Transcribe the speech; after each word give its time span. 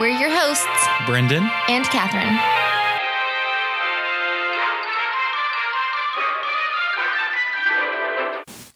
We're 0.00 0.16
your 0.16 0.30
hosts, 0.30 0.88
Brendan 1.06 1.50
and 1.68 1.84
Catherine. 1.86 2.38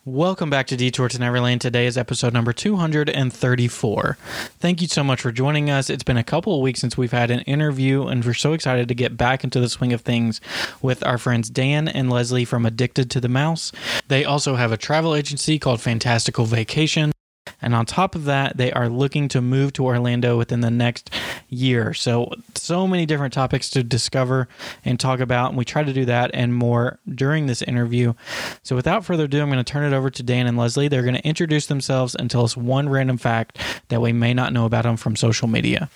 Welcome 0.05 0.51
back 0.51 0.67
to 0.67 0.77
Detour 0.77 1.09
to 1.11 1.19
Neverland. 1.21 1.61
Today 1.61 1.87
is 1.87 1.97
episode 1.97 2.33
number 2.33 2.53
234. 2.53 4.19
Thank 4.59 4.83
you 4.83 4.89
so 4.89 5.05
much 5.05 5.21
for 5.21 5.31
joining 5.31 5.71
us. 5.71 5.89
It's 5.89 6.03
been 6.03 6.17
a 6.17 6.25
couple 6.25 6.57
of 6.57 6.61
weeks 6.61 6.81
since 6.81 6.99
we've 6.99 7.13
had 7.13 7.31
an 7.31 7.43
interview, 7.43 8.09
and 8.09 8.25
we're 8.25 8.35
so 8.35 8.53
excited 8.53 8.89
to 8.89 8.95
get 8.97 9.17
back 9.17 9.45
into 9.45 9.61
the 9.61 9.69
swing 9.69 9.93
of 9.93 10.01
things 10.01 10.41
with 10.83 11.05
our 11.05 11.19
friends 11.19 11.49
Dan 11.51 11.87
and 11.87 12.11
Leslie 12.11 12.45
from 12.45 12.67
Addicted 12.67 13.13
to 13.13 13.21
the 13.21 13.29
Mouse. 13.29 13.71
They 14.09 14.25
also 14.25 14.57
have 14.57 14.73
a 14.73 14.77
travel 14.77 15.15
agency 15.15 15.61
called 15.61 15.81
Fantastical 15.81 16.47
Vacation. 16.47 17.13
And 17.61 17.75
on 17.75 17.87
top 17.87 18.15
of 18.15 18.25
that, 18.25 18.57
they 18.57 18.73
are 18.73 18.89
looking 18.89 19.29
to 19.29 19.41
move 19.41 19.73
to 19.75 19.85
Orlando 19.85 20.37
within 20.37 20.61
the 20.61 20.71
next 20.71 21.11
year. 21.49 21.95
So, 21.95 22.33
so 22.55 22.87
many 22.87 23.07
different 23.07 23.33
topics 23.33 23.71
to 23.71 23.83
discover 23.83 24.49
and 24.85 24.99
talk 24.99 25.21
about. 25.21 25.51
And 25.51 25.59
we 25.59 25.65
try 25.65 25.83
to 25.83 25.93
do 25.93 26.05
that 26.07 26.31
and 26.35 26.55
more 26.55 26.99
during 27.09 27.47
this 27.47 27.63
interview. 27.63 28.15
So, 28.63 28.77
without 28.77 29.05
further 29.05 29.25
ado, 29.25 29.41
I'm 29.41 29.51
going 29.51 29.65
to 29.65 29.73
turn 29.73 29.91
it 29.91 29.97
over 29.97 30.11
to 30.11 30.23
Dan 30.23 30.47
and 30.47 30.57
Leslie. 30.57 30.89
They're 30.89 31.03
going 31.03 31.15
to 31.15 31.27
introduce 31.27 31.67
themselves 31.67 32.15
and 32.15 32.31
tell 32.31 32.45
us 32.45 32.57
one 32.57 32.89
random 32.89 33.19
fact 33.19 33.59
that 33.89 34.01
we 34.01 34.13
may 34.13 34.35
not 34.35 34.53
know 34.53 34.65
about 34.65 34.85
them 34.85 34.97
from 34.97 35.17
social 35.17 35.49
media. 35.49 35.89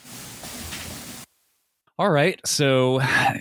All 1.98 2.10
right. 2.10 2.38
So, 2.46 3.00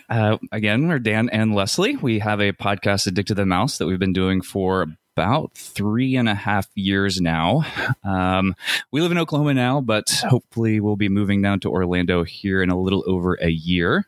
uh, 0.09 0.37
again, 0.51 0.87
we're 0.87 0.99
Dan 0.99 1.29
and 1.29 1.53
Leslie. 1.53 1.97
We 1.97 2.19
have 2.19 2.39
a 2.39 2.53
podcast, 2.53 3.05
Addicted 3.05 3.27
to 3.27 3.35
the 3.35 3.45
Mouse, 3.45 3.77
that 3.77 3.85
we've 3.85 3.99
been 3.99 4.13
doing 4.13 4.41
for 4.41 4.87
about 5.15 5.53
three 5.53 6.17
and 6.17 6.27
a 6.27 6.35
half 6.35 6.67
years 6.75 7.21
now. 7.21 7.63
Um, 8.03 8.53
we 8.91 9.01
live 9.01 9.11
in 9.11 9.17
Oklahoma 9.17 9.53
now, 9.53 9.79
but 9.79 10.09
hopefully 10.27 10.81
we'll 10.81 10.97
be 10.97 11.07
moving 11.07 11.41
down 11.41 11.61
to 11.61 11.69
Orlando 11.69 12.23
here 12.23 12.61
in 12.61 12.69
a 12.69 12.77
little 12.77 13.03
over 13.07 13.35
a 13.35 13.49
year. 13.49 14.05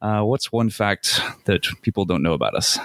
Uh, 0.00 0.22
what's 0.22 0.52
one 0.52 0.70
fact 0.70 1.20
that 1.46 1.66
people 1.82 2.04
don't 2.04 2.22
know 2.22 2.34
about 2.34 2.54
us? 2.54 2.78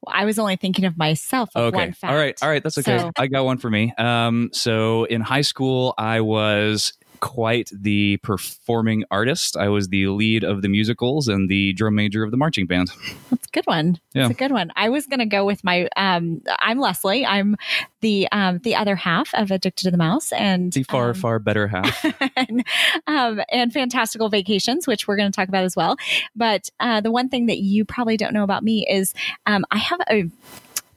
Well, 0.00 0.14
I 0.14 0.24
was 0.26 0.38
only 0.38 0.54
thinking 0.54 0.84
of 0.84 0.96
myself. 0.96 1.50
Of 1.56 1.74
okay. 1.74 1.92
All 2.04 2.14
right. 2.14 2.38
All 2.40 2.48
right. 2.48 2.62
That's 2.62 2.78
okay. 2.78 2.98
So. 2.98 3.10
I 3.16 3.26
got 3.26 3.44
one 3.44 3.58
for 3.58 3.68
me. 3.68 3.92
Um, 3.98 4.50
so 4.52 5.04
in 5.04 5.20
high 5.20 5.40
school, 5.40 5.94
I 5.98 6.20
was 6.20 6.92
quite 7.20 7.70
the 7.72 8.18
performing 8.18 9.04
artist. 9.10 9.56
I 9.56 9.68
was 9.68 9.88
the 9.88 10.08
lead 10.08 10.44
of 10.44 10.62
the 10.62 10.68
musicals 10.68 11.28
and 11.28 11.48
the 11.48 11.72
drum 11.72 11.94
major 11.94 12.22
of 12.24 12.30
the 12.30 12.36
marching 12.36 12.66
band. 12.66 12.90
That's 13.30 13.46
a 13.46 13.50
good 13.50 13.66
one. 13.66 13.98
Yeah. 14.12 14.22
That's 14.22 14.32
a 14.32 14.38
good 14.38 14.52
one. 14.52 14.72
I 14.76 14.88
was 14.88 15.06
going 15.06 15.20
to 15.20 15.26
go 15.26 15.44
with 15.44 15.64
my 15.64 15.88
um 15.96 16.42
I'm 16.58 16.78
Leslie. 16.78 17.24
I'm 17.26 17.56
the 18.00 18.28
um 18.32 18.58
the 18.58 18.74
other 18.74 18.96
half 18.96 19.34
of 19.34 19.50
Addicted 19.50 19.84
to 19.84 19.90
the 19.90 19.96
Mouse 19.96 20.32
and 20.32 20.72
the 20.72 20.84
far 20.84 21.10
um, 21.10 21.14
far 21.14 21.38
better 21.38 21.68
half. 21.68 22.04
and, 22.36 22.64
um 23.06 23.40
and 23.50 23.72
Fantastical 23.72 24.28
Vacations, 24.28 24.86
which 24.86 25.06
we're 25.06 25.16
going 25.16 25.30
to 25.30 25.36
talk 25.36 25.48
about 25.48 25.64
as 25.64 25.76
well. 25.76 25.96
But 26.34 26.70
uh 26.80 27.00
the 27.00 27.10
one 27.10 27.28
thing 27.28 27.46
that 27.46 27.58
you 27.58 27.84
probably 27.84 28.16
don't 28.16 28.32
know 28.32 28.44
about 28.44 28.62
me 28.62 28.86
is 28.88 29.14
um 29.46 29.64
I 29.70 29.78
have 29.78 30.00
a 30.10 30.24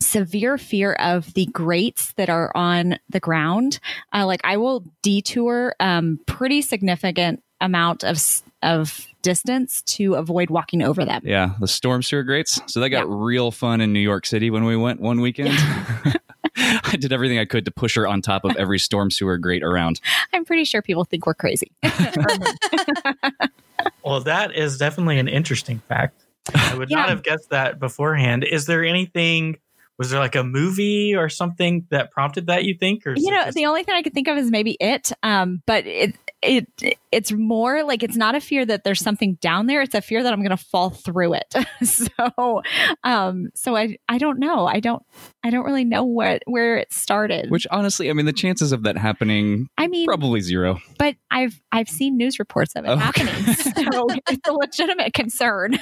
severe 0.02 0.58
fear 0.58 0.94
of 0.94 1.34
the 1.34 1.46
grates 1.48 2.14
that 2.14 2.30
are 2.30 2.52
on 2.56 2.98
the 3.10 3.20
ground. 3.20 3.80
Uh, 4.14 4.26
like 4.26 4.42
I 4.44 4.58
will 4.58 4.84
detour 5.02 5.76
um, 5.80 6.20
pretty 6.26 6.62
significant 6.62 7.44
amount 7.60 8.04
of 8.04 8.22
of 8.64 9.08
distance 9.22 9.82
to 9.84 10.16
avoid 10.16 10.50
walking 10.50 10.82
over 10.82 11.06
them. 11.06 11.22
Yeah, 11.24 11.52
the 11.60 11.68
storm 11.68 12.04
sewer 12.04 12.24
grates. 12.24 12.60
So 12.68 12.80
that 12.80 12.90
got 12.90 13.08
yeah. 13.08 13.16
real 13.16 13.52
fun 13.52 13.82
in 13.82 13.94
New 13.94 14.00
York 14.00 14.26
City 14.26 14.50
when 14.50 14.66
we 14.66 14.76
went 14.76 15.00
one 15.00 15.22
weekend. 15.22 15.54
Yeah. 15.54 16.14
I 16.58 16.98
did 17.00 17.14
everything 17.14 17.40
I 17.40 17.46
could 17.46 17.66
to 17.66 17.72
push 17.72 17.96
her 17.96 18.08
on 18.08 18.22
top 18.22 18.46
of 18.46 18.56
every 18.58 18.80
storm 18.80 19.12
sewer 19.12 19.38
grate 19.38 19.64
around. 19.64 20.00
I'm 20.34 20.46
pretty 20.46 20.64
sure 20.66 20.82
people 20.82 21.04
think 21.06 21.26
we're 21.26 21.34
crazy. 21.34 21.72
well, 24.04 24.22
that 24.22 24.56
is 24.56 24.78
definitely 24.78 25.20
an 25.20 25.28
interesting 25.28 25.80
fact. 25.88 26.26
I 26.54 26.76
would 26.76 26.90
yeah. 26.90 26.98
not 26.98 27.10
have 27.10 27.24
guessed 27.24 27.50
that 27.52 27.80
beforehand. 27.80 28.44
Is 28.44 28.66
there 28.66 28.84
anything 28.84 29.58
was 30.02 30.10
there 30.10 30.20
like 30.20 30.34
a 30.34 30.44
movie 30.44 31.14
or 31.16 31.30
something 31.30 31.86
that 31.92 32.10
prompted 32.10 32.48
that 32.48 32.64
you 32.64 32.76
think 32.76 33.06
or 33.06 33.14
you 33.16 33.30
know 33.30 33.44
just- 33.44 33.56
the 33.56 33.68
only 33.68 33.84
thing 33.84 33.94
i 33.94 34.02
could 34.02 34.16
think 34.16 34.28
of 34.28 34.36
is 34.36 34.50
maybe 34.50 34.76
it 34.80 35.12
um 35.22 35.62
but 35.68 35.86
it 35.86 36.16
it 36.42 36.68
it's 37.12 37.32
more 37.32 37.84
like 37.84 38.02
it's 38.02 38.16
not 38.16 38.34
a 38.34 38.42
fear 38.42 38.66
that 38.66 38.84
there's 38.84 39.00
something 39.00 39.36
down 39.42 39.68
there. 39.68 39.82
It's 39.82 39.94
a 39.94 40.02
fear 40.02 40.24
that 40.24 40.34
i'm 40.34 40.40
going 40.40 40.50
to 40.50 40.58
fall 40.58 40.90
through 40.90 41.34
it. 41.34 41.56
So 41.84 42.62
um 43.04 43.50
so 43.56 43.76
i 43.76 43.98
i 44.08 44.18
don't 44.18 44.40
know. 44.40 44.66
I 44.66 44.80
don't 44.80 45.04
i 45.44 45.50
don't 45.50 45.66
really 45.66 45.84
know 45.84 46.04
what 46.04 46.42
where 46.46 46.78
it 46.78 46.94
started. 46.94 47.52
Which 47.52 47.68
honestly 47.70 48.10
i 48.10 48.14
mean 48.14 48.26
the 48.26 48.34
chances 48.34 48.72
of 48.72 48.84
that 48.84 48.98
happening 48.98 49.68
i 49.78 49.88
mean 49.88 50.06
probably 50.06 50.42
zero. 50.42 50.80
but 50.98 51.16
i've 51.30 51.60
i've 51.72 51.90
seen 51.90 52.18
news 52.18 52.40
reports 52.40 52.74
of 52.76 52.86
it 52.86 52.90
okay. 52.90 53.00
happening 53.00 53.54
so 53.56 54.08
it's 54.30 54.48
a 54.48 54.54
legitimate 54.54 55.14
concern 55.14 55.78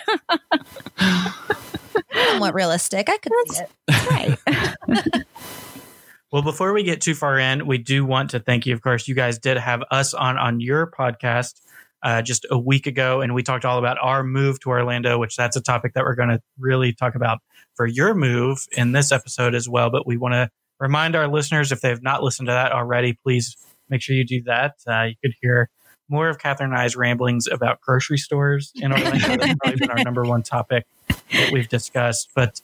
somewhat 2.14 2.54
realistic. 2.54 3.10
I 3.10 3.18
could 3.18 3.32
see 3.48 3.64
it. 3.64 4.40
Right. 4.48 5.24
well, 6.32 6.42
before 6.42 6.74
we 6.74 6.84
get 6.84 7.02
too 7.02 7.16
far 7.16 7.40
in, 7.40 7.66
we 7.68 7.78
do 7.78 8.06
want 8.06 8.32
to 8.32 8.40
thank 8.40 8.66
you. 8.66 8.74
Of 8.74 8.82
course, 8.82 9.08
you 9.08 9.16
guys 9.16 9.40
did 9.40 9.58
have 9.58 9.84
us 9.92 10.14
on 10.14 10.38
on 10.38 10.60
your 10.60 10.92
podcast 10.92 11.62
uh, 12.04 12.22
just 12.22 12.46
a 12.50 12.58
week 12.58 12.88
ago, 12.88 13.22
and 13.22 13.34
we 13.34 13.44
talked 13.44 13.66
all 13.66 13.78
about 13.80 13.98
our 14.02 14.24
move 14.24 14.60
to 14.62 14.70
Orlando, 14.70 15.18
which 15.18 15.36
that's 15.36 15.56
a 15.56 15.62
topic 15.62 15.94
that 15.94 16.04
we're 16.04 16.16
going 16.16 16.30
to 16.30 16.42
really 16.58 16.94
talk 16.94 17.16
about 17.16 17.40
for 17.76 17.86
your 17.86 18.14
move 18.14 18.66
in 18.72 18.92
this 18.92 19.12
episode 19.12 19.56
as 19.56 19.68
well. 19.68 19.90
But 19.90 20.08
we 20.08 20.18
want 20.18 20.34
to 20.34 20.50
remind 20.80 21.16
our 21.16 21.28
listeners 21.28 21.72
if 21.72 21.82
they 21.82 21.90
have 21.90 22.04
not 22.04 22.24
listened 22.24 22.48
to 22.48 22.54
that 22.54 22.72
already, 22.72 23.14
please 23.14 23.58
make 23.90 24.02
sure 24.02 24.16
you 24.16 24.26
do 24.26 24.42
that. 24.44 24.76
Uh, 24.88 25.04
you 25.04 25.16
could 25.22 25.34
hear 25.42 25.70
more 26.10 26.30
of 26.30 26.40
Catherine 26.40 26.72
and 26.72 26.80
I's 26.80 26.96
ramblings 26.96 27.48
about 27.48 27.82
grocery 27.82 28.18
stores 28.18 28.72
in 28.76 28.92
Orlando. 28.92 29.38
That's 29.38 29.56
probably 29.56 29.80
been 29.80 29.92
our 29.92 30.04
number 30.04 30.24
one 30.24 30.42
topic 30.42 30.86
that 31.32 31.52
we've 31.52 31.70
discussed. 31.70 32.30
But 32.36 32.62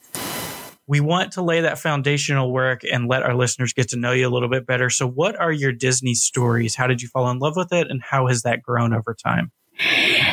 we 0.87 0.99
want 0.99 1.33
to 1.33 1.41
lay 1.41 1.61
that 1.61 1.79
foundational 1.79 2.51
work 2.51 2.81
and 2.83 3.07
let 3.07 3.23
our 3.23 3.35
listeners 3.35 3.73
get 3.73 3.89
to 3.89 3.97
know 3.97 4.11
you 4.11 4.27
a 4.27 4.29
little 4.29 4.49
bit 4.49 4.67
better. 4.67 4.89
So, 4.89 5.07
what 5.07 5.35
are 5.39 5.51
your 5.51 5.71
Disney 5.71 6.13
stories? 6.13 6.75
How 6.75 6.87
did 6.87 7.01
you 7.01 7.07
fall 7.07 7.29
in 7.29 7.39
love 7.39 7.55
with 7.55 7.73
it, 7.73 7.89
and 7.89 8.01
how 8.01 8.27
has 8.27 8.43
that 8.43 8.61
grown 8.61 8.93
over 8.93 9.13
time? 9.13 9.51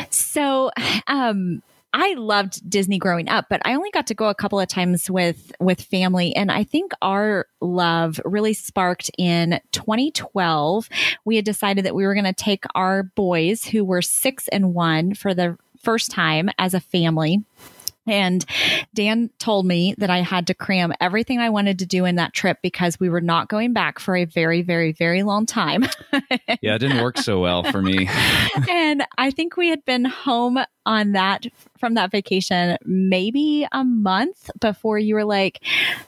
So, 0.09 0.71
um, 1.07 1.61
I 1.93 2.15
loved 2.15 2.67
Disney 2.67 2.97
growing 2.97 3.29
up, 3.29 3.45
but 3.49 3.61
I 3.65 3.75
only 3.75 3.91
got 3.91 4.07
to 4.07 4.15
go 4.15 4.27
a 4.27 4.35
couple 4.35 4.59
of 4.59 4.67
times 4.67 5.11
with 5.11 5.51
with 5.59 5.79
family 5.79 6.35
and 6.35 6.51
I 6.51 6.63
think 6.63 6.91
our 7.03 7.45
love 7.61 8.19
really 8.25 8.53
sparked 8.53 9.11
in 9.17 9.59
2012. 9.73 10.89
We 11.23 11.35
had 11.35 11.45
decided 11.45 11.85
that 11.85 11.93
we 11.93 12.05
were 12.05 12.15
going 12.15 12.23
to 12.25 12.33
take 12.33 12.65
our 12.73 13.03
boys 13.03 13.65
who 13.65 13.85
were 13.85 14.01
6 14.01 14.47
and 14.47 14.73
1 14.73 15.13
for 15.13 15.35
the 15.35 15.55
first 15.83 16.09
time 16.09 16.49
as 16.57 16.73
a 16.73 16.79
family 16.79 17.43
and 18.05 18.43
Dan 18.93 19.29
told 19.39 19.65
me 19.65 19.95
that 19.97 20.09
I 20.09 20.19
had 20.19 20.47
to 20.47 20.53
cram 20.53 20.93
everything 20.99 21.39
I 21.39 21.49
wanted 21.49 21.79
to 21.79 21.85
do 21.85 22.05
in 22.05 22.15
that 22.15 22.33
trip 22.33 22.59
because 22.61 22.99
we 22.99 23.09
were 23.09 23.21
not 23.21 23.47
going 23.47 23.73
back 23.73 23.99
for 23.99 24.15
a 24.15 24.25
very, 24.25 24.61
very, 24.61 24.91
very 24.91 25.23
long 25.23 25.45
time. 25.45 25.85
yeah, 26.61 26.75
it 26.75 26.79
didn't 26.79 27.01
work 27.01 27.17
so 27.17 27.39
well 27.39 27.63
for 27.63 27.81
me. 27.81 28.09
and 28.69 29.05
I 29.17 29.31
think 29.31 29.57
we 29.57 29.69
had 29.69 29.85
been 29.85 30.05
home 30.05 30.59
on 30.85 31.13
that 31.13 31.45
from 31.79 31.95
that 31.95 32.11
vacation 32.11 32.77
maybe 32.85 33.67
a 33.71 33.83
month 33.83 34.49
before 34.59 34.97
you 34.97 35.15
were 35.15 35.25
like, 35.25 35.61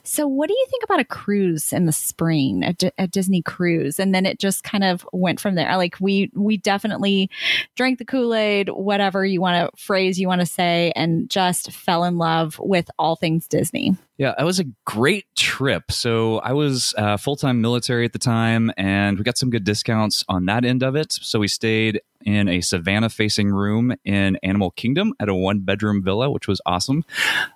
So, 0.04 0.28
what 0.28 0.48
do 0.48 0.54
you 0.54 0.66
think 0.70 0.84
about 0.84 1.00
a 1.00 1.06
cruise 1.06 1.74
in 1.74 1.86
the 1.86 1.92
spring, 1.92 2.64
a, 2.64 2.74
D- 2.74 2.92
a 2.98 3.08
Disney 3.08 3.42
cruise? 3.42 4.00
And 4.00 4.16
then 4.16 4.26
it 4.26 4.40
just 4.40 4.64
kind 4.64 4.84
of 4.84 5.08
went 5.12 5.40
from 5.40 5.56
there. 5.56 5.76
Like, 5.78 5.98
we, 6.00 6.32
we 6.34 6.58
definitely 6.58 7.30
drank 7.76 8.00
the 8.00 8.06
Kool 8.06 8.34
Aid, 8.34 8.70
whatever 8.70 9.26
you 9.26 9.42
want 9.42 9.74
to 9.74 9.78
phrase 9.82 10.20
you 10.20 10.28
want 10.28 10.42
to 10.42 10.48
say, 10.48 10.92
and 10.96 11.30
just 11.30 11.72
fell 11.72 12.04
in 12.04 12.18
love 12.18 12.58
with 12.60 12.90
all 12.98 13.16
things 13.16 13.48
Disney. 13.48 13.98
Yeah, 14.18 14.34
that 14.38 14.46
was 14.46 14.60
a 14.60 14.66
great 14.86 15.26
trip. 15.36 15.92
So 15.92 16.38
I 16.38 16.54
was 16.54 16.94
uh, 16.98 17.18
full 17.18 17.36
time 17.36 17.60
military 17.60 18.06
at 18.06 18.14
the 18.14 18.20
time, 18.20 18.72
and 18.78 19.18
we 19.18 19.26
got 19.26 19.38
some 19.38 19.50
good 19.50 19.66
discounts 19.66 20.24
on 20.30 20.46
that 20.46 20.64
end 20.64 20.84
of 20.84 20.96
it. 20.96 21.12
So 21.12 21.40
we 21.40 21.50
stayed 21.50 22.02
in 22.26 22.48
a 22.48 22.62
savannah 22.62 23.10
facing 23.10 23.50
room 23.50 23.94
in 24.06 24.38
Animal 24.42 24.72
Kingdom 24.72 25.14
at 25.20 25.28
a 25.28 25.36
one 25.36 25.60
bedroom 25.60 26.02
villa, 26.02 26.32
which 26.32 26.48
was 26.48 26.62
awesome. 26.66 27.04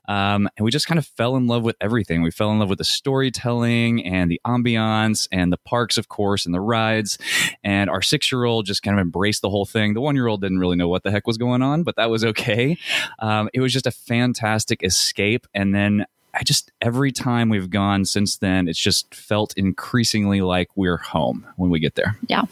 Um, 0.09 0.49
and 0.57 0.65
we 0.65 0.69
just 0.69 0.85
kind 0.85 0.99
of 0.99 1.07
fell 1.07 1.37
in 1.37 1.47
love 1.47 1.63
with 1.63 1.77
everything. 1.79 2.21
We 2.21 2.29
fell 2.29 2.51
in 2.51 2.59
love 2.59 2.69
with 2.69 2.77
the 2.77 2.83
storytelling 2.83 4.05
and 4.05 4.29
the 4.29 4.41
ambiance 4.45 5.29
and 5.31 5.53
the 5.53 5.57
parks, 5.57 5.97
of 5.97 6.09
course, 6.09 6.45
and 6.45 6.53
the 6.53 6.59
rides. 6.59 7.17
And 7.63 7.89
our 7.89 8.01
six 8.01 8.31
year 8.33 8.43
old 8.43 8.65
just 8.65 8.83
kind 8.83 8.99
of 8.99 9.01
embraced 9.01 9.41
the 9.41 9.49
whole 9.49 9.65
thing. 9.65 9.93
The 9.93 10.01
one 10.01 10.15
year 10.15 10.27
old 10.27 10.41
didn't 10.41 10.59
really 10.59 10.75
know 10.75 10.89
what 10.89 11.03
the 11.03 11.11
heck 11.11 11.25
was 11.25 11.37
going 11.37 11.61
on, 11.61 11.83
but 11.83 11.95
that 11.95 12.09
was 12.09 12.25
okay. 12.25 12.77
Um, 13.19 13.49
it 13.53 13.61
was 13.61 13.71
just 13.71 13.87
a 13.87 13.91
fantastic 13.91 14.83
escape. 14.83 15.47
And 15.53 15.73
then 15.73 16.05
I 16.39 16.43
just 16.43 16.71
every 16.81 17.11
time 17.11 17.49
we've 17.49 17.69
gone 17.69 18.05
since 18.05 18.37
then, 18.37 18.69
it's 18.69 18.79
just 18.79 19.13
felt 19.13 19.53
increasingly 19.57 20.39
like 20.39 20.69
we're 20.75 20.97
home 20.97 21.45
when 21.57 21.69
we 21.69 21.79
get 21.79 21.95
there. 21.95 22.15
Yeah. 22.27 22.43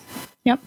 Yep. 0.43 0.59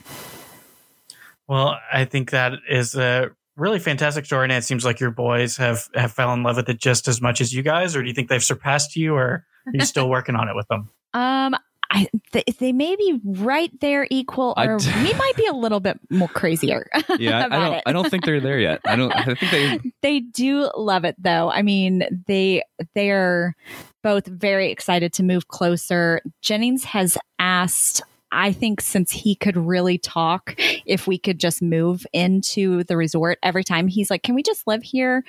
Well, 1.47 1.79
I 1.93 2.07
think 2.07 2.31
that 2.31 2.55
is 2.69 2.95
a 2.95 3.31
really 3.57 3.79
fantastic 3.79 4.25
story, 4.25 4.45
and 4.45 4.53
it 4.53 4.65
seems 4.65 4.85
like 4.85 5.01
your 5.01 5.11
boys 5.11 5.59
have 5.59 5.89
have 5.95 6.13
fell 6.13 6.33
in 6.33 6.43
love 6.43 6.57
with 6.57 6.69
it 6.71 6.81
just 6.81 7.09
as 7.09 7.21
much 7.21 7.43
as 7.43 7.53
you 7.53 7.63
guys. 7.63 7.95
Or 7.95 8.03
do 8.03 8.09
you 8.09 8.15
think 8.15 8.29
they've 8.29 8.43
surpassed 8.43 8.97
you, 8.97 9.15
or 9.15 9.45
are 9.67 9.73
you 9.73 9.85
still 9.85 10.09
working 10.09 10.35
on 10.35 10.49
it 10.49 10.57
with 10.57 10.69
them? 10.69 10.89
Um, 11.13 11.55
I 11.91 12.07
they, 12.33 12.45
they 12.59 12.73
may 12.73 12.95
be 12.95 13.21
right 13.25 13.71
there 13.81 14.07
equal, 14.11 14.55
or 14.57 14.77
d- 14.79 14.93
we 15.03 15.13
might 15.15 15.33
be 15.37 15.47
a 15.47 15.53
little 15.53 15.81
bit 15.81 15.99
more 16.11 16.29
crazier. 16.29 16.89
Yeah, 17.19 17.49
I 17.51 17.59
don't. 17.59 17.75
it. 17.75 17.83
I 17.87 17.93
don't 17.93 18.09
think 18.09 18.25
they're 18.25 18.41
there 18.41 18.59
yet. 18.61 18.81
I 18.87 18.95
don't. 18.97 19.13
I 19.13 19.25
think 19.35 19.41
they. 19.51 19.81
they 20.03 20.21
do 20.21 20.71
love 20.77 21.05
it 21.05 21.17
though. 21.19 21.51
I 21.51 21.63
mean, 21.63 22.25
they 22.27 22.63
they 22.95 23.11
are 23.11 23.55
both 24.03 24.27
very 24.27 24.71
excited 24.71 25.13
to 25.15 25.23
move 25.23 25.49
closer. 25.49 26.23
Jennings 26.41 26.85
has 26.85 27.19
asked 27.39 28.03
I 28.33 28.53
think 28.53 28.81
since 28.81 29.11
he 29.11 29.35
could 29.35 29.57
really 29.57 29.99
talk, 29.99 30.55
if 30.87 31.07
we 31.07 31.19
could 31.19 31.39
just 31.39 31.63
move 31.63 32.07
into 32.13 32.85
the 32.85 32.97
resort 32.97 33.39
every 33.43 33.65
time, 33.65 33.89
he's 33.89 34.11
like, 34.11 34.23
"Can 34.23 34.35
we 34.35 34.43
just 34.43 34.67
live 34.67 34.83
here?" 34.83 35.25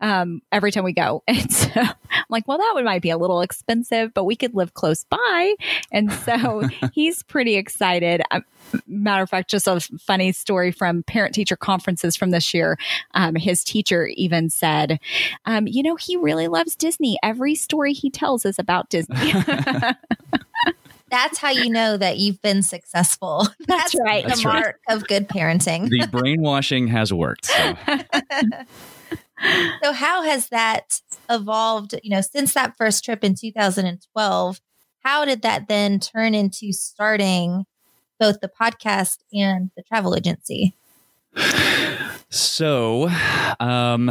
Um, 0.00 0.42
every 0.52 0.70
time 0.70 0.84
we 0.84 0.92
go, 0.92 1.22
and 1.28 1.52
so 1.52 1.70
I'm 1.76 2.24
like, 2.28 2.46
"Well, 2.46 2.58
that 2.58 2.72
would 2.74 2.84
might 2.84 3.02
be 3.02 3.10
a 3.10 3.18
little 3.18 3.40
expensive, 3.40 4.12
but 4.14 4.24
we 4.24 4.36
could 4.36 4.54
live 4.54 4.74
close 4.74 5.04
by." 5.04 5.54
And 5.92 6.12
so 6.12 6.68
he's 6.92 7.22
pretty 7.22 7.56
excited. 7.56 8.22
Um, 8.30 8.44
matter 8.86 9.22
of 9.22 9.30
fact, 9.30 9.50
just 9.50 9.66
a 9.66 9.80
funny 10.00 10.32
story 10.32 10.72
from 10.72 11.02
parent 11.04 11.34
teacher 11.34 11.56
conferences 11.56 12.16
from 12.16 12.30
this 12.30 12.52
year. 12.52 12.78
Um, 13.14 13.34
his 13.34 13.64
teacher 13.64 14.08
even 14.14 14.50
said, 14.50 14.98
um, 15.44 15.66
"You 15.66 15.82
know, 15.82 15.96
he 15.96 16.16
really 16.16 16.48
loves 16.48 16.76
Disney. 16.76 17.18
Every 17.22 17.54
story 17.54 17.92
he 17.92 18.10
tells 18.10 18.44
is 18.44 18.58
about 18.58 18.90
Disney." 18.90 19.32
That's 21.08 21.38
how 21.38 21.50
you 21.50 21.70
know 21.70 21.96
that 21.96 22.18
you've 22.18 22.42
been 22.42 22.62
successful. 22.62 23.46
That's 23.68 23.94
right. 24.04 24.24
The 24.24 24.28
That's 24.30 24.44
right. 24.44 24.54
mark 24.54 24.80
of 24.88 25.06
good 25.06 25.28
parenting. 25.28 25.88
The 25.88 26.08
brainwashing 26.10 26.88
has 26.88 27.12
worked. 27.12 27.46
So. 27.46 27.74
so 29.82 29.92
how 29.92 30.22
has 30.22 30.48
that 30.48 31.00
evolved, 31.30 31.94
you 32.02 32.10
know, 32.10 32.20
since 32.20 32.54
that 32.54 32.76
first 32.76 33.04
trip 33.04 33.22
in 33.22 33.34
2012? 33.34 34.60
How 35.04 35.24
did 35.24 35.42
that 35.42 35.68
then 35.68 36.00
turn 36.00 36.34
into 36.34 36.72
starting 36.72 37.66
both 38.18 38.40
the 38.40 38.50
podcast 38.60 39.18
and 39.32 39.70
the 39.76 39.82
travel 39.82 40.16
agency? 40.16 40.74
So, 42.30 43.08
um, 43.60 44.10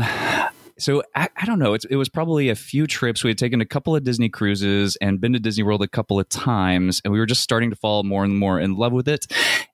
so 0.77 1.03
I, 1.15 1.29
I 1.35 1.45
don't 1.45 1.59
know. 1.59 1.73
It's, 1.73 1.85
it 1.85 1.95
was 1.95 2.09
probably 2.09 2.49
a 2.49 2.55
few 2.55 2.85
trips. 2.87 3.23
We 3.23 3.29
had 3.29 3.37
taken 3.37 3.61
a 3.61 3.65
couple 3.65 3.95
of 3.95 4.03
Disney 4.03 4.29
cruises 4.29 4.95
and 4.97 5.21
been 5.21 5.33
to 5.33 5.39
Disney 5.39 5.63
World 5.63 5.81
a 5.81 5.87
couple 5.87 6.19
of 6.19 6.27
times, 6.29 7.01
and 7.03 7.13
we 7.13 7.19
were 7.19 7.25
just 7.25 7.41
starting 7.41 7.69
to 7.69 7.75
fall 7.75 8.03
more 8.03 8.23
and 8.23 8.37
more 8.37 8.59
in 8.59 8.75
love 8.75 8.91
with 8.93 9.07
it. 9.07 9.25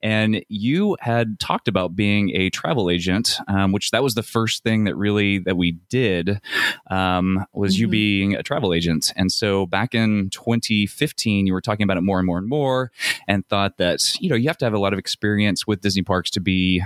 And 0.04 0.44
you 0.50 0.98
had 1.00 1.40
talked 1.40 1.68
about 1.68 1.96
being 1.96 2.36
a 2.36 2.50
travel 2.50 2.90
agent, 2.90 3.38
um, 3.48 3.72
which 3.72 3.92
that 3.92 4.04
was 4.04 4.14
the 4.16 4.24
first 4.24 4.64
thing 4.64 4.84
that 4.86 4.96
really 4.96 5.40
that 5.40 5.58
we 5.58 5.74
did 5.90 6.40
um, 6.90 7.46
was 7.54 7.80
you 7.80 7.88
Mhm. 7.88 7.92
being 7.92 8.34
a 8.36 8.44
travel 8.44 8.74
agent. 8.74 9.12
And 9.16 9.32
so 9.32 9.66
back 9.66 9.94
in 9.96 10.30
2015, 10.32 11.48
you 11.48 11.54
were 11.54 11.62
talking 11.62 11.84
about 11.84 11.98
it 11.98 12.02
more 12.02 12.20
and 12.20 12.26
more 12.26 12.38
and 12.38 12.48
more, 12.48 12.92
and 13.28 13.48
thought 13.48 13.78
that 13.78 14.16
you 14.22 14.30
know 14.30 14.36
you 14.36 14.48
have 14.50 14.58
to 14.60 14.66
have 14.66 14.74
a 14.74 14.80
lot 14.80 14.94
of 14.94 15.00
experience 15.00 15.66
with 15.68 15.82
Disney 15.82 16.04
parks 16.04 16.30
to 16.32 16.40
be 16.40 16.84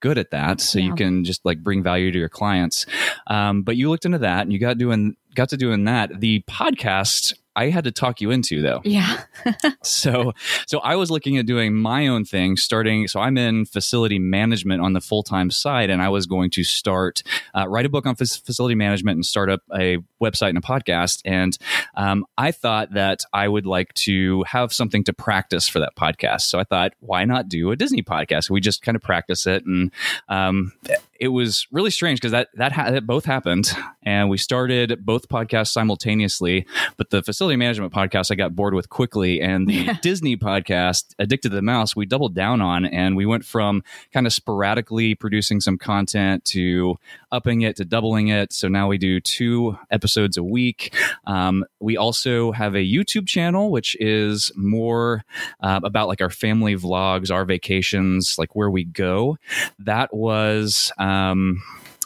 good 0.00 0.18
at 0.18 0.30
that 0.30 0.60
so 0.60 0.78
you 0.78 0.94
can 0.94 1.24
just 1.24 1.44
like 1.44 1.62
bring 1.62 1.82
value 1.82 2.10
to 2.12 2.18
your 2.18 2.28
clients. 2.28 2.86
Um, 3.26 3.62
but 3.62 3.76
you 3.76 3.90
looked 3.90 4.04
into 4.04 4.18
that 4.18 4.42
and 4.42 4.52
you 4.52 4.58
got 4.58 4.78
doing 4.78 5.16
got 5.34 5.50
to 5.50 5.56
doing 5.56 5.84
that. 5.84 6.20
The 6.20 6.42
podcast 6.48 7.34
i 7.58 7.70
had 7.70 7.84
to 7.84 7.90
talk 7.90 8.20
you 8.20 8.30
into 8.30 8.62
though. 8.62 8.80
Yeah. 8.84 9.22
so 9.82 10.32
so 10.66 10.78
i 10.80 10.94
was 10.94 11.10
looking 11.10 11.36
at 11.38 11.46
doing 11.46 11.74
my 11.74 12.06
own 12.06 12.24
thing 12.24 12.56
starting 12.56 13.08
so 13.08 13.20
i'm 13.20 13.36
in 13.36 13.64
facility 13.64 14.18
management 14.18 14.80
on 14.80 14.92
the 14.92 15.00
full-time 15.00 15.50
side 15.50 15.90
and 15.90 16.00
i 16.00 16.08
was 16.08 16.26
going 16.26 16.50
to 16.50 16.62
start 16.62 17.22
uh, 17.54 17.68
write 17.68 17.86
a 17.86 17.88
book 17.88 18.06
on 18.06 18.14
fac- 18.14 18.28
facility 18.28 18.74
management 18.74 19.16
and 19.16 19.26
start 19.26 19.50
up 19.50 19.60
a 19.74 19.98
website 20.22 20.50
and 20.50 20.58
a 20.58 20.60
podcast. 20.60 21.20
And 21.24 21.56
um, 21.94 22.24
i 22.36 22.52
thought 22.52 22.92
that 22.92 23.24
i 23.32 23.48
would 23.48 23.66
like 23.66 23.92
to 23.94 24.44
have 24.44 24.72
something 24.72 25.04
to 25.04 25.12
practice 25.12 25.68
for 25.68 25.80
that 25.80 25.96
podcast. 25.96 26.42
So 26.42 26.58
i 26.58 26.64
thought 26.64 26.92
why 27.00 27.24
not 27.24 27.48
do 27.48 27.70
a 27.70 27.76
disney 27.76 28.02
podcast? 28.02 28.50
We 28.50 28.60
just 28.60 28.82
kind 28.82 28.96
of 28.96 29.02
practice 29.02 29.46
it 29.46 29.64
and 29.66 29.90
um, 30.28 30.72
it 31.18 31.28
was 31.28 31.66
really 31.72 31.90
strange 31.90 32.20
because 32.20 32.32
that 32.32 32.48
that, 32.54 32.72
ha- 32.72 32.90
that 32.90 33.06
both 33.06 33.24
happened 33.24 33.70
and 34.02 34.30
we 34.30 34.38
started 34.38 35.04
both 35.04 35.28
podcasts 35.28 35.68
simultaneously 35.72 36.64
but 36.96 37.10
the 37.10 37.22
facility 37.22 37.56
management 37.56 37.92
podcast 37.92 38.30
i 38.30 38.34
got 38.34 38.54
bored 38.54 38.74
with 38.74 38.88
quickly 38.88 39.40
and 39.40 39.66
the 39.68 39.74
Yeah. 39.74 39.96
disney 40.02 40.36
podcast 40.36 41.14
addicted 41.18 41.48
to 41.50 41.54
the 41.56 41.62
mouse 41.62 41.96
we 41.96 42.06
doubled 42.06 42.34
down 42.34 42.60
on 42.60 42.84
and 42.84 43.16
we 43.16 43.26
went 43.26 43.44
from 43.44 43.82
kind 44.12 44.26
of 44.26 44.32
sporadically 44.32 45.14
producing 45.14 45.60
some 45.60 45.76
content 45.78 46.44
to 46.46 46.96
upping 47.30 47.62
it 47.62 47.76
to 47.76 47.84
doubling 47.84 48.28
it. 48.28 48.52
So 48.52 48.68
now 48.68 48.88
we 48.88 48.98
do 48.98 49.20
two 49.20 49.76
episodes 49.90 50.36
a 50.36 50.42
week. 50.42 50.94
Um, 51.26 51.64
we 51.80 51.96
also 51.96 52.52
have 52.52 52.74
a 52.74 52.78
youtube 52.78 53.26
channel 53.26 53.70
which 53.70 53.96
is 54.00 54.50
more 54.56 55.24
uh, 55.60 55.80
about 55.82 56.08
like 56.08 56.20
our 56.20 56.30
family 56.30 56.76
vlogs 56.76 57.30
our 57.30 57.44
vacations 57.44 58.36
like 58.38 58.54
where 58.54 58.70
we 58.70 58.84
go. 58.84 59.36
That 59.78 60.14
was 60.14 60.92
um 60.98 61.62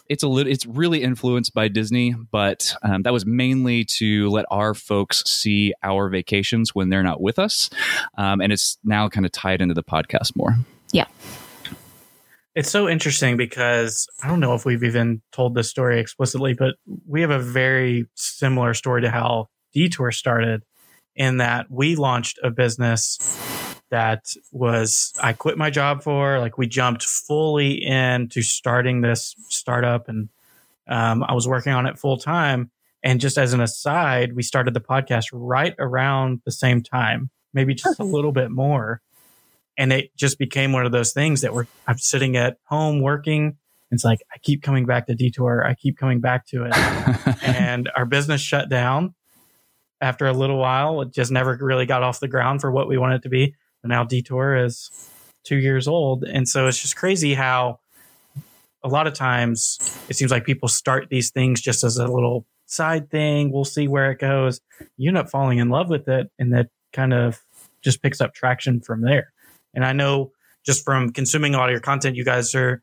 it's 0.09 0.23
a 0.23 0.27
little 0.27 0.51
it's 0.51 0.65
really 0.65 1.01
influenced 1.01 1.53
by 1.53 1.67
disney 1.67 2.13
but 2.31 2.75
um, 2.83 3.03
that 3.03 3.13
was 3.13 3.25
mainly 3.25 3.85
to 3.85 4.29
let 4.29 4.45
our 4.51 4.73
folks 4.73 5.23
see 5.29 5.73
our 5.81 6.09
vacations 6.09 6.75
when 6.75 6.89
they're 6.89 7.03
not 7.03 7.21
with 7.21 7.39
us. 7.39 7.69
Um, 8.17 8.41
and 8.41 8.51
it's 8.51 8.77
now 8.83 9.09
kind 9.09 9.25
of 9.25 9.31
tied 9.31 9.61
into 9.61 9.73
the 9.73 9.83
podcast 9.83 10.35
more 10.35 10.55
It's 12.55 12.69
so 12.69 12.87
interesting 12.87 13.35
because 13.35 14.07
I 14.21 14.27
don't 14.27 14.39
know 14.39 14.53
if 14.53 14.63
we've 14.63 14.83
even 14.83 15.21
told 15.31 15.55
this 15.55 15.69
story 15.69 15.99
explicitly, 15.99 16.53
but 16.53 16.75
we 17.07 17.21
have 17.21 17.31
a 17.31 17.39
very 17.39 18.05
similar 18.13 18.75
story 18.75 19.01
to 19.01 19.09
how 19.09 19.49
Detour 19.73 20.11
started 20.11 20.63
in 21.15 21.37
that 21.37 21.69
we 21.71 21.95
launched 21.95 22.39
a 22.43 22.51
business 22.51 23.17
that 23.89 24.25
was 24.51 25.13
I 25.21 25.33
quit 25.33 25.57
my 25.57 25.69
job 25.69 26.01
for 26.01 26.39
like 26.39 26.57
we 26.57 26.67
jumped 26.67 27.03
fully 27.03 27.83
into 27.83 28.41
starting 28.41 29.01
this 29.01 29.35
startup 29.49 30.09
and 30.09 30.29
um, 30.87 31.23
I 31.23 31.33
was 31.33 31.47
working 31.47 31.73
on 31.73 31.85
it 31.85 31.99
full 31.99 32.17
time 32.17 32.71
and 33.03 33.21
just 33.21 33.37
as 33.37 33.53
an 33.53 33.61
aside 33.61 34.33
we 34.33 34.41
started 34.41 34.73
the 34.73 34.81
podcast 34.81 35.25
right 35.31 35.75
around 35.77 36.41
the 36.43 36.51
same 36.51 36.81
time 36.81 37.29
maybe 37.53 37.75
just 37.75 37.99
a 37.99 38.03
little 38.03 38.31
bit 38.31 38.49
more 38.49 38.99
and 39.77 39.91
it 39.91 40.15
just 40.15 40.37
became 40.37 40.71
one 40.71 40.85
of 40.85 40.91
those 40.91 41.13
things 41.13 41.41
that 41.41 41.53
we're 41.53 41.67
I'm 41.87 41.97
sitting 41.97 42.35
at 42.35 42.57
home 42.65 43.01
working. 43.01 43.57
It's 43.91 44.03
like 44.03 44.19
I 44.33 44.37
keep 44.39 44.63
coming 44.63 44.85
back 44.85 45.07
to 45.07 45.15
Detour. 45.15 45.65
I 45.65 45.75
keep 45.75 45.97
coming 45.97 46.19
back 46.19 46.47
to 46.47 46.65
it, 46.65 46.75
and 47.43 47.89
our 47.95 48.05
business 48.05 48.41
shut 48.41 48.69
down 48.69 49.13
after 50.01 50.25
a 50.25 50.33
little 50.33 50.57
while. 50.57 51.01
It 51.01 51.13
just 51.13 51.31
never 51.31 51.57
really 51.59 51.85
got 51.85 52.03
off 52.03 52.19
the 52.19 52.27
ground 52.27 52.61
for 52.61 52.71
what 52.71 52.87
we 52.87 52.97
wanted 52.97 53.17
it 53.17 53.23
to 53.23 53.29
be. 53.29 53.55
But 53.81 53.89
now 53.89 54.03
Detour 54.03 54.65
is 54.65 54.89
two 55.43 55.57
years 55.57 55.87
old, 55.87 56.23
and 56.23 56.47
so 56.47 56.67
it's 56.67 56.81
just 56.81 56.95
crazy 56.95 57.33
how 57.33 57.79
a 58.83 58.89
lot 58.89 59.07
of 59.07 59.13
times 59.13 59.77
it 60.09 60.15
seems 60.15 60.31
like 60.31 60.43
people 60.43 60.67
start 60.67 61.07
these 61.09 61.31
things 61.31 61.61
just 61.61 61.83
as 61.83 61.97
a 61.97 62.07
little 62.07 62.45
side 62.65 63.09
thing. 63.09 63.51
We'll 63.51 63.65
see 63.65 63.87
where 63.87 64.11
it 64.11 64.19
goes. 64.19 64.59
You 64.97 65.09
end 65.09 65.17
up 65.17 65.29
falling 65.29 65.59
in 65.59 65.69
love 65.69 65.89
with 65.89 66.07
it, 66.07 66.31
and 66.39 66.53
that 66.53 66.69
kind 66.91 67.13
of 67.13 67.41
just 67.81 68.01
picks 68.01 68.21
up 68.21 68.33
traction 68.33 68.81
from 68.81 69.01
there. 69.01 69.32
And 69.73 69.85
I 69.85 69.93
know 69.93 70.31
just 70.65 70.83
from 70.83 71.11
consuming 71.11 71.55
a 71.55 71.57
lot 71.57 71.69
of 71.69 71.71
your 71.71 71.81
content, 71.81 72.15
you 72.15 72.25
guys 72.25 72.55
are 72.55 72.81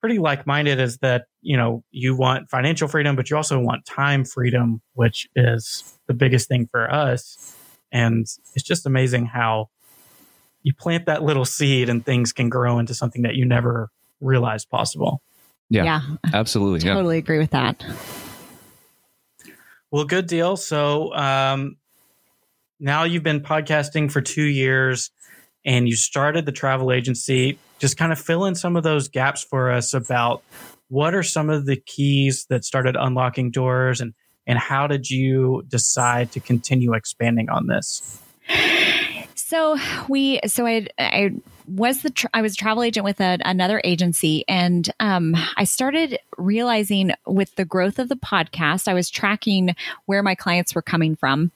pretty 0.00 0.18
like 0.18 0.46
minded 0.46 0.78
is 0.78 0.98
that, 0.98 1.24
you 1.42 1.56
know, 1.56 1.82
you 1.90 2.14
want 2.14 2.50
financial 2.50 2.88
freedom, 2.88 3.16
but 3.16 3.30
you 3.30 3.36
also 3.36 3.58
want 3.58 3.84
time 3.86 4.24
freedom, 4.24 4.80
which 4.94 5.26
is 5.34 5.98
the 6.06 6.14
biggest 6.14 6.48
thing 6.48 6.68
for 6.70 6.92
us. 6.92 7.56
And 7.92 8.26
it's 8.54 8.62
just 8.62 8.86
amazing 8.86 9.26
how 9.26 9.70
you 10.62 10.74
plant 10.74 11.06
that 11.06 11.22
little 11.22 11.44
seed 11.44 11.88
and 11.88 12.04
things 12.04 12.32
can 12.32 12.48
grow 12.48 12.78
into 12.78 12.94
something 12.94 13.22
that 13.22 13.36
you 13.36 13.44
never 13.44 13.88
realized 14.20 14.68
possible. 14.68 15.22
Yeah. 15.70 15.84
yeah. 15.84 16.00
absolutely 16.32 16.86
yeah 16.86 16.94
Totally 16.94 17.18
agree 17.18 17.38
with 17.38 17.50
that. 17.50 17.84
Well, 19.90 20.04
good 20.04 20.26
deal. 20.26 20.56
So 20.56 21.14
um, 21.14 21.76
now 22.78 23.04
you've 23.04 23.22
been 23.22 23.40
podcasting 23.40 24.10
for 24.10 24.20
two 24.20 24.44
years 24.44 25.10
and 25.66 25.88
you 25.88 25.96
started 25.96 26.46
the 26.46 26.52
travel 26.52 26.92
agency. 26.92 27.58
Just 27.78 27.98
kind 27.98 28.12
of 28.12 28.18
fill 28.18 28.46
in 28.46 28.54
some 28.54 28.76
of 28.76 28.84
those 28.84 29.08
gaps 29.08 29.42
for 29.42 29.70
us 29.70 29.92
about 29.92 30.42
what 30.88 31.14
are 31.14 31.24
some 31.24 31.50
of 31.50 31.66
the 31.66 31.76
keys 31.76 32.46
that 32.48 32.64
started 32.64 32.96
unlocking 32.96 33.50
doors 33.50 34.00
and, 34.00 34.14
and 34.46 34.58
how 34.58 34.86
did 34.86 35.10
you 35.10 35.64
decide 35.68 36.30
to 36.32 36.40
continue 36.40 36.94
expanding 36.94 37.50
on 37.50 37.66
this? 37.66 38.22
So 39.34 39.76
we, 40.08 40.40
so 40.46 40.66
I, 40.66 40.86
I 40.98 41.32
was 41.66 42.02
the, 42.02 42.10
tra- 42.10 42.30
I 42.32 42.42
was 42.42 42.54
a 42.54 42.56
travel 42.56 42.84
agent 42.84 43.04
with 43.04 43.20
a, 43.20 43.38
another 43.44 43.80
agency 43.82 44.44
and, 44.48 44.88
um, 45.00 45.36
I 45.56 45.64
started 45.64 46.18
realizing 46.38 47.12
with 47.26 47.54
the 47.56 47.64
growth 47.64 47.98
of 47.98 48.08
the 48.08 48.16
podcast, 48.16 48.86
I 48.86 48.94
was 48.94 49.10
tracking 49.10 49.74
where 50.06 50.22
my 50.22 50.36
clients 50.36 50.74
were 50.74 50.82
coming 50.82 51.16
from 51.16 51.50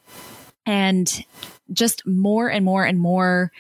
and 0.67 1.25
just 1.73 2.07
more 2.07 2.49
and 2.51 2.65
more 2.65 2.85
and 2.85 2.99
more 2.99 3.53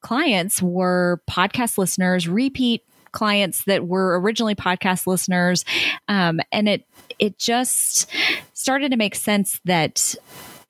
clients 0.00 0.62
were 0.62 1.20
podcast 1.28 1.78
listeners, 1.78 2.28
repeat 2.28 2.84
clients 3.12 3.64
that 3.64 3.86
were 3.86 4.20
originally 4.20 4.54
podcast 4.54 5.06
listeners. 5.06 5.64
Um, 6.08 6.40
and 6.52 6.68
it, 6.68 6.86
it 7.18 7.38
just 7.38 8.10
started 8.52 8.90
to 8.90 8.96
make 8.96 9.14
sense 9.14 9.60
that 9.64 10.14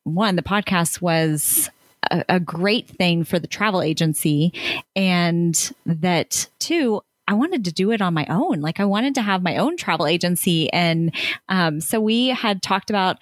one, 0.05 0.37
the 0.37 0.43
podcast 0.43 1.01
was 1.01 1.69
a, 2.11 2.25
a 2.29 2.41
great 2.41 2.89
thing 2.89 3.25
for 3.25 3.39
the 3.39 3.47
travel 3.47 3.83
agency 3.83 4.53
and 4.95 5.73
that 5.85 6.49
two 6.59 7.03
I 7.29 7.35
wanted 7.35 7.67
to 7.67 7.73
do 7.73 7.91
it 7.91 8.01
on 8.01 8.15
my 8.15 8.27
own. 8.31 8.63
Like 8.63 8.81
I 8.81 8.87
wanted 8.87 9.15
to 9.17 9.23
have 9.23 9.43
my 9.43 9.59
own 9.59 9.77
travel 9.77 10.07
agency. 10.07 10.73
And 10.73 11.15
um, 11.51 11.81
so 11.83 12.01
we 12.01 12.29
had 12.29 12.63
talked 12.63 12.89
about, 12.89 13.19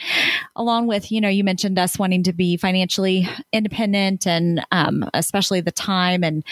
along 0.54 0.86
with, 0.86 1.10
you 1.10 1.20
know, 1.20 1.28
you 1.28 1.42
mentioned 1.42 1.76
us 1.76 1.98
wanting 1.98 2.22
to 2.22 2.32
be 2.32 2.56
financially 2.56 3.28
independent 3.52 4.24
and 4.24 4.64
um, 4.70 5.10
especially 5.12 5.60
the 5.60 5.72
time. 5.72 6.22
And 6.22 6.44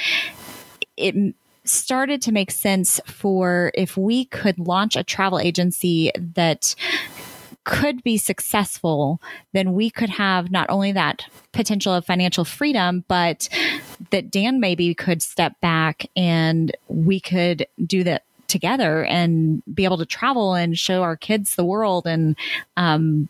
it 0.96 1.34
started 1.64 2.20
to 2.22 2.32
make 2.32 2.50
sense 2.50 3.00
for 3.06 3.70
if 3.74 3.96
we 3.96 4.24
could 4.26 4.58
launch 4.58 4.96
a 4.96 5.04
travel 5.04 5.38
agency 5.38 6.10
that 6.16 6.74
could 7.64 8.02
be 8.02 8.16
successful, 8.16 9.20
then 9.52 9.72
we 9.72 9.90
could 9.90 10.10
have 10.10 10.50
not 10.50 10.68
only 10.70 10.92
that 10.92 11.26
potential 11.52 11.94
of 11.94 12.04
financial 12.04 12.44
freedom, 12.44 13.04
but 13.08 13.48
that 14.10 14.30
Dan 14.30 14.60
maybe 14.60 14.94
could 14.94 15.22
step 15.22 15.60
back 15.60 16.06
and 16.16 16.76
we 16.88 17.20
could 17.20 17.66
do 17.84 18.04
that 18.04 18.24
together 18.46 19.04
and 19.06 19.62
be 19.74 19.84
able 19.84 19.98
to 19.98 20.06
travel 20.06 20.54
and 20.54 20.78
show 20.78 21.02
our 21.02 21.16
kids 21.16 21.56
the 21.56 21.64
world 21.64 22.06
and 22.06 22.36
um, 22.76 23.28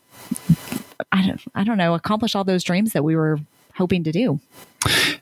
I 1.11 1.25
don't, 1.25 1.41
I 1.55 1.63
don't 1.63 1.77
know 1.77 1.93
accomplish 1.93 2.35
all 2.35 2.43
those 2.43 2.63
dreams 2.63 2.93
that 2.93 3.03
we 3.03 3.15
were 3.15 3.39
hoping 3.75 4.03
to 4.03 4.11
do. 4.11 4.39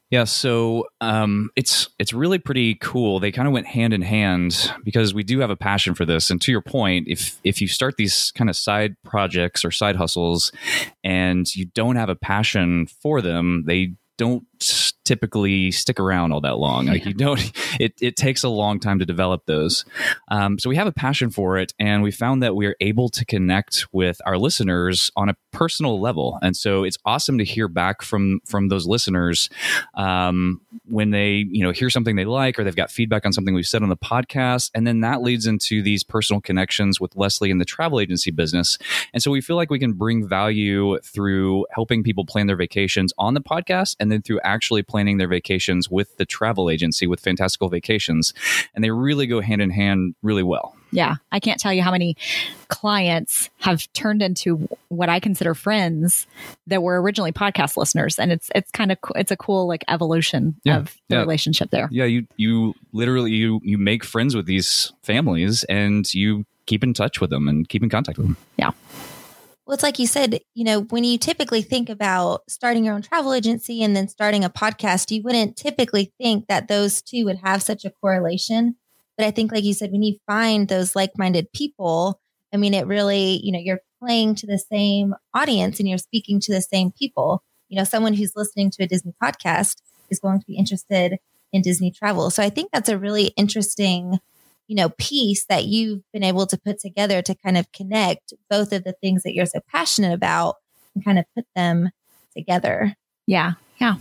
Yeah, 0.09 0.25
so 0.25 0.85
um, 1.01 1.49
it's 1.55 1.89
it's 1.97 2.13
really 2.13 2.37
pretty 2.37 2.75
cool. 2.75 3.19
They 3.19 3.31
kind 3.31 3.47
of 3.47 3.53
went 3.53 3.65
hand 3.65 3.93
in 3.93 4.03
hand 4.03 4.71
because 4.83 5.11
we 5.11 5.23
do 5.23 5.39
have 5.39 5.49
a 5.49 5.55
passion 5.55 5.95
for 5.95 6.05
this. 6.05 6.29
And 6.29 6.39
to 6.41 6.51
your 6.51 6.61
point, 6.61 7.07
if 7.07 7.39
if 7.43 7.61
you 7.61 7.67
start 7.67 7.95
these 7.97 8.31
kind 8.35 8.49
of 8.49 8.55
side 8.55 8.95
projects 9.03 9.65
or 9.65 9.71
side 9.71 9.95
hustles, 9.95 10.51
and 11.03 11.53
you 11.55 11.65
don't 11.65 11.95
have 11.95 12.09
a 12.09 12.15
passion 12.15 12.85
for 12.85 13.21
them, 13.21 13.63
they 13.65 13.95
don't 14.17 14.43
typically 15.05 15.71
stick 15.71 15.99
around 15.99 16.31
all 16.31 16.41
that 16.41 16.57
long. 16.57 16.85
Like 16.85 17.05
you 17.05 17.13
don't, 17.13 17.39
it, 17.79 17.93
it 18.01 18.15
takes 18.15 18.43
a 18.43 18.49
long 18.49 18.79
time 18.79 18.99
to 18.99 19.05
develop 19.05 19.45
those. 19.45 19.85
Um, 20.29 20.57
so 20.59 20.69
we 20.69 20.75
have 20.75 20.87
a 20.87 20.91
passion 20.91 21.29
for 21.29 21.57
it, 21.57 21.73
and 21.79 22.03
we 22.03 22.11
found 22.11 22.43
that 22.43 22.55
we 22.55 22.65
are 22.65 22.75
able 22.79 23.09
to 23.09 23.25
connect 23.25 23.87
with 23.91 24.19
our 24.25 24.37
listeners 24.37 25.11
on 25.15 25.29
a 25.29 25.35
personal 25.51 25.99
level. 25.99 26.39
And 26.41 26.55
so 26.55 26.83
it's 26.83 26.97
awesome 27.05 27.37
to 27.37 27.43
hear 27.43 27.67
back 27.67 28.01
from 28.01 28.39
from 28.45 28.69
those 28.69 28.87
listeners 28.87 29.49
um, 29.93 30.61
when 30.85 31.11
they 31.11 31.45
you 31.49 31.63
know 31.63 31.71
hear 31.71 31.89
something 31.89 32.15
they 32.15 32.25
like 32.25 32.59
or 32.59 32.63
they've 32.63 32.75
got 32.75 32.91
feedback 32.91 33.25
on 33.25 33.33
something 33.33 33.53
we've 33.53 33.65
said 33.65 33.83
on 33.83 33.89
the 33.89 33.97
podcast, 33.97 34.71
and 34.73 34.85
then 34.87 35.01
that 35.01 35.21
leads 35.21 35.45
into 35.45 35.81
these 35.81 36.03
personal 36.03 36.41
connections 36.41 36.99
with 36.99 37.15
Leslie 37.15 37.51
in 37.51 37.57
the 37.57 37.65
travel 37.65 37.99
agency 37.99 38.31
business. 38.31 38.77
And 39.13 39.21
so 39.21 39.31
we 39.31 39.41
feel 39.41 39.55
like 39.55 39.69
we 39.69 39.79
can 39.79 39.93
bring 39.93 40.27
value 40.27 40.99
through 40.99 41.65
helping 41.71 42.03
people 42.03 42.25
plan 42.25 42.47
their 42.47 42.55
vacations 42.55 43.13
on 43.17 43.33
the 43.33 43.41
podcast, 43.41 43.95
and 43.99 44.11
then 44.11 44.21
through 44.21 44.39
actually 44.53 44.83
planning 44.83 45.17
their 45.17 45.27
vacations 45.27 45.89
with 45.89 46.15
the 46.17 46.25
travel 46.25 46.69
agency 46.69 47.07
with 47.07 47.19
Fantastical 47.19 47.69
Vacations, 47.69 48.33
and 48.75 48.83
they 48.83 48.91
really 48.91 49.25
go 49.27 49.41
hand 49.41 49.61
in 49.61 49.69
hand 49.71 50.15
really 50.21 50.43
well. 50.43 50.75
Yeah, 50.91 51.15
I 51.31 51.39
can't 51.39 51.59
tell 51.59 51.73
you 51.73 51.81
how 51.81 51.89
many 51.91 52.15
clients 52.67 53.49
have 53.59 53.91
turned 53.93 54.21
into 54.21 54.67
what 54.89 55.09
I 55.09 55.19
consider 55.19 55.55
friends 55.55 56.27
that 56.67 56.83
were 56.83 57.01
originally 57.01 57.31
podcast 57.31 57.77
listeners, 57.77 58.19
and 58.19 58.31
it's 58.31 58.51
it's 58.53 58.69
kind 58.71 58.91
of 58.91 58.97
it's 59.15 59.31
a 59.31 59.37
cool 59.37 59.67
like 59.67 59.83
evolution 59.87 60.55
Yeah, 60.63 60.77
of 60.77 60.85
the 61.09 61.15
yeah. 61.15 61.21
relationship 61.21 61.71
there. 61.71 61.89
Yeah, 61.91 62.05
you 62.05 62.27
you 62.37 62.75
literally 62.91 63.31
you 63.31 63.59
you 63.63 63.77
make 63.79 64.03
friends 64.03 64.35
with 64.35 64.45
these 64.45 64.93
families, 65.01 65.63
and 65.63 66.11
you 66.13 66.45
keep 66.67 66.83
in 66.83 66.93
touch 66.93 67.19
with 67.19 67.29
them 67.31 67.47
and 67.47 67.67
keep 67.67 67.81
in 67.83 67.89
contact 67.89 68.17
with 68.19 68.27
them. 68.27 68.37
Well, 69.65 69.75
it's 69.75 69.83
like 69.83 69.97
you 69.97 70.07
said, 70.07 70.41
you 70.53 70.65
know, 70.65 70.81
when 70.81 71.05
you 71.05 71.17
typically 71.17 71.61
think 71.61 71.89
about 71.89 72.41
starting 72.49 72.83
your 72.83 72.95
own 72.95 73.01
travel 73.01 73.33
agency 73.33 73.81
and 73.81 73.95
then 73.95 74.09
starting 74.09 74.43
a 74.43 74.49
podcast, 74.49 75.09
you 75.09 75.21
wouldn't 75.23 75.55
typically 75.55 76.11
think 76.21 76.47
that 76.47 76.67
those 76.67 77.01
two 77.01 77.23
would 77.25 77.37
have 77.37 77.63
such 77.63 77.85
a 77.85 77.89
correlation. 77.89 78.75
But 79.17 79.25
I 79.25 79.31
think, 79.31 79.51
like 79.53 79.63
you 79.63 79.73
said, 79.73 79.91
when 79.91 80.03
you 80.03 80.17
find 80.27 80.67
those 80.67 80.95
like 80.95 81.17
minded 81.17 81.51
people, 81.53 82.19
I 82.53 82.57
mean, 82.57 82.73
it 82.73 82.87
really, 82.87 83.39
you 83.41 83.53
know, 83.53 83.59
you're 83.59 83.79
playing 84.01 84.35
to 84.35 84.47
the 84.47 84.57
same 84.59 85.15
audience 85.33 85.79
and 85.79 85.87
you're 85.87 85.97
speaking 85.97 86.41
to 86.41 86.53
the 86.53 86.61
same 86.61 86.91
people. 86.91 87.41
You 87.69 87.77
know, 87.77 87.85
someone 87.85 88.13
who's 88.13 88.33
listening 88.35 88.69
to 88.71 88.83
a 88.83 88.87
Disney 88.87 89.13
podcast 89.23 89.77
is 90.09 90.19
going 90.19 90.39
to 90.41 90.45
be 90.45 90.57
interested 90.57 91.19
in 91.53 91.61
Disney 91.61 91.89
travel. 91.91 92.29
So 92.31 92.43
I 92.43 92.49
think 92.49 92.71
that's 92.73 92.89
a 92.89 92.97
really 92.97 93.27
interesting 93.37 94.19
you 94.67 94.75
know, 94.75 94.89
piece 94.97 95.45
that 95.45 95.65
you've 95.65 96.01
been 96.13 96.23
able 96.23 96.47
to 96.47 96.57
put 96.57 96.79
together 96.79 97.21
to 97.21 97.35
kind 97.35 97.57
of 97.57 97.71
connect 97.71 98.33
both 98.49 98.71
of 98.71 98.83
the 98.83 98.93
things 99.01 99.23
that 99.23 99.33
you're 99.33 99.45
so 99.45 99.59
passionate 99.67 100.13
about 100.13 100.55
and 100.95 101.03
kind 101.03 101.19
of 101.19 101.25
put 101.35 101.45
them 101.55 101.89
together. 102.35 102.95
Yeah, 103.27 103.53
yeah. 103.79 103.97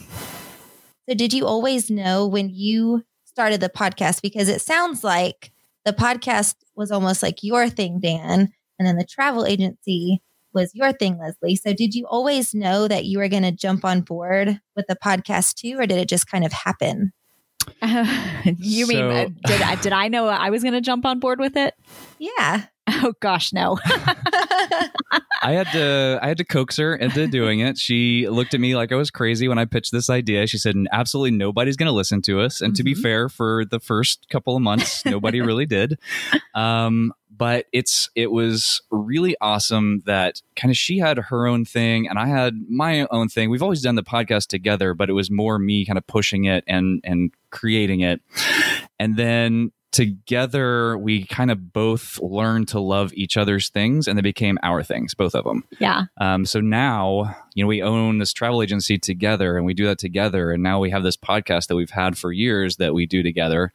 So, 1.09 1.15
did 1.15 1.33
you 1.33 1.47
always 1.47 1.91
know 1.91 2.27
when 2.27 2.49
you 2.51 3.03
started 3.25 3.61
the 3.61 3.69
podcast? 3.69 4.23
Because 4.23 4.49
it 4.49 4.61
sounds 4.61 5.03
like 5.03 5.51
the 5.85 5.93
podcast 5.93 6.55
was 6.77 6.91
almost 6.91 7.23
like 7.23 7.43
your 7.43 7.69
thing, 7.69 8.01
Dan, 8.01 8.53
and 8.79 8.89
then 8.89 8.97
the 8.97 9.05
travel 9.05 9.45
agency 9.45 10.23
was 10.55 10.71
your 10.75 10.93
thing, 10.93 11.19
Leslie. 11.19 11.57
So, 11.57 11.73
did 11.73 11.95
you 11.95 12.07
always 12.07 12.55
know 12.55 12.87
that 12.89 13.05
you 13.05 13.19
were 13.19 13.29
going 13.29 13.43
to 13.43 13.53
jump 13.53 13.85
on 13.85 14.03
board 14.03 14.61
with 14.77 14.87
the 14.89 14.97
podcast 14.97 15.55
too, 15.55 15.77
or 15.79 15.87
did 15.87 15.99
it 15.99 16.09
just 16.09 16.31
kind 16.31 16.45
of 16.45 16.53
happen? 16.53 17.13
you 18.59 18.87
mean 18.87 18.99
So- 18.99 19.11
uh, 19.11 19.29
did 19.47 19.63
I, 19.63 19.75
did 19.77 19.93
I 19.93 20.09
know 20.09 20.27
I 20.27 20.51
was 20.51 20.63
going 20.63 20.75
to 20.75 20.81
jump 20.81 21.05
on 21.07 21.19
board 21.21 21.39
with 21.41 21.57
it? 21.57 21.75
Yeah. 22.19 22.65
Oh 22.89 23.13
gosh, 23.21 23.53
no. 23.53 23.79
I 25.43 25.53
had 25.53 25.67
to 25.73 26.19
I 26.23 26.29
had 26.29 26.39
to 26.39 26.45
coax 26.45 26.77
her 26.77 26.95
into 26.95 27.27
doing 27.27 27.61
it. 27.61 27.79
She 27.79 28.29
looked 28.29 28.55
at 28.55 28.61
me 28.61 28.75
like 28.77 28.93
I 28.93 28.97
was 28.97 29.11
crazy 29.11 29.49
when 29.49 29.59
I 29.59 29.65
pitched 29.67 29.93
this 29.93 30.11
idea. 30.11 30.47
She 30.47 30.59
said, 30.59 30.75
"Absolutely 30.93 31.31
nobody's 31.33 31.77
going 31.77 31.87
to 31.89 31.93
listen 31.93 32.23
to 32.23 32.41
us." 32.41 32.61
And 32.61 32.75
to 32.77 32.83
be 32.83 32.95
Mhm. 32.95 33.03
fair, 33.03 33.29
for 33.29 33.65
the 33.65 33.81
first 33.81 34.29
couple 34.31 34.57
of 34.57 34.63
months, 34.63 35.05
nobody 35.05 35.41
really 35.43 35.67
did. 35.67 35.99
Um, 36.55 37.13
but 37.37 37.67
it's 37.73 38.11
it 38.15 38.31
was 38.31 38.81
really 38.91 39.37
awesome 39.41 40.03
that 40.07 40.41
kind 40.57 40.71
of 40.71 40.77
she 40.77 40.99
had 40.99 41.19
her 41.19 41.47
own 41.47 41.65
thing 41.65 42.09
and 42.09 42.19
I 42.19 42.27
had 42.27 42.55
my 42.69 43.07
own 43.11 43.29
thing. 43.29 43.49
We've 43.51 43.63
always 43.63 43.83
done 43.83 43.95
the 43.95 44.03
podcast 44.03 44.49
together, 44.49 44.93
but 44.95 45.09
it 45.09 45.15
was 45.15 45.31
more 45.31 45.59
me 45.59 45.85
kind 45.87 45.99
of 45.99 46.07
pushing 46.07 46.45
it 46.45 46.63
and 46.67 47.01
and 47.05 47.33
creating 47.53 48.01
it. 48.01 48.21
And 48.99 49.17
then 49.17 49.71
together 49.93 50.97
we 50.97 51.25
kind 51.25 51.51
of 51.51 51.73
both 51.73 52.19
learned 52.21 52.67
to 52.69 52.81
love 52.81 53.13
each 53.15 53.37
other's 53.37 53.69
things 53.69 54.09
and 54.09 54.17
they 54.19 54.23
became 54.23 54.59
our 54.63 54.83
things 54.83 55.15
both 55.15 55.35
of 55.35 55.45
them 55.45 55.63
yeah. 55.79 56.05
um, 56.19 56.47
so 56.47 56.61
now 56.61 57.37
you 57.55 57.63
know 57.65 57.69
we 57.69 57.83
own 57.83 58.19
this 58.19 58.33
travel 58.33 58.63
agency 58.63 58.99
together 58.99 59.57
and 59.57 59.67
we 59.67 59.75
do 59.75 59.87
that 59.87 59.99
together. 59.99 60.53
And 60.53 60.63
now 60.63 60.79
we 60.81 60.91
have 60.91 61.03
this 61.03 61.17
podcast 61.17 61.67
that 61.69 61.77
we've 61.77 61.91
had 61.91 62.17
for 62.17 62.33
years 62.33 62.77
that 62.77 62.95
we 62.95 63.07
do 63.07 63.23
together. 63.23 63.73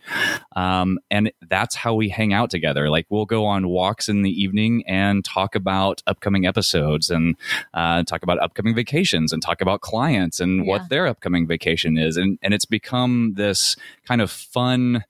Um, 0.56 1.00
and 1.12 1.32
that's 1.48 1.76
how 1.76 1.94
we 1.94 2.10
hang 2.10 2.34
out 2.34 2.50
together. 2.50 2.90
Like 2.90 3.06
we'll 3.10 3.26
go 3.26 3.46
on 3.46 3.68
walks 3.68 4.10
in 4.10 4.22
the 4.24 4.32
evening 4.32 4.84
and 4.88 5.24
talk 5.24 5.56
about 5.56 6.02
upcoming 6.08 6.46
episodes 6.46 7.10
and 7.12 7.36
uh, 7.74 8.04
talk 8.04 8.24
about 8.24 8.40
upcoming 8.40 8.74
vacations 8.76 9.32
and 9.32 9.42
talk 9.42 9.62
about 9.62 9.82
clients 9.82 10.40
and 10.40 10.66
Yeah. 10.66 10.70
what 10.72 10.90
their 10.90 11.08
upcoming 11.08 11.48
vacation 11.48 11.98
is. 11.98 12.18
And 12.18 12.40
and 12.42 12.54
it's 12.54 12.66
become 12.66 13.34
this 13.36 13.76
kind 14.08 14.22
of 14.22 14.32
fun 14.32 15.04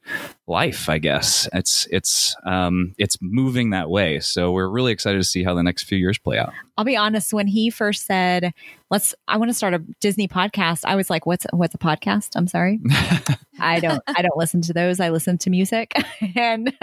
life 0.47 0.87
i 0.89 0.97
guess. 0.97 1.47
It's 1.53 1.87
it's 1.91 2.35
um 2.45 2.95
it's 2.97 3.17
moving 3.21 3.71
that 3.71 3.89
way. 3.89 4.19
So 4.19 4.51
we're 4.51 4.69
really 4.69 4.91
excited 4.91 5.17
to 5.17 5.23
see 5.23 5.43
how 5.43 5.53
the 5.53 5.63
next 5.63 5.83
few 5.83 5.97
years 5.97 6.17
play 6.17 6.37
out. 6.37 6.53
I'll 6.77 6.85
be 6.85 6.95
honest. 6.95 7.33
When 7.33 7.47
he 7.47 7.69
first 7.69 8.05
said, 8.05 8.53
"Let's," 8.89 9.13
I 9.27 9.37
want 9.37 9.49
to 9.49 9.53
start 9.53 9.73
a 9.73 9.79
Disney 9.99 10.27
podcast. 10.27 10.81
I 10.85 10.95
was 10.95 11.09
like, 11.09 11.25
"What's 11.25 11.45
what's 11.51 11.75
a 11.75 11.77
podcast?" 11.77 12.31
I'm 12.35 12.47
sorry. 12.47 12.79
I 13.59 13.79
don't 13.79 14.01
I 14.07 14.21
don't 14.21 14.37
listen 14.37 14.61
to 14.63 14.73
those. 14.73 14.99
I 14.99 15.09
listen 15.09 15.37
to 15.39 15.49
music, 15.49 15.93
and 16.35 16.73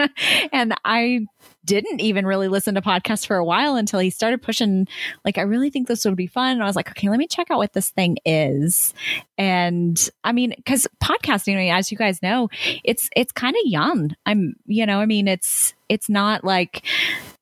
and 0.51 0.73
I 0.83 1.27
didn't 1.65 1.99
even 1.99 2.25
really 2.25 2.47
listen 2.47 2.75
to 2.75 2.81
podcasts 2.81 3.25
for 3.25 3.35
a 3.35 3.43
while 3.43 3.75
until 3.75 3.99
he 3.99 4.09
started 4.09 4.41
pushing, 4.41 4.87
like, 5.23 5.37
I 5.37 5.41
really 5.41 5.69
think 5.69 5.87
this 5.87 6.05
would 6.05 6.15
be 6.15 6.27
fun. 6.27 6.53
And 6.53 6.63
I 6.63 6.67
was 6.67 6.75
like, 6.75 6.89
okay, 6.91 7.09
let 7.09 7.17
me 7.17 7.27
check 7.27 7.49
out 7.49 7.57
what 7.57 7.73
this 7.73 7.89
thing 7.89 8.17
is. 8.23 8.93
And 9.37 10.09
I 10.23 10.31
mean, 10.31 10.53
because 10.55 10.87
podcasting, 11.03 11.53
I 11.53 11.57
mean, 11.57 11.73
as 11.73 11.91
you 11.91 11.97
guys 11.97 12.21
know, 12.21 12.49
it's 12.83 13.09
it's 13.15 13.31
kind 13.31 13.55
of 13.55 13.61
young. 13.65 14.15
I'm, 14.25 14.55
you 14.65 14.85
know, 14.85 14.99
I 14.99 15.05
mean, 15.05 15.27
it's 15.27 15.73
it's 15.89 16.09
not 16.09 16.43
like 16.43 16.85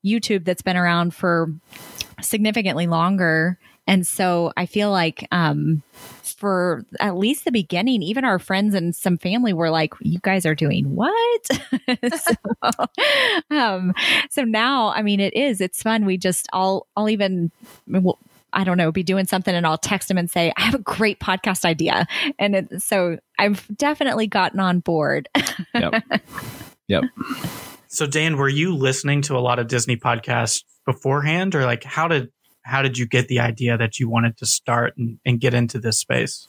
YouTube 0.06 0.46
that's 0.46 0.62
been 0.62 0.78
around 0.78 1.14
for 1.14 1.54
significantly 2.22 2.88
longer. 2.88 3.60
And 3.86 4.08
so 4.08 4.54
I 4.56 4.66
feel 4.66 4.92
like 4.92 5.28
um, 5.32 5.84
for 6.24 6.86
at 7.00 7.18
least 7.18 7.46
the 7.46 7.52
beginning, 7.52 8.02
even 8.02 8.24
our 8.24 8.40
friends 8.40 8.76
and 8.76 8.96
some 8.96 9.18
family 9.18 9.54
were 9.54 9.70
like, 9.70 9.94
"You 10.02 10.20
guys 10.22 10.46
are 10.46 10.56
doing 10.56 10.96
what?" 10.96 11.48
so, 12.18 12.36
um, 13.50 13.94
so 14.30 14.44
now, 14.44 14.90
I 14.90 15.02
mean, 15.02 15.20
it 15.20 15.36
is. 15.36 15.60
It's 15.62 15.84
fun. 15.84 16.06
We 16.06 16.18
just 16.18 16.48
all, 16.54 16.88
I'll 16.96 17.10
even. 17.10 17.52
Well, 17.88 18.20
I 18.54 18.64
don't 18.64 18.78
know, 18.78 18.92
be 18.92 19.04
doing 19.04 19.26
something 19.26 19.54
and 19.54 19.66
I'll 19.66 19.80
text 19.80 20.10
him 20.10 20.18
and 20.18 20.30
say, 20.30 20.54
I 20.56 20.62
have 20.62 20.76
a 20.76 20.80
great 20.80 21.20
podcast 21.20 21.66
idea. 21.66 22.06
And 22.38 22.56
it, 22.56 22.84
so 22.84 23.18
I've 23.40 23.68
definitely 23.76 24.28
gotten 24.28 24.60
on 24.60 24.80
board. 24.80 25.28
Yep. 25.74 26.04
Yep. 26.88 27.04
So 27.88 28.06
Dan, 28.06 28.38
were 28.38 28.50
you 28.50 28.76
listening 28.76 29.22
to 29.24 29.38
a 29.38 29.40
lot 29.40 29.58
of 29.58 29.68
Disney 29.68 29.98
podcasts 29.98 30.64
beforehand 30.86 31.56
or 31.56 31.66
like 31.66 31.84
how 31.84 32.08
did 32.08 32.30
how 32.64 32.82
did 32.82 32.98
you 32.98 33.06
get 33.06 33.28
the 33.28 33.40
idea 33.40 33.78
that 33.78 34.00
you 34.00 34.10
wanted 34.10 34.38
to 34.38 34.46
start 34.46 34.98
and, 34.98 35.20
and 35.26 35.40
get 35.40 35.54
into 35.54 35.80
this 35.80 35.98
space? 35.98 36.48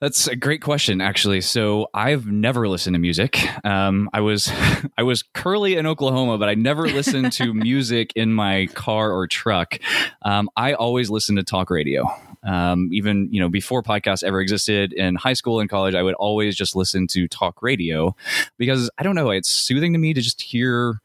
That's 0.00 0.26
a 0.26 0.36
great 0.36 0.60
question, 0.60 1.00
actually. 1.00 1.40
So 1.40 1.88
I've 1.94 2.26
never 2.26 2.68
listened 2.68 2.92
to 2.92 2.98
music. 2.98 3.40
Um, 3.64 4.10
I 4.12 4.20
was 4.20 4.50
I 4.98 5.02
was 5.02 5.22
curly 5.22 5.76
in 5.76 5.86
Oklahoma, 5.86 6.36
but 6.36 6.48
I 6.48 6.54
never 6.54 6.86
listened 6.86 7.32
to 7.32 7.54
music 7.54 8.12
in 8.14 8.32
my 8.32 8.66
car 8.74 9.12
or 9.12 9.26
truck. 9.26 9.78
Um, 10.22 10.50
I 10.56 10.74
always 10.74 11.08
listened 11.08 11.38
to 11.38 11.44
talk 11.44 11.70
radio. 11.70 12.04
Um, 12.42 12.90
even 12.92 13.28
you 13.32 13.40
know 13.40 13.48
before 13.48 13.82
podcasts 13.82 14.22
ever 14.22 14.40
existed 14.40 14.92
in 14.92 15.14
high 15.14 15.32
school 15.32 15.60
and 15.60 15.70
college, 15.70 15.94
I 15.94 16.02
would 16.02 16.16
always 16.16 16.54
just 16.54 16.76
listen 16.76 17.06
to 17.08 17.26
talk 17.26 17.62
radio 17.62 18.14
because 18.58 18.90
I 18.98 19.04
don't 19.04 19.14
know, 19.14 19.30
it's 19.30 19.48
soothing 19.48 19.94
to 19.94 19.98
me 19.98 20.12
to 20.12 20.20
just 20.20 20.42
hear 20.42 21.00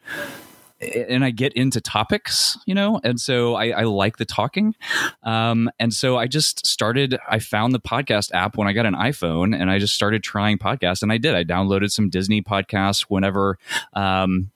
and 0.81 1.23
I 1.23 1.31
get 1.31 1.53
into 1.53 1.81
topics, 1.81 2.57
you 2.65 2.73
know, 2.73 2.99
and 3.03 3.19
so 3.19 3.55
I, 3.55 3.69
I 3.69 3.83
like 3.83 4.17
the 4.17 4.25
talking. 4.25 4.75
Um, 5.23 5.69
and 5.79 5.93
so 5.93 6.17
I 6.17 6.27
just 6.27 6.65
started, 6.65 7.17
I 7.27 7.39
found 7.39 7.73
the 7.73 7.79
podcast 7.79 8.33
app 8.33 8.57
when 8.57 8.67
I 8.67 8.73
got 8.73 8.85
an 8.85 8.95
iPhone 8.95 9.59
and 9.59 9.69
I 9.69 9.79
just 9.79 9.93
started 9.93 10.23
trying 10.23 10.57
podcasts 10.57 11.03
and 11.03 11.11
I 11.11 11.17
did. 11.17 11.35
I 11.35 11.43
downloaded 11.43 11.91
some 11.91 12.09
Disney 12.09 12.41
podcasts 12.41 13.01
whenever, 13.09 13.57
um, 13.93 14.51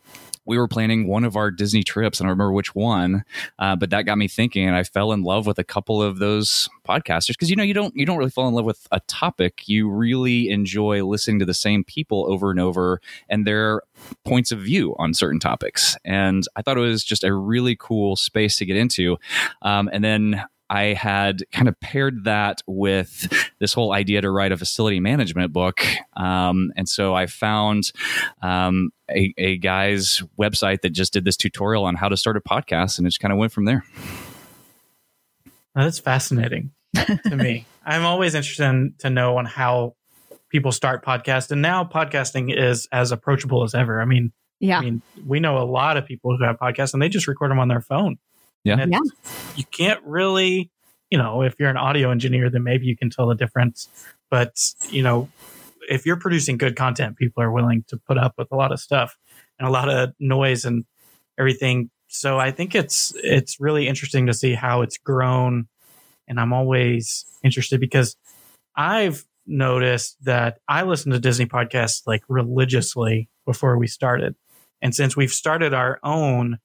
we 0.46 0.58
were 0.58 0.68
planning 0.68 1.08
one 1.08 1.24
of 1.24 1.36
our 1.36 1.52
Disney 1.52 1.84
trips, 1.84 2.20
and 2.20 2.28
I 2.28 2.32
remember 2.32 2.52
which 2.52 2.76
one, 2.76 3.24
uh, 3.60 3.76
but 3.76 3.90
that 3.92 4.06
got 4.06 4.18
me 4.18 4.28
thinking, 4.28 4.68
and 4.68 4.76
I 4.76 4.84
fell 4.84 5.12
in 5.12 5.24
love 5.24 5.46
with 5.46 5.60
a 5.60 5.64
couple 5.64 6.02
of 6.02 6.20
those 6.20 6.70
podcasters 6.88 7.30
because 7.30 7.50
you 7.50 7.56
know 7.56 7.64
you 7.64 7.74
don't 7.74 7.96
you 7.96 8.06
don't 8.06 8.18
really 8.18 8.30
fall 8.30 8.48
in 8.48 8.54
love 8.54 8.66
with 8.66 8.88
a 8.92 9.00
topic, 9.02 9.68
you 9.68 9.90
really 9.90 10.50
enjoy 10.50 11.04
listening 11.06 11.40
to 11.40 11.46
the 11.46 11.54
same 11.54 11.84
people 11.84 12.26
over 12.32 12.52
and 12.52 12.60
over 12.60 13.00
and 13.30 13.48
their 13.48 13.82
points 14.26 14.52
of 14.52 14.60
view 14.60 14.96
on 15.00 15.14
certain 15.14 15.40
topics, 15.40 15.98
and 16.04 16.44
I 16.56 16.62
thought 16.62 16.78
it 16.78 16.82
was 16.82 17.04
just 17.04 17.24
a 17.24 17.34
really 17.34 17.76
cool 17.80 18.16
space 18.16 18.58
to 18.58 18.66
get 18.66 18.78
into, 18.78 19.18
um, 19.62 19.90
and 19.92 20.04
then 20.04 20.44
I 20.74 20.96
had 20.96 21.44
kind 21.51 21.68
of 21.68 21.80
paired 21.80 22.24
that 22.24 22.63
with 22.65 23.32
this 23.60 23.74
whole 23.74 23.94
idea 23.94 24.22
to 24.22 24.32
write 24.32 24.51
a 24.51 24.58
facility 24.58 25.00
management 25.00 25.53
book. 25.53 25.86
Um, 26.18 26.74
and 26.75 26.89
so 26.89 27.13
I 27.13 27.27
found 27.27 27.92
um, 28.42 28.89
a, 29.08 29.32
a, 29.38 29.58
guy's 29.58 30.24
website 30.39 30.82
that 30.82 30.89
just 30.89 31.13
did 31.13 31.25
this 31.25 31.38
tutorial 31.38 31.86
on 31.86 31.94
how 31.94 32.10
to 32.10 32.18
start 32.18 32.38
a 32.38 32.42
podcast, 32.42 32.98
and 32.98 33.06
it 33.06 33.12
just 33.12 33.20
kind 33.20 33.32
of 33.32 33.38
went 33.38 33.51
from 33.51 33.65
there. 33.65 33.86
That's 35.75 36.00
fascinating 36.00 36.72
to 36.96 37.38
me. 37.38 37.68
I'm 37.86 38.03
always 38.03 38.34
interested 38.34 38.65
in, 38.65 38.96
to 39.00 39.12
know 39.12 39.38
on 39.38 39.46
how 39.46 39.96
people 40.50 40.72
start 40.72 41.06
podcasts, 41.06 41.51
and 41.51 41.62
now 41.62 41.84
podcasting 41.84 42.51
is 42.51 42.88
as 42.92 43.12
approachable 43.12 43.63
as 43.63 43.75
ever. 43.75 44.01
I 44.01 44.06
mean, 44.06 44.32
yeah, 44.60 44.80
I 44.80 44.82
mean, 44.82 45.03
we 45.24 45.39
know 45.39 45.60
a 45.60 45.65
lot 45.65 45.98
of 45.98 46.08
people 46.08 46.36
who 46.36 46.44
have 46.44 46.58
podcasts, 46.58 46.94
and 46.94 47.01
they 47.01 47.10
just 47.10 47.27
record 47.27 47.51
them 47.51 47.60
on 47.60 47.68
their 47.68 47.82
phone. 47.82 48.18
Yeah. 48.63 48.86
yeah. 48.88 49.00
You 49.55 49.63
can't 49.72 50.01
really, 50.03 50.72
you 51.10 51.17
know, 51.17 51.41
if 51.41 51.55
you're 51.60 51.70
an 51.70 51.77
audio 51.77 52.12
engineer, 52.12 52.50
then 52.50 52.63
maybe 52.63 52.86
you 52.86 52.98
can 52.98 53.10
tell 53.10 53.27
the 53.27 53.36
difference. 53.36 53.89
But, 54.29 54.55
you 54.89 55.03
know, 55.03 55.29
if 55.89 56.05
you're 56.05 56.17
producing 56.17 56.58
good 56.58 56.75
content, 56.75 57.17
people 57.17 57.43
are 57.43 57.51
willing 57.51 57.84
to 57.89 57.98
put 57.98 58.17
up 58.17 58.34
with 58.38 58.48
a 58.51 58.55
lot 58.55 58.72
of 58.72 58.79
stuff 58.79 59.17
and 59.60 59.67
a 59.67 59.72
lot 59.72 59.89
of 59.89 60.13
noise 60.20 60.65
and 60.65 60.86
everything. 61.38 61.89
So 62.08 62.39
I 62.39 62.52
think 62.52 62.76
it's 62.76 63.13
it's 63.17 63.60
really 63.60 63.88
interesting 63.88 64.28
to 64.28 64.34
see 64.34 64.54
how 64.54 64.82
it's 64.82 64.97
grown. 64.97 65.67
And 66.28 66.39
I'm 66.39 66.54
always 66.54 67.26
interested 67.43 67.80
because 67.80 68.15
I've 68.76 69.26
noticed 69.45 70.23
that 70.23 70.60
I 70.67 70.84
listen 70.84 71.12
to 71.12 71.19
Disney 71.19 71.45
podcasts 71.45 72.04
like 72.06 72.23
religiously 72.30 73.30
before 73.45 73.78
we 73.78 73.88
started. 73.88 74.36
And 74.82 74.95
since 74.95 75.17
we've 75.17 75.32
started 75.32 75.73
our 75.73 75.99
own, 76.04 76.60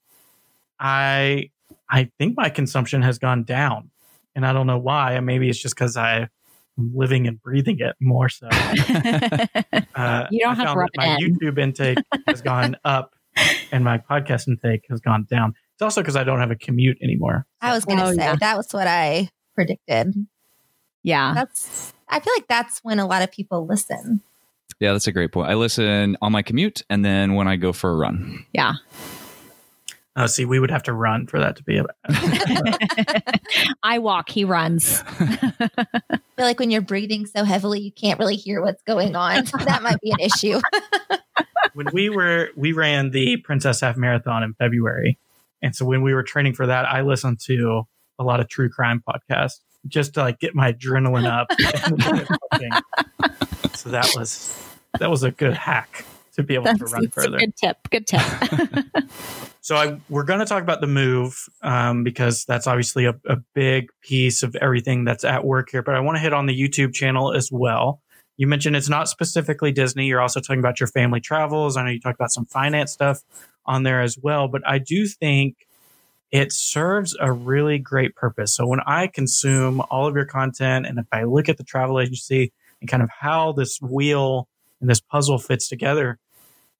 I 0.78 1.50
I 1.90 2.10
think 2.18 2.36
my 2.36 2.50
consumption 2.50 3.02
has 3.02 3.18
gone 3.18 3.44
down. 3.44 3.90
And 4.34 4.46
I 4.46 4.52
don't 4.52 4.66
know 4.66 4.78
why. 4.78 5.18
Maybe 5.20 5.48
it's 5.48 5.58
just 5.58 5.74
because 5.74 5.96
I'm 5.96 6.28
living 6.78 7.26
and 7.26 7.42
breathing 7.42 7.78
it 7.80 7.96
more 8.00 8.28
so. 8.28 8.48
uh, 8.50 10.26
you 10.30 10.40
don't 10.40 10.52
I 10.52 10.54
have 10.54 10.72
to 10.72 10.78
rub 10.78 10.90
my 10.96 11.16
in. 11.16 11.38
YouTube 11.38 11.58
intake 11.58 11.98
has 12.26 12.42
gone 12.42 12.76
up 12.84 13.14
and 13.72 13.84
my 13.84 13.98
podcast 13.98 14.48
intake 14.48 14.84
has 14.90 15.00
gone 15.00 15.26
down. 15.28 15.54
It's 15.74 15.82
also 15.82 16.02
because 16.02 16.16
I 16.16 16.24
don't 16.24 16.40
have 16.40 16.50
a 16.50 16.56
commute 16.56 16.98
anymore. 17.02 17.46
I 17.60 17.72
was 17.72 17.84
going 17.84 17.98
to 17.98 18.06
oh, 18.06 18.12
say 18.12 18.16
yeah. 18.16 18.36
that 18.36 18.56
was 18.56 18.72
what 18.72 18.86
I 18.86 19.30
predicted. 19.54 20.14
Yeah. 21.02 21.32
That's 21.34 21.92
I 22.08 22.20
feel 22.20 22.32
like 22.36 22.48
that's 22.48 22.80
when 22.82 22.98
a 22.98 23.06
lot 23.06 23.22
of 23.22 23.30
people 23.30 23.66
listen. 23.66 24.22
Yeah, 24.80 24.92
that's 24.92 25.06
a 25.06 25.12
great 25.12 25.32
point. 25.32 25.50
I 25.50 25.54
listen 25.54 26.16
on 26.22 26.32
my 26.32 26.42
commute 26.42 26.82
and 26.88 27.04
then 27.04 27.34
when 27.34 27.48
I 27.48 27.56
go 27.56 27.72
for 27.72 27.90
a 27.90 27.96
run. 27.96 28.46
Yeah. 28.52 28.74
Oh, 30.20 30.26
see, 30.26 30.44
we 30.44 30.58
would 30.58 30.72
have 30.72 30.82
to 30.82 30.92
run 30.92 31.28
for 31.28 31.38
that 31.38 31.54
to 31.58 31.62
be. 31.62 31.80
I 33.84 34.00
walk, 34.00 34.28
he 34.28 34.42
runs. 34.42 35.00
I 35.20 35.60
feel 36.34 36.44
like 36.44 36.58
when 36.58 36.72
you're 36.72 36.82
breathing 36.82 37.24
so 37.24 37.44
heavily, 37.44 37.78
you 37.78 37.92
can't 37.92 38.18
really 38.18 38.34
hear 38.34 38.60
what's 38.60 38.82
going 38.82 39.14
on. 39.14 39.44
that 39.64 39.80
might 39.80 40.00
be 40.00 40.10
an 40.10 40.18
issue. 40.18 40.60
when 41.74 41.86
we 41.92 42.10
were, 42.10 42.48
we 42.56 42.72
ran 42.72 43.12
the 43.12 43.36
Princess 43.36 43.80
Half 43.80 43.96
Marathon 43.96 44.42
in 44.42 44.54
February. 44.54 45.20
And 45.62 45.76
so 45.76 45.86
when 45.86 46.02
we 46.02 46.12
were 46.12 46.24
training 46.24 46.54
for 46.54 46.66
that, 46.66 46.84
I 46.84 47.02
listened 47.02 47.38
to 47.46 47.84
a 48.18 48.24
lot 48.24 48.40
of 48.40 48.48
true 48.48 48.68
crime 48.68 49.04
podcasts 49.08 49.60
just 49.86 50.14
to 50.14 50.22
like 50.22 50.40
get 50.40 50.52
my 50.52 50.72
adrenaline 50.72 51.28
up. 51.30 51.46
so 53.76 53.90
that 53.90 54.12
was, 54.16 54.52
that 54.98 55.10
was 55.10 55.22
a 55.22 55.30
good 55.30 55.54
hack 55.54 56.04
to 56.38 56.44
be 56.44 56.54
able 56.54 56.64
That's, 56.64 56.78
to 56.78 56.86
run 56.86 57.08
further. 57.08 57.38
good 57.38 57.56
tip. 57.56 57.76
Good 57.90 58.06
tip. 58.06 58.22
so 59.60 59.76
I, 59.76 60.00
we're 60.08 60.24
going 60.24 60.38
to 60.38 60.46
talk 60.46 60.62
about 60.62 60.80
the 60.80 60.86
move 60.86 61.36
um, 61.62 62.04
because 62.04 62.44
that's 62.44 62.66
obviously 62.66 63.04
a, 63.04 63.14
a, 63.26 63.36
big 63.54 63.88
piece 64.02 64.42
of 64.44 64.54
everything 64.56 65.04
that's 65.04 65.24
at 65.24 65.44
work 65.44 65.68
here. 65.70 65.82
But 65.82 65.96
I 65.96 66.00
want 66.00 66.16
to 66.16 66.20
hit 66.20 66.32
on 66.32 66.46
the 66.46 66.58
YouTube 66.58 66.94
channel 66.94 67.34
as 67.34 67.50
well. 67.52 68.00
You 68.36 68.46
mentioned 68.46 68.76
it's 68.76 68.88
not 68.88 69.08
specifically 69.08 69.72
Disney. 69.72 70.06
You're 70.06 70.20
also 70.20 70.40
talking 70.40 70.60
about 70.60 70.78
your 70.78 70.86
family 70.86 71.20
travels. 71.20 71.76
I 71.76 71.82
know 71.82 71.90
you 71.90 72.00
talked 72.00 72.18
about 72.18 72.30
some 72.30 72.46
finance 72.46 72.92
stuff 72.92 73.20
on 73.66 73.82
there 73.82 74.00
as 74.00 74.16
well. 74.16 74.46
But 74.46 74.62
I 74.64 74.78
do 74.78 75.06
think 75.06 75.56
it 76.30 76.52
serves 76.52 77.16
a 77.20 77.32
really 77.32 77.78
great 77.78 78.14
purpose. 78.14 78.54
So 78.54 78.64
when 78.64 78.80
I 78.86 79.08
consume 79.08 79.82
all 79.90 80.06
of 80.06 80.14
your 80.14 80.24
content 80.24 80.86
and 80.86 81.00
if 81.00 81.06
I 81.10 81.24
look 81.24 81.48
at 81.48 81.56
the 81.56 81.64
travel 81.64 81.98
agency 81.98 82.52
and 82.80 82.88
kind 82.88 83.02
of 83.02 83.10
how 83.10 83.52
this 83.52 83.80
wheel 83.82 84.46
and 84.80 84.88
this 84.88 85.00
puzzle 85.00 85.38
fits 85.38 85.68
together, 85.68 86.20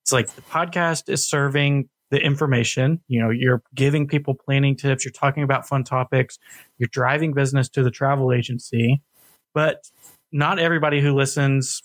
it's 0.09 0.13
like 0.15 0.31
the 0.31 0.41
podcast 0.41 1.11
is 1.11 1.29
serving 1.29 1.87
the 2.11 2.19
information. 2.19 2.99
You 3.09 3.21
know, 3.21 3.29
you're 3.29 3.63
giving 3.75 4.09
people 4.09 4.33
planning 4.35 4.75
tips, 4.75 5.05
you're 5.05 5.13
talking 5.13 5.43
about 5.43 5.69
fun 5.69 5.85
topics, 5.85 6.39
you're 6.79 6.89
driving 6.91 7.35
business 7.35 7.69
to 7.71 7.83
the 7.83 7.91
travel 7.91 8.33
agency. 8.33 9.03
But 9.53 9.91
not 10.33 10.59
everybody 10.59 11.03
who 11.03 11.15
listens 11.15 11.83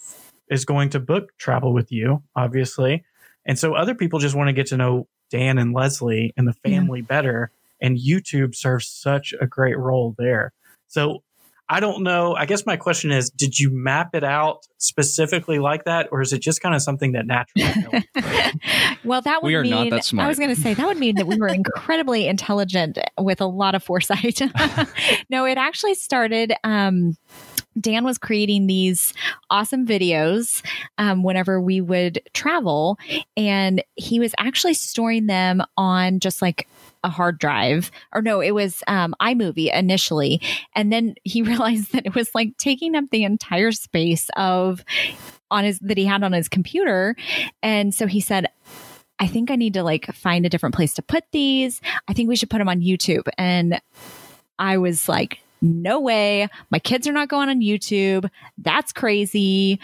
is 0.49 0.63
going 0.63 0.91
to 0.91 1.01
book 1.01 1.37
travel 1.37 1.73
with 1.73 1.91
you, 1.91 2.23
obviously. 2.33 3.03
And 3.45 3.59
so 3.59 3.73
other 3.73 3.93
people 3.93 4.19
just 4.19 4.35
want 4.35 4.47
to 4.47 4.53
get 4.53 4.67
to 4.67 4.77
know 4.77 5.09
Dan 5.29 5.57
and 5.57 5.73
Leslie 5.73 6.33
and 6.37 6.47
the 6.47 6.53
family 6.53 7.01
yeah. 7.01 7.05
better. 7.05 7.51
And 7.81 7.97
YouTube 7.97 8.55
serves 8.55 8.87
such 8.87 9.33
a 9.41 9.47
great 9.47 9.77
role 9.77 10.15
there. 10.17 10.53
So 10.87 11.23
I 11.73 11.79
don't 11.79 12.03
know. 12.03 12.35
I 12.35 12.45
guess 12.45 12.67
my 12.67 12.77
question 12.77 13.11
is, 13.11 13.31
did 13.31 13.57
you 13.57 13.71
map 13.73 14.13
it 14.13 14.23
out 14.23 14.67
specifically 14.77 15.57
like 15.57 15.85
that, 15.85 16.07
or 16.11 16.21
is 16.21 16.31
it 16.31 16.39
just 16.39 16.61
kind 16.61 16.75
of 16.75 16.83
something 16.83 17.13
that 17.13 17.25
naturally? 17.25 18.07
well, 19.03 19.23
that 19.23 19.41
would 19.41 19.47
We 19.47 19.55
are 19.55 19.63
mean 19.63 19.71
not 19.71 19.89
that 19.89 20.05
smart. 20.05 20.25
I 20.25 20.29
was 20.29 20.37
going 20.37 20.53
to 20.53 20.61
say 20.61 20.75
that 20.75 20.85
would 20.85 20.99
mean 20.99 21.15
that 21.15 21.25
we 21.25 21.35
were 21.35 21.47
incredibly 21.47 22.27
intelligent 22.27 22.99
with 23.19 23.41
a 23.41 23.47
lot 23.47 23.73
of 23.73 23.81
foresight. 23.81 24.39
no, 25.31 25.45
it 25.45 25.57
actually 25.57 25.95
started. 25.95 26.53
Um, 26.63 27.17
Dan 27.81 28.03
was 28.03 28.19
creating 28.19 28.67
these 28.67 29.11
awesome 29.49 29.87
videos 29.87 30.63
um, 30.99 31.23
whenever 31.23 31.59
we 31.59 31.81
would 31.81 32.21
travel, 32.35 32.99
and 33.35 33.83
he 33.95 34.19
was 34.19 34.35
actually 34.37 34.75
storing 34.75 35.25
them 35.25 35.63
on 35.75 36.19
just 36.19 36.39
like 36.39 36.67
a 37.03 37.09
hard 37.09 37.39
drive. 37.39 37.91
Or 38.13 38.21
no 38.21 38.41
it 38.41 38.51
was 38.51 38.83
um, 38.87 39.15
imovie 39.21 39.73
initially. 39.73 40.41
And 40.75 40.91
then 40.91 41.15
he 41.23 41.41
realized 41.53 41.93
that 41.93 42.05
it 42.05 42.15
was 42.15 42.33
like 42.33 42.57
taking 42.57 42.95
up 42.95 43.05
the 43.11 43.23
entire 43.23 43.71
space 43.71 44.29
of 44.35 44.83
on 45.51 45.63
his 45.63 45.79
that 45.79 45.97
he 45.97 46.05
had 46.05 46.23
on 46.23 46.33
his 46.33 46.49
computer. 46.49 47.15
And 47.61 47.93
so 47.93 48.07
he 48.07 48.19
said 48.19 48.47
i 49.19 49.27
think 49.27 49.51
i 49.51 49.55
need 49.55 49.75
to 49.75 49.83
like 49.83 50.07
find 50.07 50.43
a 50.43 50.49
different 50.49 50.75
place 50.75 50.93
to 50.95 51.01
put 51.01 51.23
these. 51.31 51.81
I 52.07 52.13
think 52.13 52.29
we 52.29 52.35
should 52.35 52.49
put 52.49 52.57
them 52.57 52.69
on 52.69 52.81
youtube. 52.81 53.27
And 53.37 53.79
i 54.59 54.77
was 54.77 55.07
like 55.07 55.39
no 55.63 55.99
way. 55.99 56.49
My 56.69 56.79
kids 56.79 57.07
are 57.07 57.13
not 57.13 57.29
going 57.29 57.47
on 57.47 57.61
YouTube. 57.61 58.29
That's 58.57 58.91
crazy. 58.91 59.79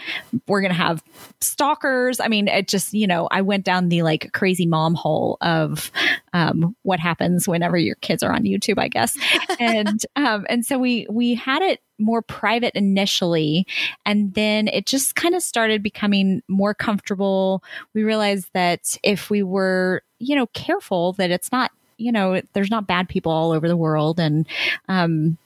We're 0.46 0.60
going 0.60 0.72
to 0.72 0.76
have 0.76 1.02
stalkers. 1.40 2.20
I 2.20 2.28
mean, 2.28 2.48
it 2.48 2.68
just, 2.68 2.92
you 2.92 3.06
know, 3.06 3.28
I 3.30 3.40
went 3.40 3.64
down 3.64 3.88
the 3.88 4.02
like 4.02 4.32
crazy 4.32 4.66
mom 4.66 4.94
hole 4.94 5.38
of 5.40 5.90
um, 6.34 6.76
what 6.82 7.00
happens 7.00 7.48
whenever 7.48 7.78
your 7.78 7.94
kids 7.96 8.22
are 8.22 8.32
on 8.32 8.44
YouTube, 8.44 8.78
I 8.78 8.88
guess. 8.88 9.16
and, 9.58 10.04
um, 10.16 10.46
and 10.50 10.66
so 10.66 10.78
we, 10.78 11.06
we 11.10 11.34
had 11.34 11.62
it 11.62 11.80
more 11.98 12.22
private 12.22 12.74
initially 12.74 13.66
and 14.06 14.34
then 14.34 14.68
it 14.68 14.86
just 14.86 15.16
kind 15.16 15.34
of 15.34 15.42
started 15.42 15.82
becoming 15.82 16.42
more 16.48 16.74
comfortable. 16.74 17.62
We 17.94 18.04
realized 18.04 18.48
that 18.54 18.96
if 19.02 19.30
we 19.30 19.42
were, 19.42 20.02
you 20.18 20.36
know, 20.36 20.46
careful 20.48 21.12
that 21.14 21.30
it's 21.30 21.52
not 21.52 21.70
you 22.00 22.12
know 22.12 22.40
there's 22.52 22.70
not 22.70 22.86
bad 22.86 23.08
people 23.08 23.32
all 23.32 23.52
over 23.52 23.68
the 23.68 23.76
world 23.76 24.18
and 24.18 24.46
um 24.88 25.36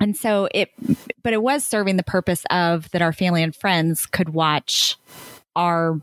and 0.00 0.16
so 0.16 0.48
it 0.52 0.70
but 1.22 1.32
it 1.32 1.42
was 1.42 1.64
serving 1.64 1.96
the 1.96 2.02
purpose 2.02 2.44
of 2.50 2.90
that 2.92 3.02
our 3.02 3.12
family 3.12 3.42
and 3.42 3.54
friends 3.54 4.06
could 4.06 4.30
watch 4.30 4.96
our 5.56 6.00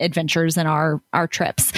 adventures 0.00 0.56
and 0.56 0.68
our 0.68 1.00
our 1.12 1.26
trips 1.26 1.72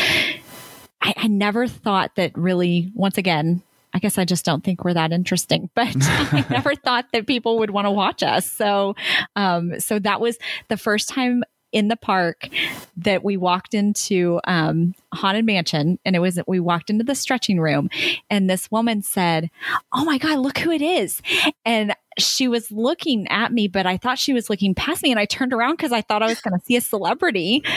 I, 1.02 1.14
I 1.16 1.26
never 1.28 1.66
thought 1.66 2.16
that 2.16 2.36
really 2.36 2.90
once 2.94 3.18
again 3.18 3.62
I 3.92 3.98
guess 3.98 4.18
I 4.18 4.24
just 4.24 4.44
don't 4.44 4.62
think 4.62 4.84
we're 4.84 4.94
that 4.94 5.12
interesting, 5.12 5.68
but 5.74 5.88
I 5.98 6.46
never 6.48 6.76
thought 6.76 7.06
that 7.12 7.26
people 7.26 7.58
would 7.58 7.70
want 7.70 7.86
to 7.86 7.90
watch 7.90 8.22
us. 8.22 8.48
So, 8.48 8.94
um, 9.34 9.80
so 9.80 9.98
that 9.98 10.20
was 10.20 10.38
the 10.68 10.76
first 10.76 11.08
time 11.08 11.42
in 11.72 11.88
the 11.88 11.96
park 11.96 12.48
that 12.96 13.24
we 13.24 13.36
walked 13.36 13.74
into 13.74 14.40
um, 14.44 14.94
haunted 15.12 15.44
mansion 15.44 15.98
and 16.04 16.16
it 16.16 16.18
was 16.18 16.38
we 16.46 16.60
walked 16.60 16.90
into 16.90 17.04
the 17.04 17.14
stretching 17.14 17.60
room 17.60 17.88
and 18.28 18.48
this 18.48 18.70
woman 18.70 19.02
said 19.02 19.50
oh 19.92 20.04
my 20.04 20.18
god 20.18 20.38
look 20.38 20.58
who 20.58 20.70
it 20.70 20.82
is. 20.82 21.20
And 21.64 21.94
she 22.18 22.48
was 22.48 22.70
looking 22.70 23.26
at 23.28 23.52
me 23.52 23.68
but 23.68 23.86
i 23.86 23.96
thought 23.96 24.18
she 24.18 24.32
was 24.32 24.50
looking 24.50 24.74
past 24.74 25.02
me 25.02 25.10
and 25.10 25.20
i 25.20 25.24
turned 25.24 25.52
around 25.52 25.72
because 25.76 25.92
i 25.92 26.00
thought 26.00 26.22
i 26.22 26.26
was 26.26 26.40
going 26.40 26.58
to 26.58 26.64
see 26.64 26.76
a 26.76 26.80
celebrity. 26.80 27.64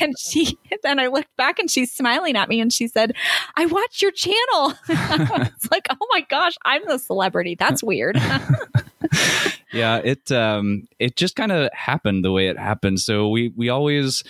And 0.00 0.14
she 0.18 0.58
then 0.82 0.98
i 0.98 1.06
looked 1.06 1.34
back 1.36 1.58
and 1.58 1.70
she's 1.70 1.92
smiling 1.92 2.36
at 2.36 2.48
me 2.48 2.60
and 2.60 2.72
she 2.72 2.88
said 2.88 3.12
i 3.56 3.66
watched 3.66 4.02
your 4.02 4.10
channel. 4.12 4.74
It's 5.56 5.70
like 5.70 5.86
oh 5.90 6.06
my 6.10 6.20
gosh 6.22 6.54
i'm 6.64 6.82
the 6.86 6.98
celebrity. 6.98 7.54
That's 7.54 7.82
weird 7.82 8.20
yeah 9.72 9.96
it 9.98 10.30
um 10.32 10.86
it 10.98 11.16
just 11.16 11.36
kind 11.36 11.52
of 11.52 11.70
happened 11.72 12.24
the 12.24 12.32
way 12.32 12.48
it 12.48 12.58
happened. 12.58 13.00
So 13.00 13.28
we 13.28 13.52
we 13.56 13.68
always 13.68 14.24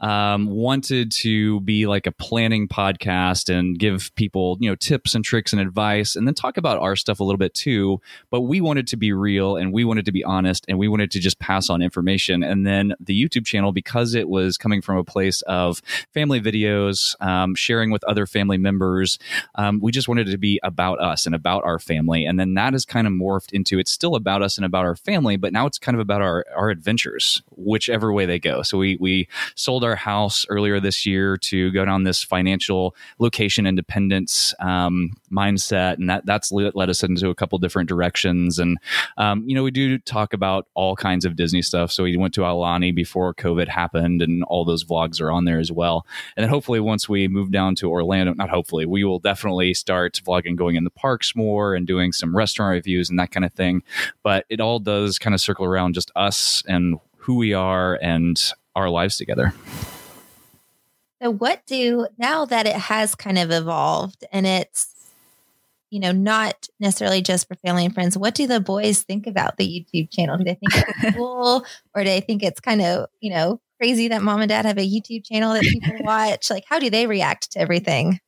um 0.00 0.46
wanted 0.46 1.12
to 1.12 1.60
be 1.60 1.86
like 1.86 2.06
a 2.06 2.12
planning 2.12 2.68
podcast 2.68 3.52
and 3.52 3.78
give 3.78 4.14
people 4.14 4.58
you 4.60 4.68
know 4.68 4.76
tips 4.76 5.14
and 5.14 5.24
tricks 5.24 5.52
and 5.52 5.60
advice 5.60 6.16
and 6.16 6.26
then 6.26 6.34
talk 6.34 6.56
about 6.56 6.78
our 6.78 6.96
stuff 6.96 7.20
a 7.20 7.24
little 7.24 7.38
bit 7.38 7.54
too. 7.54 8.00
But 8.30 8.42
we 8.42 8.60
wanted 8.60 8.86
to 8.88 8.96
be 8.96 9.12
real 9.12 9.56
and 9.56 9.72
we 9.72 9.84
wanted 9.84 10.04
to 10.06 10.12
be 10.12 10.24
honest 10.24 10.64
and 10.68 10.78
we 10.78 10.88
wanted 10.88 11.10
to 11.12 11.20
just 11.20 11.38
pass 11.38 11.70
on 11.70 11.82
information. 11.82 12.42
And 12.42 12.66
then 12.66 12.94
the 13.00 13.20
youtube 13.20 13.46
channel 13.46 13.72
because 13.72 14.14
it 14.14 14.28
was 14.28 14.56
coming 14.56 14.82
from 14.82 14.96
a 14.96 15.04
place 15.04 15.42
of 15.42 15.80
family 16.12 16.40
videos 16.40 17.20
um, 17.24 17.54
sharing 17.54 17.90
with 17.90 18.04
other 18.04 18.26
family 18.26 18.58
members 18.58 19.18
um, 19.54 19.80
we 19.80 19.92
just 19.92 20.08
wanted 20.08 20.28
it 20.28 20.32
to 20.32 20.38
be 20.38 20.60
about 20.62 21.00
us 21.00 21.26
and 21.26 21.34
about 21.34 21.64
our 21.64 21.78
family. 21.78 22.24
And 22.24 22.38
then 22.38 22.54
that 22.54 22.72
has 22.72 22.84
kind 22.84 23.06
of 23.06 23.12
morphed 23.12 23.52
into 23.52 23.78
it's 23.78 23.90
still 23.90 24.14
about 24.14 24.42
us 24.42 24.56
and 24.56 24.64
about 24.64 24.79
our 24.84 24.96
family 24.96 25.36
but 25.36 25.52
now 25.52 25.66
it's 25.66 25.78
kind 25.78 25.96
of 25.96 26.00
about 26.00 26.22
our 26.22 26.44
our 26.56 26.70
adventures 26.70 27.42
whichever 27.60 28.12
way 28.12 28.26
they 28.26 28.38
go. 28.38 28.62
So 28.62 28.78
we 28.78 28.96
we 29.00 29.28
sold 29.54 29.84
our 29.84 29.96
house 29.96 30.46
earlier 30.48 30.80
this 30.80 31.06
year 31.06 31.36
to 31.36 31.70
go 31.72 31.84
down 31.84 32.04
this 32.04 32.22
financial 32.22 32.94
location 33.18 33.66
independence 33.66 34.54
um, 34.60 35.12
mindset 35.30 35.94
and 35.94 36.08
that 36.08 36.26
that's 36.26 36.52
led 36.52 36.74
led 36.74 36.90
us 36.90 37.02
into 37.02 37.28
a 37.28 37.34
couple 37.34 37.58
different 37.58 37.88
directions. 37.88 38.58
And 38.58 38.78
um, 39.16 39.44
you 39.46 39.54
know 39.54 39.62
we 39.62 39.70
do 39.70 39.98
talk 39.98 40.32
about 40.32 40.66
all 40.74 40.96
kinds 40.96 41.24
of 41.24 41.36
disney 41.36 41.62
stuff. 41.62 41.92
So 41.92 42.04
we 42.04 42.16
went 42.16 42.34
to 42.34 42.42
Aulani 42.42 42.94
before 42.94 43.34
covid 43.34 43.68
happened 43.68 44.22
and 44.22 44.42
all 44.44 44.64
those 44.64 44.84
vlogs 44.84 45.20
are 45.20 45.30
on 45.30 45.44
there 45.44 45.58
as 45.58 45.72
well. 45.72 46.06
And 46.36 46.44
then 46.44 46.50
hopefully 46.50 46.80
once 46.80 47.08
we 47.08 47.28
move 47.28 47.50
down 47.50 47.74
to 47.76 47.90
orlando 47.90 48.32
not 48.34 48.50
hopefully 48.50 48.86
we 48.86 49.04
will 49.04 49.18
definitely 49.18 49.74
start 49.74 50.20
vlogging 50.24 50.56
going 50.56 50.76
in 50.76 50.84
the 50.84 50.90
parks 50.90 51.34
more 51.34 51.74
and 51.74 51.86
doing 51.86 52.12
some 52.12 52.36
restaurant 52.36 52.72
reviews 52.72 53.10
and 53.10 53.18
that 53.18 53.30
kind 53.30 53.44
of 53.44 53.52
thing. 53.52 53.82
But 54.22 54.46
it 54.48 54.60
all 54.60 54.69
does 54.78 55.18
kind 55.18 55.34
of 55.34 55.40
circle 55.40 55.64
around 55.64 55.94
just 55.94 56.10
us 56.16 56.62
and 56.66 56.98
who 57.16 57.36
we 57.36 57.52
are 57.52 57.98
and 58.00 58.52
our 58.76 58.88
lives 58.88 59.16
together 59.16 59.52
So, 61.20 61.30
what 61.30 61.66
do 61.66 62.06
now 62.18 62.44
that 62.46 62.66
it 62.66 62.76
has 62.76 63.14
kind 63.14 63.38
of 63.38 63.50
evolved 63.50 64.24
and 64.32 64.46
it's, 64.46 64.94
you 65.90 66.00
know, 66.00 66.12
not 66.12 66.68
necessarily 66.78 67.20
just 67.20 67.46
for 67.48 67.56
family 67.56 67.84
and 67.84 67.92
friends, 67.92 68.16
what 68.16 68.34
do 68.34 68.46
the 68.46 68.60
boys 68.60 69.02
think 69.02 69.26
about 69.26 69.56
the 69.58 69.66
YouTube 69.66 70.10
channel? 70.10 70.38
Do 70.38 70.44
they 70.44 70.54
think 70.54 70.72
it's 70.74 71.14
cool 71.16 71.64
or 71.94 72.04
do 72.04 72.08
they 72.08 72.20
think 72.20 72.42
it's 72.42 72.60
kind 72.60 72.80
of, 72.80 73.06
you 73.20 73.30
know, 73.34 73.60
crazy 73.78 74.08
that 74.08 74.22
mom 74.22 74.40
and 74.40 74.48
dad 74.48 74.64
have 74.64 74.78
a 74.78 74.88
YouTube 74.88 75.24
channel 75.26 75.52
that 75.52 75.62
people 75.62 75.96
watch? 76.00 76.48
Like, 76.50 76.64
how 76.68 76.78
do 76.78 76.88
they 76.88 77.06
react 77.06 77.52
to 77.52 77.58
everything? 77.58 78.20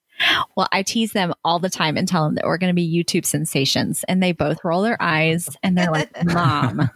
Well, 0.56 0.68
I 0.72 0.82
tease 0.82 1.12
them 1.12 1.32
all 1.44 1.58
the 1.58 1.70
time 1.70 1.96
and 1.96 2.06
tell 2.06 2.24
them 2.24 2.34
that 2.36 2.44
we're 2.44 2.58
going 2.58 2.70
to 2.70 2.74
be 2.74 3.04
YouTube 3.04 3.24
sensations. 3.24 4.04
And 4.08 4.22
they 4.22 4.32
both 4.32 4.64
roll 4.64 4.82
their 4.82 5.00
eyes 5.00 5.48
and 5.62 5.76
they're 5.76 5.90
like, 5.90 6.10
Mom, 6.24 6.90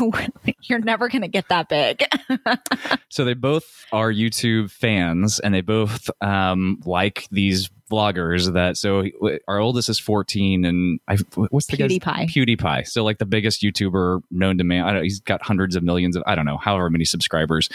you're 0.62 0.78
never 0.78 1.08
going 1.08 1.22
to 1.22 1.28
get 1.28 1.48
that 1.48 1.68
big. 1.68 2.04
so 3.08 3.24
they 3.24 3.34
both 3.34 3.86
are 3.92 4.10
YouTube 4.10 4.70
fans 4.70 5.38
and 5.38 5.54
they 5.54 5.60
both 5.60 6.10
um, 6.20 6.80
like 6.84 7.28
these 7.30 7.70
vloggers 7.90 8.52
that 8.52 8.76
so 8.76 9.04
our 9.46 9.58
oldest 9.58 9.88
is 9.88 9.98
14 9.98 10.64
and 10.64 11.00
I 11.06 11.16
what's 11.34 11.66
the 11.66 11.76
PewDiePie. 11.76 12.00
guy's 12.00 12.32
PewDiePie. 12.32 12.86
So 12.88 13.04
like 13.04 13.18
the 13.18 13.26
biggest 13.26 13.62
YouTuber 13.62 14.22
known 14.30 14.58
to 14.58 14.64
man 14.64 14.84
I 14.84 14.92
don't 14.92 15.02
he's 15.04 15.20
got 15.20 15.42
hundreds 15.42 15.76
of 15.76 15.82
millions 15.82 16.16
of 16.16 16.22
I 16.26 16.34
don't 16.34 16.46
know 16.46 16.56
however 16.56 16.90
many 16.90 17.04
subscribers. 17.04 17.68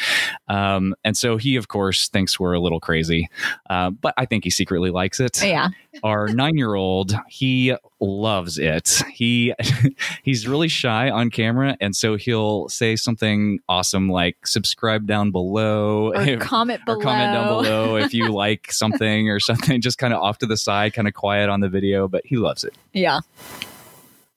Um, 0.47 0.95
and 1.03 1.15
so 1.15 1.37
he 1.37 1.55
of 1.55 1.67
course 1.67 2.09
thinks 2.09 2.39
we're 2.39 2.53
a 2.53 2.59
little 2.59 2.79
crazy 2.79 3.29
uh, 3.69 3.89
but 3.89 4.13
I 4.17 4.25
think 4.25 4.43
he 4.43 4.49
secretly 4.49 4.91
likes 4.91 5.19
it. 5.19 5.41
Yeah. 5.41 5.69
Our 6.03 6.27
nine 6.27 6.57
year 6.57 6.75
old 6.75 7.13
he 7.29 7.75
loves 8.01 8.57
it. 8.57 9.01
He 9.11 9.53
he's 10.23 10.47
really 10.47 10.67
shy 10.67 11.09
on 11.09 11.29
camera 11.29 11.77
and 11.79 11.95
so 11.95 12.15
he'll 12.15 12.67
say 12.67 12.95
something 12.95 13.59
awesome 13.69 14.09
like 14.09 14.47
subscribe 14.47 15.05
down 15.05 15.31
below 15.31 16.11
or 16.13 16.37
comment 16.37 16.83
below 16.85 16.97
or 16.97 17.01
comment 17.01 17.33
down 17.33 17.47
below. 17.47 17.95
if 17.95 18.13
you 18.13 18.27
like 18.33 18.71
something 18.71 19.29
or 19.29 19.39
something 19.39 19.79
just 19.81 19.97
kind 19.97 20.13
of 20.13 20.21
off 20.21 20.39
to 20.39 20.45
the 20.45 20.57
side 20.57 20.93
kind 20.93 21.07
of 21.07 21.13
quiet 21.13 21.49
on 21.49 21.59
the 21.59 21.69
video 21.69 22.07
but 22.07 22.25
he 22.25 22.37
loves 22.37 22.63
it. 22.63 22.73
Yeah. 22.93 23.19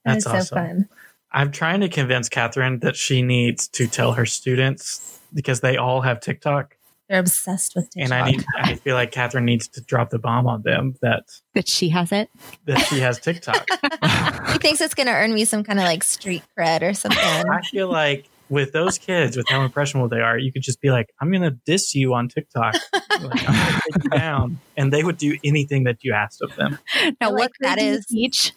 That's 0.04 0.24
That 0.24 0.36
is 0.36 0.42
awesome. 0.42 0.44
so 0.44 0.54
fun. 0.54 0.88
I'm 1.32 1.50
trying 1.50 1.80
to 1.80 1.88
convince 1.88 2.28
Catherine 2.28 2.78
that 2.80 2.94
she 2.94 3.22
needs 3.22 3.66
to 3.68 3.88
tell 3.88 4.12
her 4.12 4.24
students 4.26 5.18
because 5.34 5.60
they 5.60 5.76
all 5.76 6.02
have 6.02 6.20
TikTok, 6.20 6.73
They're 7.08 7.20
obsessed 7.20 7.74
with 7.76 7.90
TikTok. 7.90 8.02
and 8.02 8.14
I 8.14 8.30
need. 8.30 8.44
I 8.56 8.74
feel 8.76 8.94
like 8.94 9.12
Catherine 9.12 9.44
needs 9.44 9.68
to 9.68 9.80
drop 9.82 10.10
the 10.10 10.18
bomb 10.18 10.46
on 10.46 10.62
them 10.62 10.94
that 11.02 11.24
that 11.54 11.68
she 11.68 11.90
has 11.90 12.12
it. 12.12 12.30
that 12.64 12.78
she 12.86 13.00
has 13.00 13.18
TikTok. 13.20 13.68
he 14.52 14.58
thinks 14.58 14.80
it's 14.80 14.94
going 14.94 15.06
to 15.08 15.12
earn 15.12 15.34
me 15.34 15.44
some 15.44 15.64
kind 15.64 15.78
of 15.78 15.84
like 15.84 16.02
street 16.02 16.42
cred 16.58 16.82
or 16.82 16.94
something. 16.94 17.18
I 17.20 17.60
feel 17.70 17.90
like 17.90 18.28
with 18.48 18.72
those 18.72 18.98
kids, 18.98 19.36
with 19.36 19.46
how 19.48 19.62
impressionable 19.62 20.08
they 20.08 20.20
are, 20.20 20.38
you 20.38 20.50
could 20.52 20.62
just 20.62 20.80
be 20.80 20.90
like, 20.90 21.12
"I'm 21.20 21.30
going 21.30 21.42
to 21.42 21.50
diss 21.66 21.94
you 21.94 22.14
on 22.14 22.28
TikTok, 22.28 22.74
like, 22.94 23.02
I'm 23.12 23.20
going 23.20 23.36
to 23.38 23.80
take 23.92 24.04
you 24.04 24.10
down," 24.10 24.58
and 24.76 24.92
they 24.92 25.02
would 25.04 25.18
do 25.18 25.36
anything 25.44 25.84
that 25.84 26.04
you 26.04 26.12
asked 26.14 26.40
of 26.42 26.54
them. 26.56 26.78
Now, 27.20 27.32
what 27.32 27.52
that 27.60 27.76
grade 27.76 27.78
do 27.78 27.84
you 27.84 27.98
is- 27.98 28.06
teach? 28.06 28.52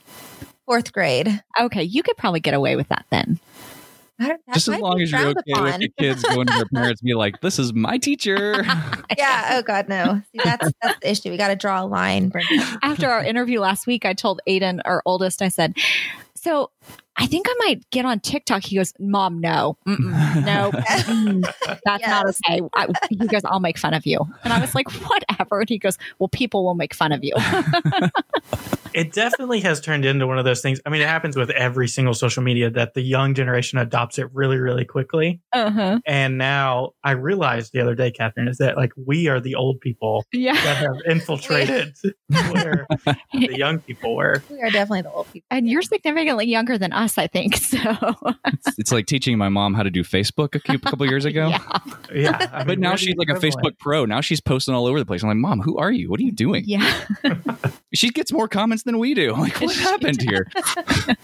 Fourth 0.65 0.91
grade. 0.91 1.41
Okay, 1.57 1.83
you 1.83 2.03
could 2.03 2.17
probably 2.17 2.41
get 2.41 2.53
away 2.53 2.75
with 2.75 2.89
that 2.89 3.05
then. 3.09 3.39
That- 4.19 4.39
that 4.47 4.53
just 4.55 4.67
as 4.67 4.79
long 4.79 5.01
as 5.01 5.11
you're 5.11 5.19
frowned 5.19 5.37
okay 5.37 5.61
with 5.61 5.69
upon. 5.69 5.79
the 5.81 5.89
kids 5.99 6.23
going 6.23 6.47
to 6.47 6.53
their 6.53 6.65
parents 6.73 7.01
and 7.01 7.05
be 7.07 7.13
like 7.13 7.39
this 7.41 7.59
is 7.59 7.73
my 7.73 7.97
teacher 7.97 8.63
Yeah. 9.17 9.49
Oh 9.53 9.61
God, 9.61 9.87
no. 9.89 10.21
See, 10.31 10.39
that's 10.43 10.71
that's 10.81 10.99
the 11.01 11.11
issue. 11.11 11.29
We 11.29 11.37
got 11.37 11.49
to 11.49 11.55
draw 11.55 11.83
a 11.83 11.85
line. 11.85 12.29
Brendan. 12.29 12.59
After 12.81 13.07
our 13.09 13.23
interview 13.23 13.59
last 13.59 13.85
week, 13.87 14.05
I 14.05 14.13
told 14.13 14.41
Aiden, 14.47 14.79
our 14.85 15.01
oldest, 15.05 15.41
I 15.41 15.49
said, 15.49 15.75
"So 16.35 16.71
I 17.19 17.25
think 17.25 17.47
I 17.49 17.55
might 17.59 17.89
get 17.89 18.05
on 18.05 18.19
TikTok. 18.19 18.63
He 18.63 18.75
goes, 18.75 18.93
Mom, 18.99 19.39
no, 19.41 19.77
no, 19.85 20.71
that's 20.71 21.07
not 21.09 21.99
Yes. 21.99 22.39
okay. 22.47 22.61
I, 22.75 22.87
he 23.09 23.27
goes, 23.27 23.41
I'll 23.45 23.59
make 23.59 23.77
fun 23.77 23.93
of 23.93 24.05
you. 24.05 24.19
And 24.43 24.53
I 24.53 24.59
was 24.61 24.75
like, 24.75 24.89
whatever. 24.91 25.59
And 25.61 25.69
he 25.69 25.77
goes, 25.79 25.97
well, 26.19 26.27
people 26.29 26.63
will 26.63 26.75
make 26.75 26.93
fun 26.93 27.11
of 27.11 27.23
you. 27.23 27.33
it 28.93 29.13
definitely 29.13 29.59
has 29.61 29.79
turned 29.81 30.05
into 30.05 30.25
one 30.27 30.39
of 30.39 30.45
those 30.45 30.61
things. 30.61 30.79
I 30.85 30.89
mean, 30.89 31.01
it 31.01 31.07
happens 31.07 31.35
with 31.35 31.49
every 31.51 31.87
single 31.87 32.13
social 32.13 32.41
media 32.43 32.69
that 32.71 32.93
the 32.93 33.01
young 33.01 33.33
generation 33.33 33.77
adopts 33.77 34.17
it 34.17 34.29
really, 34.33 34.57
really 34.57 34.85
quickly. 34.85 35.41
uh-huh. 35.53 35.99
And 36.05 36.37
now 36.37 36.91
I 37.03 37.11
realized 37.11 37.73
the 37.73 37.81
other 37.81 37.95
day, 37.95 38.11
Catherine, 38.11 38.47
is 38.47 38.57
that 38.57 38.77
like 38.77 38.93
we 38.95 39.27
are 39.27 39.39
the 39.39 39.55
old 39.55 39.79
people 39.81 40.25
Yeah. 40.31 40.53
that 40.53 40.77
have 40.77 40.95
infiltrated 41.07 41.95
where 42.51 42.87
the 43.33 43.57
young 43.57 43.79
people 43.79 44.15
were. 44.15 44.43
We 44.49 44.61
are 44.61 44.69
definitely 44.69 45.01
the 45.03 45.11
old 45.11 45.31
people. 45.31 45.47
And 45.51 45.69
you're 45.69 45.81
significantly 45.81 46.45
younger 46.47 46.77
than 46.77 46.93
us, 46.93 47.06
I 47.17 47.27
think. 47.27 47.57
So, 47.67 47.77
It's, 48.45 48.79
it's 48.79 48.91
like 48.91 49.05
teaching 49.05 49.37
my 49.37 49.49
mom 49.49 49.73
how 49.73 49.83
to 49.83 49.89
do 49.91 50.03
Facebook 50.03 50.55
a 50.55 50.77
couple 50.79 51.05
years 51.05 51.25
ago. 51.31 51.49
yeah. 51.49 51.77
Yeah. 52.13 52.47
I 52.53 52.63
But 52.63 52.79
now 52.79 52.95
she's 52.95 53.15
the 53.15 53.19
like 53.19 53.29
a. 53.29 53.33
Facebook 53.39 53.77
pro. 53.77 54.05
Now 54.05 54.21
she's 54.21 54.39
posting 54.41 54.73
all 54.73 54.87
over 54.87 54.99
the 54.99 55.05
place. 55.05 55.21
I'm 55.21 55.29
like, 55.29 55.37
Mom, 55.37 55.59
who 55.61 55.77
are 55.77 55.91
you? 55.91 56.09
What 56.09 56.19
are 56.19 56.23
you 56.23 56.31
doing? 56.31 56.63
Yeah. 56.65 57.05
She 57.93 58.09
gets 58.09 58.31
more 58.31 58.47
comments 58.47 58.83
than 58.83 58.97
we 58.99 59.13
do. 59.13 59.33
Like, 59.33 59.59
what 59.61 59.71
She 59.75 59.81
happened 59.83 60.21
here? 60.21 60.47
I 60.55 61.15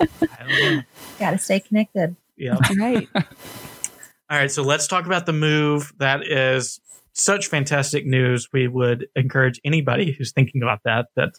don't 0.00 0.76
know. 0.76 0.82
Got 1.18 1.30
to 1.32 1.38
stay 1.38 1.60
connected. 1.60 2.16
Yeah. 2.36 2.56
Right. 2.76 3.08
All 3.14 4.38
right, 4.38 4.50
so 4.50 4.62
let's 4.62 4.86
talk 4.86 5.06
about 5.06 5.26
the 5.26 5.32
move. 5.32 5.92
That 5.98 6.26
is 6.26 6.80
such 7.12 7.46
fantastic 7.46 8.06
news. 8.06 8.48
We 8.52 8.66
would 8.68 9.06
encourage 9.14 9.60
anybody 9.64 10.12
who's 10.12 10.32
thinking 10.32 10.62
about 10.62 10.80
that 10.84 11.06
that 11.16 11.34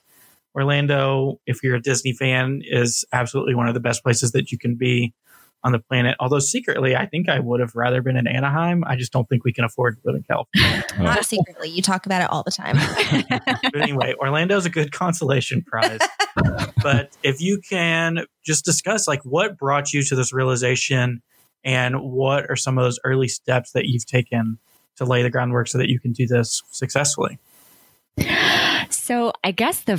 Orlando, 0.56 1.40
if 1.46 1.62
you're 1.62 1.76
a 1.76 1.82
Disney 1.82 2.14
fan, 2.14 2.62
is 2.64 3.06
absolutely 3.12 3.56
one 3.56 3.68
of 3.68 3.74
the 3.74 3.80
best 3.80 4.04
places 4.04 4.32
that 4.32 4.52
you 4.52 4.58
can 4.58 4.76
be 4.76 5.14
on 5.66 5.72
the 5.72 5.80
planet. 5.80 6.16
Although 6.20 6.40
secretly, 6.40 6.96
I 6.96 7.08
think 7.08 7.28
I 7.28 7.40
would 7.40 7.60
have 7.60 7.76
rather 7.76 8.02
been 8.02 8.16
in 8.16 8.28
Anaheim. 8.28 8.84
I 8.86 8.96
just 8.96 9.12
don't 9.12 9.28
think 9.28 9.44
we 9.44 9.52
can 9.52 9.66
afford 9.66 9.98
to 9.98 10.02
live 10.06 10.16
in 10.16 10.24
California. 10.24 10.86
Not 11.00 11.26
secretly. 11.26 11.70
You 11.70 11.82
talk 11.82 12.06
about 12.06 12.22
it 12.22 12.30
all 12.30 12.44
the 12.44 12.52
time. 12.52 12.78
but 13.50 13.82
anyway, 13.82 14.14
Orlando's 14.20 14.66
a 14.66 14.70
good 14.70 14.92
consolation 14.92 15.64
prize. 15.64 16.00
but 16.84 17.18
if 17.24 17.42
you 17.42 17.60
can 17.68 18.26
just 18.46 18.64
discuss 18.64 19.08
like 19.08 19.24
what 19.24 19.58
brought 19.58 19.92
you 19.92 20.04
to 20.04 20.16
this 20.16 20.32
realization 20.32 21.24
and 21.64 22.00
what 22.00 22.46
are 22.50 22.56
some 22.56 22.78
of 22.78 22.84
those 22.84 23.00
early 23.04 23.28
steps 23.28 23.72
that 23.72 23.86
you've 23.88 24.06
taken 24.06 24.60
to 24.98 25.04
lay 25.04 25.24
the 25.24 25.32
groundwork 25.32 25.68
so 25.68 25.80
that 25.80 25.90
you 25.90 26.00
can 26.00 26.14
do 26.14 26.28
this 26.28 26.62
successfully. 26.70 27.40
So 29.06 29.34
I 29.44 29.52
guess 29.52 29.82
the 29.82 29.98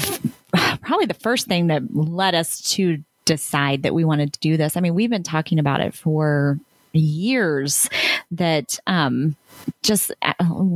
probably 0.83 1.07
the 1.07 1.14
first 1.14 1.47
thing 1.47 1.69
that 1.69 1.95
led 1.95 2.35
us 2.35 2.61
to 2.73 3.05
decide 3.25 3.85
that 3.85 3.95
we 3.95 4.05
wanted 4.05 4.33
to 4.33 4.40
do 4.40 4.57
this. 4.57 4.77
I 4.77 4.81
mean, 4.81 4.97
we've 4.97 5.11
been 5.11 5.23
talking 5.23 5.61
about 5.61 5.81
it 5.81 5.95
for 5.95 6.59
years. 6.92 7.88
That 8.33 8.81
um, 8.88 9.37
just 9.85 10.11
uh, 10.23 10.33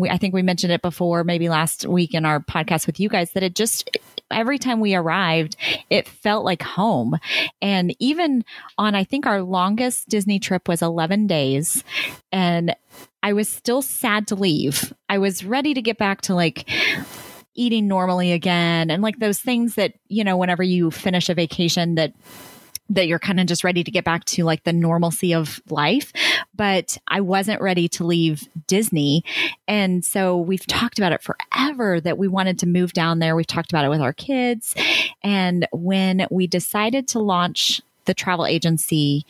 I 0.09 0.17
think 0.17 0.33
we 0.33 0.43
mentioned 0.43 0.73
it 0.73 0.81
before, 0.81 1.25
maybe 1.25 1.49
last 1.49 1.85
week 1.85 2.15
in 2.15 2.25
our 2.25 2.39
podcast 2.39 2.87
with 2.87 3.01
you 3.01 3.09
guys. 3.09 3.33
That 3.33 3.43
it 3.43 3.57
just 3.57 3.91
every 4.31 4.61
time 4.61 4.79
we 4.79 4.95
arrived, 4.95 5.57
it 5.91 6.07
felt 6.07 6.45
like 6.45 6.63
home. 6.63 7.19
And 7.61 7.97
even 7.99 8.45
on, 8.79 8.95
I 8.95 9.03
think 9.03 9.27
our 9.27 9.43
longest 9.43 10.09
Disney 10.09 10.39
trip 10.39 10.69
was 10.69 10.83
11 10.83 11.27
days. 11.27 11.83
And 12.31 12.77
I 13.25 13.33
was 13.33 13.49
still 13.49 13.83
sad 13.83 14.29
to 14.29 14.37
leave. 14.37 14.95
I 15.09 15.19
was 15.19 15.45
ready 15.45 15.75
to 15.75 15.83
get 15.83 15.99
back 15.99 16.21
to 16.23 16.37
like 16.37 16.71
eating 17.61 17.87
normally 17.87 18.33
again 18.33 18.91
and 18.91 19.03
like 19.03 19.19
those 19.19 19.39
things 19.39 19.75
that, 19.75 19.93
you 20.09 20.25
know, 20.25 20.37
whenever 20.37 20.63
you 20.63 20.91
finish 20.91 21.29
a 21.29 21.35
vacation 21.35 21.95
that 21.97 22.13
that 22.93 23.07
you're 23.07 23.21
kind 23.21 23.39
of 23.39 23.47
just 23.47 23.63
ready 23.63 23.85
to 23.85 23.91
get 23.91 24.05
back 24.05 24.25
to 24.25 24.43
like 24.43 24.65
the 24.65 24.73
normalcy 24.73 25.33
of 25.33 25.61
life. 25.71 26.13
But 26.57 26.99
I 27.07 27.21
wasn't 27.21 27.61
ready 27.61 27.87
to 27.91 28.05
leave 28.05 28.49
Disney. 28.67 29.25
And 29.69 30.05
so 30.05 30.37
we've 30.37 30.67
talked 30.67 30.99
about 30.99 31.13
it 31.13 31.23
forever 31.23 32.01
that 32.01 32.19
we 32.19 32.27
wanted 32.27 32.59
to 32.59 32.67
move 32.67 32.93
down 32.93 33.21
there. 33.21 33.37
We've 33.37 33.47
talked 33.47 33.71
about 33.71 33.85
it 33.85 33.91
with 33.91 34.01
our 34.01 34.13
kids. 34.13 34.75
And 35.23 35.69
when 35.71 36.27
we 36.33 36.49
decided 36.49 37.07
to 37.09 37.21
launch 37.21 37.81
the 38.07 38.15
travel 38.15 38.45
agency, 38.45 39.25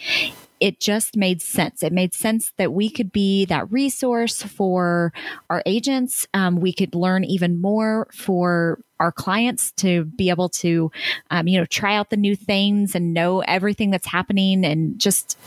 it 0.61 0.79
just 0.79 1.17
made 1.17 1.41
sense. 1.41 1.83
It 1.83 1.93
made 1.93 2.13
sense 2.13 2.53
that 2.59 2.73
we 2.73 2.91
could 2.91 3.11
be 3.11 3.47
that 3.47 3.73
resource 3.73 4.43
for 4.43 5.13
our 5.49 5.63
agents. 5.65 6.27
Um, 6.35 6.61
we 6.61 6.73
could 6.73 6.95
learn 6.95 7.25
even 7.25 7.61
more 7.61 8.09
for 8.13 8.79
our 9.01 9.11
clients 9.11 9.73
to 9.73 10.05
be 10.05 10.29
able 10.29 10.51
to, 10.51 10.93
um, 11.31 11.49
you 11.49 11.59
know, 11.59 11.65
try 11.65 11.97
out 11.97 12.11
the 12.11 12.19
new 12.19 12.37
things 12.37 12.95
and 12.95 13.15
know 13.15 13.41
everything 13.41 13.91
that's 13.91 14.07
happening. 14.07 14.65
And 14.65 14.99
just, 14.99 15.39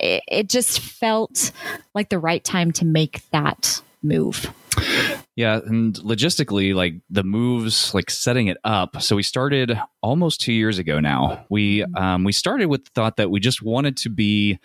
it, 0.00 0.22
it 0.26 0.48
just 0.48 0.80
felt 0.80 1.52
like 1.94 2.08
the 2.08 2.18
right 2.18 2.42
time 2.42 2.72
to 2.72 2.86
make 2.86 3.28
that 3.30 3.82
move. 4.02 4.50
Yeah, 5.36 5.60
and 5.64 5.94
logistically, 5.96 6.74
like 6.74 6.94
the 7.10 7.24
moves, 7.24 7.92
like 7.92 8.08
setting 8.08 8.46
it 8.46 8.56
up. 8.62 9.02
So 9.02 9.16
we 9.16 9.24
started 9.24 9.76
almost 10.00 10.40
two 10.40 10.52
years 10.52 10.78
ago 10.78 11.00
now. 11.00 11.44
We 11.48 11.82
um, 11.96 12.22
we 12.22 12.30
started 12.32 12.66
with 12.66 12.84
the 12.84 12.90
thought 12.94 13.16
that 13.16 13.30
we 13.30 13.40
just 13.40 13.60
wanted 13.60 13.96
to 13.98 14.10
be, 14.10 14.60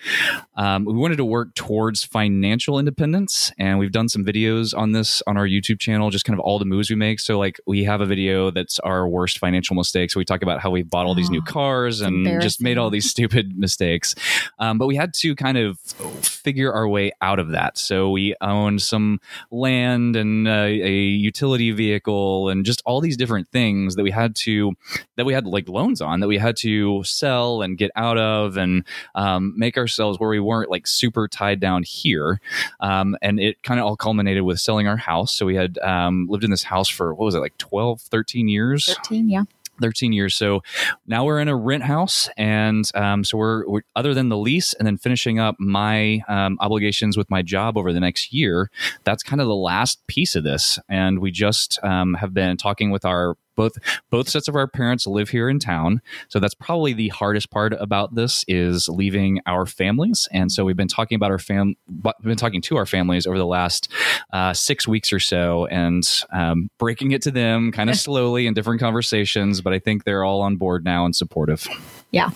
um, 0.55 0.85
we 0.85 0.93
wanted 0.93 1.17
to 1.17 1.25
work 1.25 1.55
towards 1.55 2.03
financial 2.03 2.77
independence, 2.77 3.51
and 3.57 3.79
we've 3.79 3.91
done 3.91 4.09
some 4.09 4.23
videos 4.23 4.77
on 4.77 4.91
this 4.91 5.23
on 5.25 5.37
our 5.37 5.47
YouTube 5.47 5.79
channel, 5.79 6.11
just 6.11 6.23
kind 6.25 6.37
of 6.37 6.45
all 6.45 6.59
the 6.59 6.65
moves 6.65 6.89
we 6.89 6.95
make. 6.95 7.19
So 7.19 7.39
like 7.39 7.59
we 7.65 7.83
have 7.85 8.01
a 8.01 8.05
video 8.05 8.51
that's 8.51 8.77
our 8.79 9.07
worst 9.07 9.39
financial 9.39 9.75
mistakes. 9.75 10.13
So 10.13 10.19
we 10.19 10.25
talk 10.25 10.43
about 10.43 10.59
how 10.61 10.69
we 10.69 10.83
bought 10.83 11.07
all 11.07 11.15
these 11.15 11.31
new 11.31 11.39
Oh, 11.39 11.51
cars 11.51 12.01
and 12.01 12.41
just 12.41 12.61
made 12.61 12.77
all 12.77 12.89
these 12.89 13.09
stupid 13.09 13.57
mistakes. 13.57 14.13
Um, 14.59 14.77
but 14.77 14.87
we 14.87 14.97
had 14.97 15.13
to 15.15 15.35
kind 15.35 15.57
of 15.57 15.79
figure 15.79 16.71
our 16.71 16.87
way 16.87 17.11
out 17.21 17.39
of 17.39 17.51
that. 17.51 17.77
So 17.77 18.11
we 18.11 18.35
owned 18.41 18.81
some 18.81 19.19
land 19.51 20.15
and 20.15 20.47
uh, 20.47 20.58
a 20.67 20.91
utility 20.91 21.71
vehicle 21.71 22.49
and 22.49 22.65
just 22.65 22.81
all 22.85 23.01
these 23.01 23.17
different 23.17 23.47
things 23.49 23.95
that 23.95 24.03
we 24.03 24.11
had 24.11 24.35
to 24.35 24.73
that 25.15 25.25
we 25.25 25.33
had 25.33 25.45
like 25.45 25.67
loans 25.67 26.01
on 26.01 26.19
that 26.19 26.27
we 26.27 26.37
had 26.37 26.55
to 26.57 27.03
sell 27.03 27.61
and 27.61 27.77
get 27.77 27.91
out 27.95 28.17
of 28.17 28.57
and 28.57 28.85
um, 29.15 29.53
make 29.57 29.77
ourselves 29.77 30.19
where 30.19 30.29
we 30.29 30.39
weren't 30.39 30.69
like 30.69 30.87
super 30.87 31.27
tied 31.27 31.59
down 31.59 31.83
here. 31.83 32.39
Um, 32.79 33.17
and 33.21 33.39
it 33.39 33.61
kind 33.63 33.79
of 33.79 33.85
all 33.85 33.95
culminated 33.95 34.43
with 34.43 34.59
selling 34.59 34.87
our 34.87 34.97
house. 34.97 35.33
So 35.33 35.45
we 35.45 35.55
had 35.55 35.77
um, 35.79 36.27
lived 36.29 36.43
in 36.43 36.51
this 36.51 36.63
house 36.63 36.89
for 36.89 37.13
what 37.13 37.25
was 37.25 37.35
it 37.35 37.39
like 37.39 37.57
12, 37.57 38.01
13 38.01 38.47
years? 38.47 38.93
13, 38.93 39.29
yeah. 39.29 39.43
13 39.81 40.13
years. 40.13 40.35
So 40.35 40.61
now 41.07 41.25
we're 41.25 41.39
in 41.39 41.47
a 41.47 41.55
rent 41.55 41.83
house. 41.83 42.29
And 42.37 42.89
um, 42.95 43.23
so 43.23 43.37
we're, 43.37 43.67
we're, 43.67 43.81
other 43.95 44.13
than 44.13 44.29
the 44.29 44.37
lease 44.37 44.73
and 44.73 44.85
then 44.85 44.97
finishing 44.97 45.39
up 45.39 45.55
my 45.59 46.21
um, 46.27 46.57
obligations 46.59 47.17
with 47.17 47.29
my 47.29 47.41
job 47.41 47.77
over 47.77 47.93
the 47.93 47.99
next 47.99 48.33
year, 48.33 48.69
that's 49.03 49.23
kind 49.23 49.41
of 49.41 49.47
the 49.47 49.55
last 49.55 50.05
piece 50.07 50.35
of 50.35 50.43
this. 50.43 50.79
And 50.89 51.19
we 51.19 51.31
just 51.31 51.79
um, 51.83 52.15
have 52.15 52.33
been 52.33 52.57
talking 52.57 52.91
with 52.91 53.05
our 53.05 53.35
both 53.59 53.73
both 54.09 54.29
sets 54.29 54.47
of 54.47 54.55
our 54.55 54.67
parents 54.67 55.05
live 55.05 55.27
here 55.29 55.49
in 55.49 55.59
town 55.59 56.01
so 56.29 56.39
that's 56.39 56.53
probably 56.53 56.93
the 56.93 57.09
hardest 57.09 57.51
part 57.51 57.73
about 57.73 58.15
this 58.15 58.45
is 58.47 58.87
leaving 58.87 59.41
our 59.45 59.65
families 59.65 60.29
and 60.31 60.49
so 60.49 60.63
we've 60.63 60.77
been 60.77 60.87
talking 60.87 61.17
about 61.17 61.29
our 61.29 61.37
fam 61.37 61.75
we've 62.01 62.13
been 62.23 62.37
talking 62.37 62.61
to 62.61 62.77
our 62.77 62.85
families 62.85 63.27
over 63.27 63.37
the 63.37 63.45
last 63.45 63.91
uh, 64.31 64.53
six 64.53 64.87
weeks 64.87 65.11
or 65.11 65.19
so 65.19 65.65
and 65.65 66.23
um, 66.31 66.69
breaking 66.77 67.11
it 67.11 67.21
to 67.21 67.31
them 67.31 67.69
kind 67.73 67.89
of 67.89 67.97
slowly 68.07 68.47
in 68.47 68.53
different 68.53 68.79
conversations 68.79 69.59
but 69.59 69.73
i 69.73 69.79
think 69.79 70.05
they're 70.05 70.23
all 70.23 70.39
on 70.39 70.55
board 70.55 70.85
now 70.85 71.03
and 71.03 71.13
supportive 71.13 71.67
Yeah. 72.11 72.29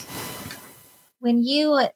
when 1.19 1.41
you 1.41 1.87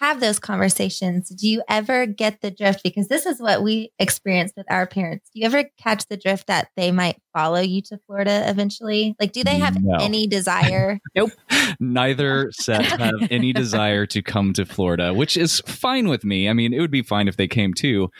have 0.00 0.20
those 0.20 0.38
conversations, 0.38 1.28
do 1.30 1.48
you 1.48 1.62
ever 1.68 2.06
get 2.06 2.40
the 2.40 2.52
drift? 2.52 2.84
Because 2.84 3.08
this 3.08 3.26
is 3.26 3.40
what 3.40 3.64
we 3.64 3.90
experienced 3.98 4.54
with 4.56 4.66
our 4.70 4.86
parents. 4.86 5.28
Do 5.34 5.40
you 5.40 5.46
ever 5.46 5.64
catch 5.76 6.06
the 6.06 6.16
drift 6.16 6.46
that 6.46 6.68
they 6.76 6.92
might 6.92 7.20
follow 7.38 7.60
you 7.60 7.80
to 7.82 7.98
Florida 8.06 8.48
eventually? 8.50 9.14
Like, 9.20 9.32
do 9.32 9.44
they 9.44 9.58
have 9.58 9.80
No. 9.80 9.96
any 10.00 10.26
desire? 10.26 11.00
Nope. 11.14 11.30
Neither 11.78 12.50
set 12.52 12.84
have 12.84 13.14
any 13.30 13.52
desire 13.52 14.06
to 14.06 14.22
come 14.22 14.52
to 14.54 14.64
Florida, 14.64 15.14
which 15.14 15.36
is 15.36 15.60
fine 15.66 16.08
with 16.08 16.24
me. 16.24 16.48
I 16.48 16.52
mean, 16.52 16.72
it 16.74 16.80
would 16.80 16.90
be 16.90 17.02
fine 17.02 17.28
if 17.28 17.36
they 17.36 17.46
came 17.46 17.74
too. 17.74 18.10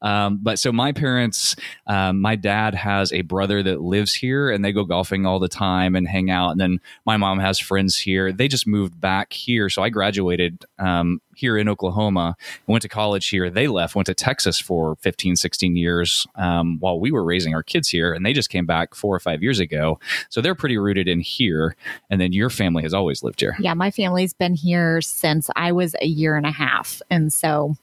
Um, 0.00 0.38
but 0.40 0.58
so 0.58 0.70
my 0.70 0.92
parents, 0.92 1.56
um, 1.86 2.20
my 2.20 2.36
dad 2.36 2.74
has 2.74 3.12
a 3.12 3.22
brother 3.22 3.62
that 3.64 3.80
lives 3.80 4.14
here 4.14 4.50
and 4.50 4.64
they 4.64 4.72
go 4.72 4.84
golfing 4.84 5.26
all 5.26 5.40
the 5.40 5.48
time 5.48 5.96
and 5.96 6.06
hang 6.06 6.30
out. 6.30 6.50
And 6.50 6.60
then 6.60 6.80
my 7.04 7.16
mom 7.16 7.40
has 7.40 7.58
friends 7.58 7.98
here. 7.98 8.32
They 8.32 8.46
just 8.46 8.66
moved 8.66 9.00
back 9.00 9.32
here. 9.32 9.68
So 9.68 9.82
I 9.82 9.88
graduated 9.88 10.64
um, 10.78 11.20
here 11.38 11.56
in 11.56 11.68
Oklahoma 11.68 12.36
went 12.66 12.82
to 12.82 12.88
college 12.88 13.28
here. 13.28 13.48
They 13.48 13.68
left, 13.68 13.94
went 13.94 14.06
to 14.06 14.14
Texas 14.14 14.58
for 14.60 14.96
15, 14.96 15.36
16 15.36 15.76
years 15.76 16.26
um, 16.34 16.78
while 16.80 16.98
we 16.98 17.12
were 17.12 17.24
raising 17.24 17.54
our 17.54 17.62
kids 17.62 17.88
here. 17.88 18.12
And 18.12 18.26
they 18.26 18.32
just 18.32 18.50
came 18.50 18.66
back 18.66 18.94
four 18.94 19.14
or 19.14 19.20
five 19.20 19.42
years 19.42 19.60
ago. 19.60 20.00
So 20.28 20.40
they're 20.40 20.54
pretty 20.54 20.78
rooted 20.78 21.08
in 21.08 21.20
here. 21.20 21.76
And 22.10 22.20
then 22.20 22.32
your 22.32 22.50
family 22.50 22.82
has 22.82 22.92
always 22.92 23.22
lived 23.22 23.40
here. 23.40 23.56
Yeah, 23.60 23.74
my 23.74 23.90
family's 23.90 24.34
been 24.34 24.54
here 24.54 25.00
since 25.00 25.48
I 25.54 25.72
was 25.72 25.94
a 26.00 26.06
year 26.06 26.36
and 26.36 26.46
a 26.46 26.50
half. 26.50 27.00
And 27.10 27.32
so 27.32 27.76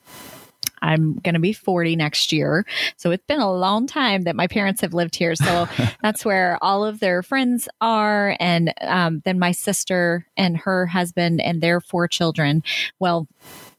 I'm 0.85 1.15
going 1.15 1.33
to 1.33 1.39
be 1.39 1.53
40 1.53 1.95
next 1.95 2.31
year. 2.31 2.65
So 2.95 3.11
it's 3.11 3.25
been 3.25 3.39
a 3.39 3.51
long 3.51 3.87
time 3.87 4.21
that 4.23 4.35
my 4.35 4.47
parents 4.47 4.81
have 4.81 4.93
lived 4.93 5.15
here. 5.15 5.35
So 5.35 5.67
that's 6.01 6.23
where 6.23 6.57
all 6.61 6.85
of 6.85 6.99
their 6.99 7.23
friends 7.23 7.67
are. 7.81 8.37
And 8.39 8.73
um, 8.81 9.21
then 9.25 9.39
my 9.39 9.51
sister 9.51 10.27
and 10.37 10.57
her 10.57 10.85
husband 10.85 11.41
and 11.41 11.61
their 11.61 11.81
four 11.81 12.07
children. 12.07 12.63
Well, 12.99 13.27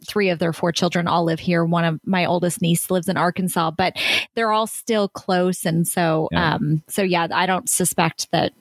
three 0.06 0.30
of 0.30 0.38
their 0.38 0.52
four 0.52 0.72
children 0.72 1.06
all 1.06 1.24
live 1.24 1.38
here. 1.40 1.64
One 1.64 1.84
of 1.84 2.00
my 2.04 2.24
oldest 2.26 2.60
niece 2.62 2.90
lives 2.90 3.08
in 3.08 3.16
Arkansas, 3.16 3.70
but 3.72 3.96
they're 4.34 4.52
all 4.52 4.66
still 4.66 5.08
close. 5.08 5.64
And 5.64 5.86
so, 5.86 6.28
Yeah. 6.32 6.54
um, 6.54 6.82
so 6.88 7.02
yeah, 7.02 7.28
I 7.32 7.46
don't 7.46 7.68
suspect 7.68 8.30
that 8.32 8.52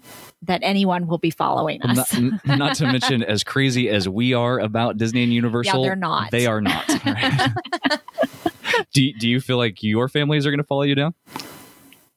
that 0.43 0.61
anyone 0.63 1.07
will 1.07 1.17
be 1.17 1.31
following 1.31 1.81
us. 1.81 2.13
Not, 2.17 2.45
not 2.45 2.75
to 2.75 2.85
mention, 2.91 3.23
as 3.23 3.43
crazy 3.43 3.89
as 3.89 4.07
we 4.07 4.33
are 4.33 4.59
about 4.59 4.97
Disney 4.97 5.23
and 5.23 5.33
Universal, 5.33 5.81
yeah, 5.81 5.87
they're 5.89 5.95
not. 5.95 6.31
They 6.31 6.45
are 6.45 6.61
not. 6.61 6.87
right? 7.05 7.51
do, 8.93 9.11
do 9.13 9.27
you 9.27 9.41
feel 9.41 9.57
like 9.57 9.81
your 9.81 10.07
families 10.07 10.45
are 10.45 10.51
going 10.51 10.59
to 10.59 10.63
follow 10.65 10.83
you 10.83 10.95
down? 10.95 11.13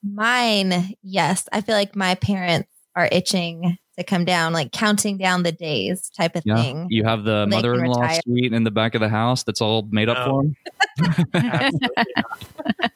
Mine, 0.03 0.95
yes. 1.03 1.49
I 1.53 1.61
feel 1.61 1.75
like 1.75 1.97
my 1.97 2.15
parents 2.17 2.69
are 2.95 3.09
itching 3.11 3.79
to 3.99 4.05
come 4.05 4.25
down, 4.25 4.53
like 4.53 4.73
counting 4.73 5.19
down 5.19 5.43
the 5.43 5.53
days 5.53 6.09
type 6.11 6.37
of 6.37 6.45
thing. 6.45 6.87
You 6.89 7.05
have 7.05 7.25
the 7.25 7.47
They 7.49 7.57
mother-in-law 7.57 8.21
suite 8.25 8.53
in 8.53 8.65
the 8.65 8.71
back 8.71 8.95
of 8.95 9.01
the 9.01 9.09
house 9.09 9.43
that's 9.43 9.61
all 9.61 9.87
made 9.91 10.09
up 10.09 10.27
No. 10.27 10.53
for 10.97 11.13
them. 11.13 11.27
Not. 11.35 11.73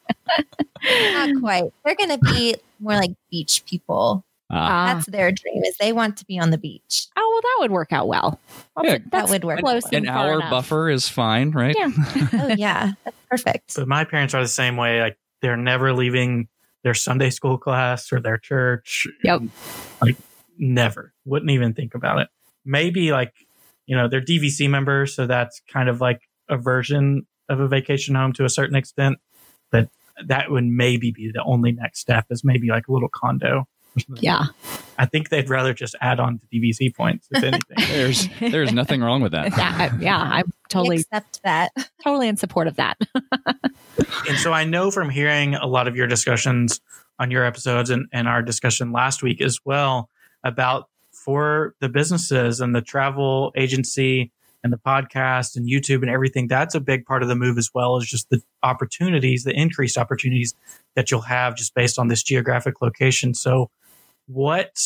Not 1.13 1.39
quite. 1.39 1.63
They're 1.85 1.95
going 1.95 2.09
to 2.09 2.17
be 2.33 2.55
more 2.79 2.95
like 2.95 3.11
beach 3.31 3.63
people. 3.65 4.25
Ah. 4.49 4.93
That's 4.93 5.05
their 5.07 5.31
dream 5.31 5.63
is 5.63 5.75
they 5.77 5.93
want 5.93 6.17
to 6.17 6.25
be 6.25 6.37
on 6.37 6.51
the 6.51 6.57
beach. 6.57 7.07
oh, 7.17 7.29
well, 7.33 7.41
that 7.41 7.57
would 7.61 7.71
work 7.71 7.91
out 7.93 8.07
well. 8.07 8.39
Yeah, 8.83 8.97
That's 9.11 9.31
would 9.31 9.43
work 9.45 9.61
close 9.61 9.83
well. 9.83 9.89
an 9.93 9.95
and 9.95 10.07
far 10.07 10.27
hour 10.27 10.33
enough. 10.35 10.51
buffer 10.51 10.89
is 10.89 11.07
fine, 11.07 11.51
right? 11.51 11.75
Yeah. 11.77 11.89
Oh 12.33 12.47
yeah, 12.57 12.91
that's 13.03 13.17
perfect. 13.29 13.75
But 13.75 13.87
my 13.87 14.03
parents 14.03 14.33
are 14.33 14.41
the 14.41 14.47
same 14.47 14.75
way. 14.77 14.99
Like 15.01 15.17
they're 15.41 15.57
never 15.57 15.93
leaving 15.93 16.49
their 16.83 16.93
Sunday 16.93 17.29
school 17.29 17.57
class 17.57 18.11
or 18.11 18.19
their 18.19 18.37
church. 18.37 19.07
Yep. 19.23 19.41
Like 20.01 20.17
never. 20.63 21.13
Wouldn't 21.25 21.51
even 21.51 21.73
think 21.73 21.93
about 21.93 22.19
it. 22.19 22.29
Maybe 22.65 23.11
like, 23.11 23.33
you 23.85 23.95
know, 23.95 24.07
they're 24.07 24.21
DVC 24.21 24.69
members, 24.69 25.15
so 25.15 25.27
that's 25.27 25.61
kind 25.71 25.89
of 25.89 25.99
like 26.01 26.21
a 26.49 26.57
version 26.57 27.27
of 27.49 27.59
a 27.59 27.67
vacation 27.67 28.15
home 28.15 28.33
to 28.33 28.45
a 28.45 28.49
certain 28.49 28.75
extent. 28.75 29.17
But 29.71 29.89
that 30.25 30.49
would 30.49 30.63
maybe 30.63 31.11
be 31.11 31.31
the 31.33 31.43
only 31.43 31.73
next 31.73 31.99
step 31.99 32.25
is 32.29 32.43
maybe 32.43 32.69
like 32.69 32.87
a 32.87 32.93
little 32.93 33.09
condo. 33.09 33.67
Yeah. 34.15 34.45
I 34.97 35.05
think 35.05 35.29
they'd 35.29 35.49
rather 35.49 35.73
just 35.73 35.95
add 36.01 36.19
on 36.19 36.39
to 36.39 36.45
DVC 36.47 36.95
points, 36.95 37.27
if 37.31 37.43
anything. 37.43 37.77
There's 37.89 38.27
there's 38.39 38.73
nothing 38.73 39.01
wrong 39.01 39.21
with 39.21 39.33
that. 39.33 39.55
Yeah, 39.55 39.75
I- 39.77 39.97
yeah, 39.99 40.17
I'm 40.19 40.51
totally 40.69 40.97
accept 40.97 41.43
that. 41.43 41.71
totally 42.03 42.27
in 42.27 42.37
support 42.37 42.67
of 42.67 42.75
that. 42.77 42.97
and 44.29 44.37
so 44.37 44.51
I 44.53 44.63
know 44.63 44.89
from 44.91 45.09
hearing 45.09 45.55
a 45.55 45.67
lot 45.67 45.87
of 45.87 45.95
your 45.95 46.07
discussions 46.07 46.79
on 47.19 47.29
your 47.29 47.45
episodes 47.45 47.89
and, 47.89 48.07
and 48.11 48.27
our 48.27 48.41
discussion 48.41 48.91
last 48.91 49.21
week 49.21 49.41
as 49.41 49.59
well 49.65 50.09
about 50.43 50.89
for 51.11 51.75
the 51.79 51.89
businesses 51.89 52.59
and 52.59 52.75
the 52.75 52.81
travel 52.81 53.51
agency 53.55 54.31
and 54.63 54.71
the 54.71 54.77
podcast 54.77 55.55
and 55.55 55.69
YouTube 55.69 56.01
and 56.01 56.09
everything, 56.09 56.47
that's 56.47 56.75
a 56.75 56.79
big 56.79 57.05
part 57.05 57.21
of 57.21 57.29
the 57.29 57.35
move 57.35 57.57
as 57.57 57.69
well 57.73 57.97
as 57.97 58.05
just 58.05 58.29
the 58.29 58.41
opportunities, 58.63 59.43
the 59.43 59.53
increased 59.53 59.97
opportunities 59.97 60.55
that 60.95 61.11
you'll 61.11 61.21
have 61.21 61.55
just 61.55 61.75
based 61.75 61.99
on 61.99 62.07
this 62.07 62.23
geographic 62.23 62.81
location. 62.81 63.33
So 63.33 63.69
what 64.27 64.77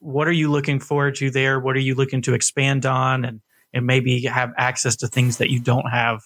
what 0.00 0.28
are 0.28 0.32
you 0.32 0.50
looking 0.50 0.80
forward 0.80 1.14
to 1.16 1.30
there? 1.30 1.58
What 1.58 1.76
are 1.76 1.80
you 1.80 1.94
looking 1.94 2.20
to 2.22 2.34
expand 2.34 2.84
on 2.84 3.24
and 3.24 3.40
and 3.74 3.86
maybe 3.86 4.22
have 4.22 4.52
access 4.56 4.96
to 4.96 5.08
things 5.08 5.38
that 5.38 5.50
you 5.50 5.58
don't 5.58 5.90
have 5.90 6.22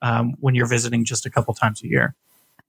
um, 0.00 0.34
when 0.38 0.54
you're 0.54 0.66
visiting 0.66 1.04
just 1.04 1.26
a 1.26 1.30
couple 1.30 1.52
times 1.52 1.82
a 1.82 1.88
year. 1.88 2.14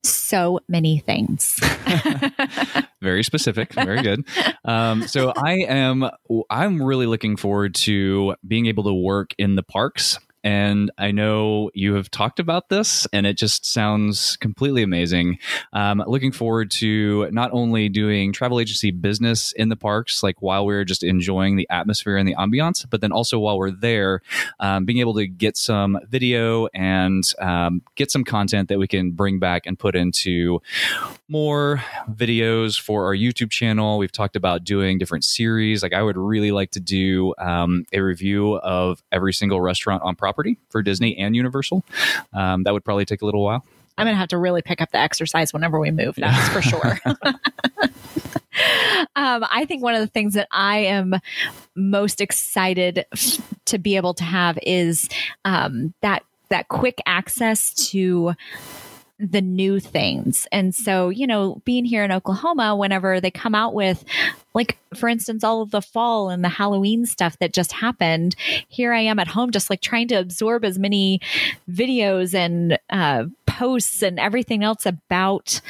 So 0.08 0.60
many 0.68 1.00
things. 1.00 1.60
very 3.02 3.24
specific 3.24 3.72
very 3.74 4.02
good 4.02 4.28
um, 4.66 5.08
so 5.08 5.32
i 5.36 5.54
am 5.68 6.10
i'm 6.50 6.82
really 6.82 7.06
looking 7.06 7.38
forward 7.38 7.76
to 7.76 8.36
being 8.48 8.66
able 8.66 8.84
to 8.84 8.94
work 8.94 9.32
in 9.38 9.56
the 9.56 9.64
parks 9.64 10.18
and 10.46 10.92
I 11.00 11.10
know 11.10 11.72
you 11.74 11.96
have 11.96 12.12
talked 12.12 12.40
about 12.40 12.70
this, 12.70 13.08
and 13.12 13.26
it 13.26 13.36
just 13.36 13.66
sounds 13.66 14.38
completely 14.38 14.84
amazing. 14.84 15.40
Um, 15.74 16.04
looking 16.06 16.32
forward 16.32 16.70
to 16.72 17.28
not 17.32 17.50
only 17.52 17.90
doing 17.90 18.32
travel 18.32 18.60
agency 18.60 18.92
business 18.92 19.54
in 19.54 19.70
the 19.70 19.76
parks, 19.76 20.22
like 20.22 20.44
while 20.44 20.64
we're 20.64 20.86
just 20.86 21.02
enjoying 21.04 21.56
the 21.56 21.68
atmosphere 21.72 22.16
and 22.16 22.28
the 22.28 22.36
ambiance, 22.36 22.86
but 22.88 23.02
then 23.02 23.12
also 23.12 23.40
while 23.40 23.58
we're 23.58 23.72
there, 23.72 24.22
um, 24.60 24.86
being 24.86 25.00
able 25.00 25.16
to 25.16 25.26
get 25.26 25.58
some 25.58 25.98
video 26.08 26.68
and 26.76 27.24
um, 27.40 27.82
get 27.96 28.12
some 28.12 28.24
content 28.24 28.70
that 28.70 28.78
we 28.78 28.88
can 28.88 29.14
bring 29.14 29.40
back 29.40 29.66
and 29.66 29.80
put 29.80 29.96
into 29.96 30.62
more 31.28 31.84
videos 32.08 32.80
for 32.80 33.06
our 33.06 33.16
YouTube 33.16 33.50
channel. 33.50 33.98
We've 33.98 34.12
talked 34.12 34.36
about 34.36 34.64
doing 34.64 35.00
different 35.00 35.24
series. 35.24 35.82
Like 35.82 35.94
I 35.94 36.04
would 36.04 36.18
really 36.18 36.52
like 36.52 36.70
to 36.72 36.80
do 36.80 37.34
um, 37.40 37.86
a 37.92 38.00
review 38.00 38.58
of 38.58 39.02
every 39.12 39.34
single 39.34 39.60
restaurant 39.60 40.04
on 40.04 40.16
property 40.16 40.35
for 40.70 40.82
Disney 40.82 41.18
and 41.18 41.36
Universal. 41.36 41.84
Um, 42.34 42.64
that 42.64 42.74
would 42.74 42.86
probably 42.86 43.06
take 43.06 43.22
a 43.22 43.26
little 43.26 43.44
while. 43.44 43.66
I'm 43.98 44.06
going 44.06 44.14
to 44.14 44.20
have 44.20 44.30
to 44.30 44.38
really 44.38 44.62
pick 44.62 44.82
up 44.82 44.92
the 44.92 44.98
exercise 44.98 45.54
whenever 45.54 45.80
we 45.80 45.92
move. 45.92 46.16
That's 46.18 46.50
for 46.50 46.62
sure. 46.62 47.00
um, 49.16 49.46
I 49.50 49.66
think 49.68 49.84
one 49.84 49.96
of 49.96 50.02
the 50.02 50.08
things 50.08 50.34
that 50.34 50.48
I 50.52 50.80
am 50.80 51.16
most 51.76 52.20
excited 52.20 53.06
f- 53.14 53.42
to 53.66 53.78
be 53.78 53.96
able 53.96 54.14
to 54.16 54.24
have 54.24 54.60
is 54.64 55.08
um, 55.46 55.94
that 56.02 56.24
that 56.50 56.68
quick 56.68 57.02
access 57.06 57.74
to 57.90 58.34
the 59.20 59.42
new 59.42 59.80
things. 59.80 60.48
And 60.52 60.76
so, 60.76 61.10
you 61.10 61.26
know, 61.26 61.62
being 61.64 61.86
here 61.86 62.04
in 62.04 62.12
Oklahoma, 62.12 62.76
whenever 62.76 63.22
they 63.22 63.32
come 63.32 63.56
out 63.56 63.74
with, 63.74 64.04
like, 64.54 64.78
for 64.94 65.08
instance, 65.08 65.44
all 65.44 65.62
of 65.62 65.72
the 65.72 65.82
fall 65.82 66.30
and 66.30 66.44
the 66.44 66.50
Halloween 66.50 67.06
stuff 67.06 67.40
that 67.40 67.54
just 67.54 67.72
happened, 67.72 68.36
here 68.68 68.92
I 68.92 69.02
am 69.02 69.20
at 69.20 69.28
home, 69.28 69.52
just 69.52 69.70
like 69.70 69.82
trying 69.82 70.10
to 70.10 70.16
absorb 70.16 70.66
as 70.66 70.78
many 70.78 71.22
videos 71.70 72.34
and 72.34 72.78
uh, 72.90 73.26
posts 73.46 74.02
and 74.02 74.20
everything 74.20 74.64
else 74.64 74.86
about 74.86 75.62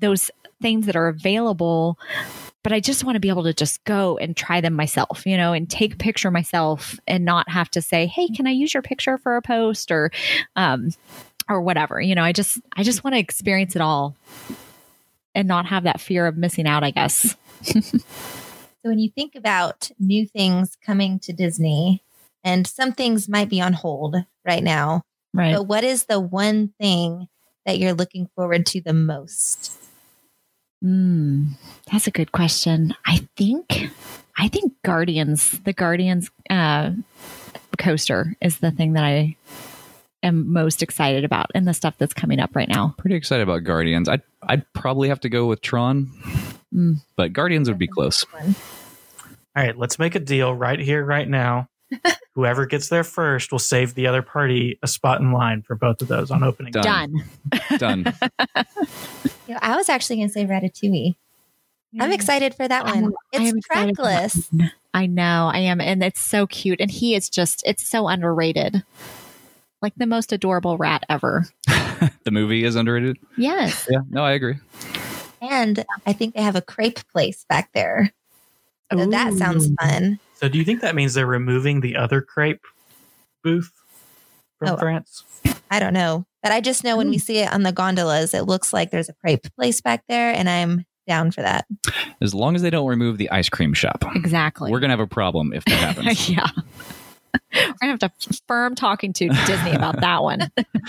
those 0.00 0.30
things 0.60 0.86
that 0.86 0.96
are 0.96 1.08
available 1.08 1.98
but 2.64 2.72
I 2.72 2.80
just 2.80 3.04
want 3.04 3.16
to 3.16 3.20
be 3.20 3.28
able 3.28 3.44
to 3.44 3.54
just 3.54 3.82
go 3.84 4.18
and 4.18 4.36
try 4.36 4.60
them 4.60 4.74
myself, 4.74 5.22
you 5.24 5.36
know, 5.36 5.52
and 5.52 5.70
take 5.70 5.94
a 5.94 5.96
picture 5.96 6.30
myself 6.30 6.98
and 7.06 7.24
not 7.24 7.48
have 7.48 7.70
to 7.70 7.80
say, 7.80 8.06
"Hey, 8.06 8.28
can 8.28 8.46
I 8.46 8.50
use 8.50 8.74
your 8.74 8.82
picture 8.82 9.16
for 9.16 9.36
a 9.36 9.42
post?" 9.42 9.90
or 9.90 10.10
um 10.56 10.90
or 11.48 11.60
whatever. 11.60 12.00
You 12.00 12.14
know, 12.14 12.22
I 12.22 12.32
just 12.32 12.58
I 12.76 12.82
just 12.82 13.04
want 13.04 13.14
to 13.14 13.20
experience 13.20 13.74
it 13.76 13.82
all 13.82 14.14
and 15.34 15.46
not 15.48 15.66
have 15.66 15.84
that 15.84 16.00
fear 16.00 16.26
of 16.26 16.36
missing 16.36 16.66
out, 16.66 16.84
I 16.84 16.90
guess. 16.90 17.34
So 18.84 18.90
when 18.90 19.00
you 19.00 19.10
think 19.10 19.34
about 19.34 19.90
new 19.98 20.24
things 20.24 20.76
coming 20.86 21.18
to 21.24 21.32
Disney, 21.32 22.04
and 22.44 22.64
some 22.64 22.92
things 22.92 23.28
might 23.28 23.48
be 23.48 23.60
on 23.60 23.72
hold 23.72 24.14
right 24.46 24.62
now, 24.62 25.02
Right. 25.34 25.52
but 25.56 25.64
what 25.64 25.82
is 25.82 26.04
the 26.04 26.20
one 26.20 26.72
thing 26.80 27.26
that 27.66 27.80
you're 27.80 27.92
looking 27.92 28.28
forward 28.36 28.66
to 28.66 28.80
the 28.80 28.92
most? 28.92 29.76
Mm, 30.82 31.54
that's 31.90 32.06
a 32.06 32.12
good 32.12 32.30
question. 32.30 32.94
I 33.04 33.26
think 33.36 33.90
I 34.38 34.46
think 34.46 34.72
Guardians, 34.84 35.58
the 35.64 35.72
Guardians 35.72 36.30
uh 36.48 36.92
coaster 37.78 38.36
is 38.40 38.58
the 38.58 38.70
thing 38.70 38.92
that 38.92 39.04
I 39.04 39.34
am 40.22 40.52
most 40.52 40.82
excited 40.82 41.24
about 41.24 41.46
and 41.54 41.66
the 41.66 41.74
stuff 41.74 41.94
that's 41.98 42.14
coming 42.14 42.40
up 42.40 42.54
right 42.56 42.68
now. 42.68 42.94
Pretty 42.98 43.16
excited 43.16 43.42
about 43.42 43.64
Guardians. 43.64 44.08
I'd, 44.08 44.22
I'd 44.42 44.70
probably 44.72 45.08
have 45.08 45.20
to 45.20 45.28
go 45.28 45.46
with 45.46 45.60
Tron, 45.60 46.10
Mm. 46.74 46.96
but 47.16 47.32
Guardians 47.32 47.68
would 47.70 47.78
be 47.78 47.86
close. 47.86 48.26
All 48.34 48.44
right, 49.56 49.76
let's 49.76 49.98
make 49.98 50.14
a 50.14 50.20
deal 50.20 50.54
right 50.54 50.78
here, 50.78 51.02
right 51.04 51.26
now. 51.26 51.68
Whoever 52.34 52.66
gets 52.66 52.88
there 52.90 53.04
first 53.04 53.50
will 53.50 53.58
save 53.58 53.94
the 53.94 54.06
other 54.06 54.20
party 54.20 54.78
a 54.82 54.86
spot 54.86 55.20
in 55.22 55.32
line 55.32 55.62
for 55.62 55.74
both 55.76 56.02
of 56.02 56.08
those 56.08 56.30
on 56.30 56.42
opening. 56.44 56.72
Done. 56.72 57.24
Done. 57.48 57.64
Done. 57.78 58.14
You 59.46 59.54
know, 59.54 59.58
I 59.62 59.76
was 59.76 59.88
actually 59.88 60.16
going 60.16 60.28
to 60.28 60.32
say 60.34 60.44
Ratatouille. 60.44 61.16
I'm 61.98 62.12
excited 62.12 62.54
for 62.54 62.68
that 62.68 62.84
one. 62.84 62.94
I 62.94 62.98
am 62.98 63.12
It's 63.32 63.56
excited 63.56 63.96
trackless. 63.96 64.50
I 64.92 65.06
know, 65.06 65.50
I 65.52 65.60
am, 65.60 65.80
and 65.80 66.02
it's 66.04 66.20
so 66.20 66.46
cute. 66.46 66.80
And 66.82 66.90
he 66.90 67.14
is 67.14 67.30
just, 67.30 67.62
it's 67.66 67.88
so 67.88 68.08
underrated. 68.08 68.82
Like 69.80 69.94
the 69.96 70.06
most 70.06 70.32
adorable 70.32 70.76
rat 70.76 71.04
ever. 71.08 71.46
the 72.24 72.30
movie 72.30 72.64
is 72.64 72.74
underrated. 72.76 73.18
Yes. 73.36 73.86
Yeah, 73.90 74.00
no, 74.10 74.22
I 74.24 74.32
agree. 74.32 74.56
And 75.40 75.84
I 76.06 76.12
think 76.12 76.34
they 76.34 76.42
have 76.42 76.56
a 76.56 76.60
crepe 76.60 77.06
place 77.12 77.44
back 77.48 77.70
there. 77.72 78.12
So 78.92 79.06
that 79.06 79.34
sounds 79.34 79.70
fun. 79.80 80.18
So, 80.34 80.48
do 80.48 80.58
you 80.58 80.64
think 80.64 80.80
that 80.80 80.94
means 80.94 81.14
they're 81.14 81.26
removing 81.26 81.80
the 81.80 81.96
other 81.96 82.20
crepe 82.22 82.64
booth 83.44 83.70
from 84.58 84.68
Oh. 84.70 84.76
France? 84.76 85.24
I 85.70 85.78
don't 85.78 85.92
know. 85.92 86.24
But 86.42 86.52
I 86.52 86.60
just 86.60 86.84
know 86.84 86.96
when 86.96 87.10
we 87.10 87.16
hmm. 87.16 87.20
see 87.20 87.38
it 87.38 87.52
on 87.52 87.62
the 87.64 87.72
gondolas, 87.72 88.32
it 88.32 88.44
looks 88.44 88.72
like 88.72 88.90
there's 88.90 89.08
a 89.08 89.12
crepe 89.12 89.54
place 89.56 89.80
back 89.80 90.04
there, 90.08 90.32
and 90.32 90.48
I'm 90.48 90.84
down 91.06 91.32
for 91.32 91.42
that. 91.42 91.66
As 92.20 92.34
long 92.34 92.54
as 92.54 92.62
they 92.62 92.70
don't 92.70 92.86
remove 92.86 93.18
the 93.18 93.30
ice 93.30 93.48
cream 93.48 93.74
shop, 93.74 94.04
Exactly. 94.14 94.70
we're 94.70 94.80
gonna 94.80 94.92
have 94.92 95.00
a 95.00 95.06
problem 95.06 95.52
if 95.52 95.64
that 95.64 95.96
happens. 95.96 96.28
yeah. 96.30 96.46
We're 97.54 97.74
gonna 97.80 97.98
have 98.00 98.18
to 98.18 98.40
firm 98.46 98.74
talking 98.74 99.12
to 99.14 99.28
Disney 99.46 99.72
about 99.72 100.00
that 100.00 100.22
one. 100.22 100.50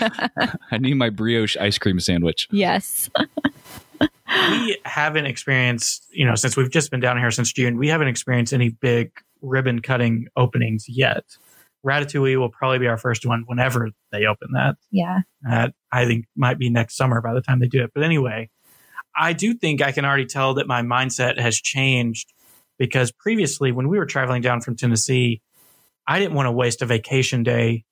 I 0.70 0.78
need 0.78 0.94
my 0.94 1.10
brioche 1.10 1.56
ice 1.56 1.78
cream 1.78 2.00
sandwich. 2.00 2.48
yes. 2.50 3.10
we 4.50 4.78
haven't 4.84 5.26
experienced, 5.26 6.06
you 6.12 6.24
know, 6.24 6.34
since 6.34 6.56
we've 6.56 6.70
just 6.70 6.90
been 6.90 7.00
down 7.00 7.18
here 7.18 7.30
since 7.30 7.52
June, 7.52 7.76
we 7.76 7.88
haven't 7.88 8.08
experienced 8.08 8.52
any 8.52 8.70
big 8.70 9.10
ribbon 9.42 9.80
cutting 9.80 10.26
openings 10.36 10.86
yet. 10.88 11.24
Ratatouille 11.84 12.38
will 12.38 12.50
probably 12.50 12.78
be 12.78 12.86
our 12.86 12.98
first 12.98 13.24
one 13.24 13.44
whenever 13.46 13.88
they 14.12 14.26
open 14.26 14.52
that. 14.52 14.76
Yeah. 14.90 15.20
That 15.42 15.74
I 15.90 16.06
think 16.06 16.26
might 16.36 16.58
be 16.58 16.70
next 16.70 16.96
summer 16.96 17.20
by 17.20 17.34
the 17.34 17.40
time 17.40 17.58
they 17.58 17.68
do 17.68 17.82
it. 17.82 17.90
But 17.94 18.04
anyway, 18.04 18.50
I 19.16 19.32
do 19.32 19.54
think 19.54 19.82
I 19.82 19.92
can 19.92 20.04
already 20.04 20.26
tell 20.26 20.54
that 20.54 20.66
my 20.66 20.82
mindset 20.82 21.38
has 21.38 21.56
changed 21.56 22.32
because 22.78 23.12
previously 23.12 23.72
when 23.72 23.88
we 23.88 23.98
were 23.98 24.06
traveling 24.06 24.42
down 24.42 24.60
from 24.60 24.76
Tennessee, 24.76 25.42
I 26.10 26.18
didn't 26.18 26.34
want 26.34 26.46
to 26.48 26.52
waste 26.52 26.82
a 26.82 26.86
vacation 26.86 27.44
day 27.44 27.84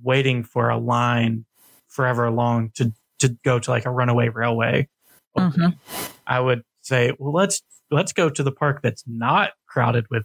waiting 0.00 0.44
for 0.44 0.68
a 0.70 0.78
line 0.78 1.44
forever 1.88 2.30
long 2.30 2.70
to 2.76 2.92
to 3.18 3.36
go 3.44 3.58
to 3.58 3.70
like 3.70 3.84
a 3.84 3.90
runaway 3.90 4.28
railway. 4.28 4.88
Mhm. 5.36 5.76
I 6.24 6.38
would 6.38 6.62
say, 6.82 7.12
well, 7.18 7.32
let's 7.32 7.62
let's 7.90 8.12
go 8.12 8.30
to 8.30 8.42
the 8.44 8.52
park 8.52 8.80
that's 8.80 9.02
not 9.08 9.54
crowded 9.66 10.06
with 10.08 10.24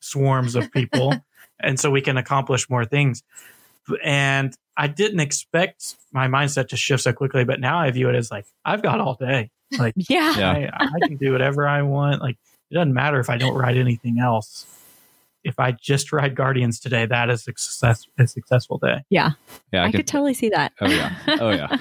swarms 0.00 0.54
of 0.54 0.70
people, 0.70 1.14
and 1.60 1.80
so 1.80 1.90
we 1.90 2.02
can 2.02 2.18
accomplish 2.18 2.68
more 2.68 2.84
things. 2.84 3.22
And 4.04 4.54
I 4.76 4.88
didn't 4.88 5.20
expect 5.20 5.96
my 6.12 6.28
mindset 6.28 6.68
to 6.68 6.76
shift 6.76 7.04
so 7.04 7.12
quickly, 7.14 7.44
but 7.44 7.58
now 7.58 7.78
I 7.78 7.90
view 7.90 8.10
it 8.10 8.14
as 8.14 8.30
like 8.30 8.44
I've 8.66 8.82
got 8.82 9.00
all 9.00 9.14
day. 9.14 9.50
Like 9.78 9.94
Yeah. 10.10 10.36
Yeah. 10.36 10.70
I, 10.74 10.90
I 11.02 11.08
can 11.08 11.16
do 11.16 11.32
whatever 11.32 11.66
I 11.66 11.80
want. 11.80 12.20
Like 12.20 12.36
it 12.70 12.74
doesn't 12.74 12.92
matter 12.92 13.18
if 13.18 13.30
I 13.30 13.38
don't 13.38 13.54
ride 13.54 13.78
anything 13.78 14.18
else. 14.18 14.66
If 15.46 15.58
I 15.58 15.72
just 15.72 16.12
ride 16.12 16.34
Guardians 16.34 16.80
today, 16.80 17.06
that 17.06 17.30
is 17.30 17.40
a 17.42 17.52
success 17.56 18.06
a 18.18 18.26
successful 18.26 18.78
day. 18.78 19.04
Yeah. 19.10 19.30
Yeah, 19.72 19.84
I, 19.84 19.92
could 19.92 20.06
totally 20.06 20.34
see 20.34 20.50
that. 20.50 20.72
Oh 20.80 20.88
yeah. 20.88 21.14
Oh 21.40 21.50
yeah. 21.50 21.76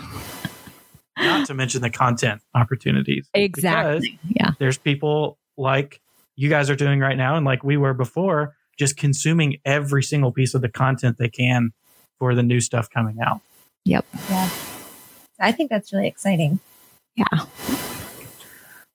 Not 1.17 1.47
to 1.47 1.53
mention 1.53 1.81
the 1.81 1.89
content 1.89 2.41
opportunities. 2.53 3.29
Because 3.33 3.45
exactly. 3.45 4.19
Yeah. 4.29 4.51
there's 4.59 4.77
people 4.77 5.37
like 5.57 6.01
you 6.35 6.49
guys 6.49 6.69
are 6.69 6.75
doing 6.75 6.99
right 6.99 7.17
now 7.17 7.35
and 7.35 7.45
like 7.45 7.63
we 7.63 7.77
were 7.77 7.93
before 7.93 8.55
just 8.77 8.97
consuming 8.97 9.57
every 9.63 10.03
single 10.03 10.31
piece 10.31 10.53
of 10.53 10.61
the 10.61 10.69
content 10.69 11.17
they 11.17 11.29
can 11.29 11.71
for 12.19 12.35
the 12.35 12.43
new 12.43 12.59
stuff 12.59 12.89
coming 12.89 13.17
out 13.25 13.41
Yep. 13.85 14.05
Yeah. 14.29 14.49
I 15.39 15.51
think 15.51 15.69
that's 15.69 15.93
really 15.93 16.07
exciting. 16.07 16.59
Yeah. 17.15 17.25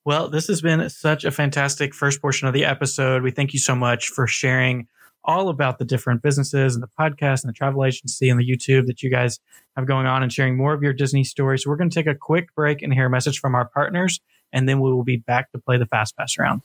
Well 0.05 0.29
this 0.29 0.47
has 0.49 0.61
been 0.61 0.89
such 0.91 1.25
a 1.25 1.31
fantastic 1.31 1.95
first 1.95 2.21
portion 2.21 2.49
of 2.49 2.55
the 2.55 2.65
episode. 2.65 3.23
We 3.23 3.31
thank 3.31 3.53
you 3.53 3.59
so 3.59 3.75
much 3.75 4.09
for 4.09 4.27
sharing 4.27 4.89
all 5.23 5.51
about 5.51 5.79
the 5.79 5.85
different 5.85 6.23
businesses 6.23 6.75
and 6.75 6.83
the 6.83 6.89
podcast 6.99 7.43
and 7.45 7.51
the 7.51 7.53
travel 7.53 7.85
agency 7.85 8.31
and 8.31 8.41
the 8.41 8.49
youtube 8.49 8.87
that 8.87 9.03
you 9.03 9.11
guys 9.11 9.39
have 9.77 9.87
going 9.87 10.07
on 10.07 10.23
and 10.23 10.33
sharing 10.33 10.57
more 10.57 10.73
of 10.73 10.83
your 10.83 10.95
disney 10.95 11.23
stories 11.23 11.63
so 11.63 11.69
we're 11.69 11.77
going 11.77 11.91
to 11.91 11.95
take 11.95 12.07
a 12.07 12.15
quick 12.15 12.55
break 12.55 12.81
and 12.81 12.95
hear 12.95 13.05
a 13.05 13.11
message 13.11 13.39
from 13.39 13.55
our 13.55 13.67
partners 13.67 14.19
and 14.53 14.69
then 14.69 14.81
we 14.81 14.93
will 14.93 15.05
be 15.05 15.17
back 15.17 15.51
to 15.53 15.59
play 15.59 15.79
the 15.79 15.87
fast 15.87 16.17
pass 16.17 16.39
round. 16.39 16.63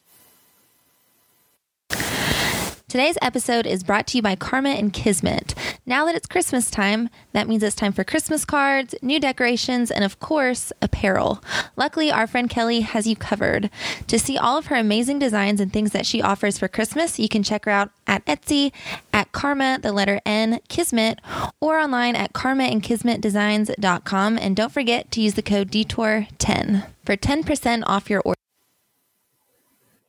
Today's 2.88 3.17
episode 3.21 3.65
is 3.65 3.83
brought 3.83 4.07
to 4.07 4.17
you 4.17 4.21
by 4.21 4.36
Karma 4.36 4.69
and 4.69 4.93
Kismet. 4.93 5.53
Now 5.88 6.05
that 6.05 6.15
it's 6.15 6.25
Christmas 6.25 6.71
time, 6.71 7.09
that 7.33 7.47
means 7.47 7.61
it's 7.61 7.75
time 7.75 7.93
for 7.93 8.03
Christmas 8.03 8.43
cards, 8.43 8.95
new 9.03 9.19
decorations, 9.19 9.91
and 9.91 10.03
of 10.03 10.19
course, 10.19 10.73
apparel. 10.81 11.43
Luckily, 11.75 12.11
our 12.11 12.25
friend 12.25 12.49
Kelly 12.49 12.81
has 12.81 13.05
you 13.05 13.15
covered. 13.15 13.69
To 14.07 14.17
see 14.17 14.36
all 14.36 14.57
of 14.57 14.65
her 14.67 14.75
amazing 14.75 15.19
designs 15.19 15.59
and 15.59 15.71
things 15.71 15.91
that 15.91 16.07
she 16.07 16.23
offers 16.23 16.57
for 16.57 16.67
Christmas, 16.67 17.19
you 17.19 17.29
can 17.29 17.43
check 17.43 17.65
her 17.65 17.71
out 17.71 17.91
at 18.07 18.25
Etsy, 18.25 18.71
at 19.13 19.31
Karma, 19.31 19.77
the 19.79 19.93
letter 19.93 20.19
N, 20.25 20.59
Kismet, 20.69 21.19
or 21.61 21.77
online 21.77 22.15
at 22.15 22.33
karmaandkismetdesigns.com. 22.33 24.39
And 24.39 24.55
don't 24.55 24.71
forget 24.71 25.11
to 25.11 25.21
use 25.21 25.36
the 25.36 25.43
code 25.43 25.69
DETOUR10 25.69 26.88
for 27.03 27.15
10% 27.15 27.83
off 27.86 28.09
your 28.09 28.21
order. 28.21 28.39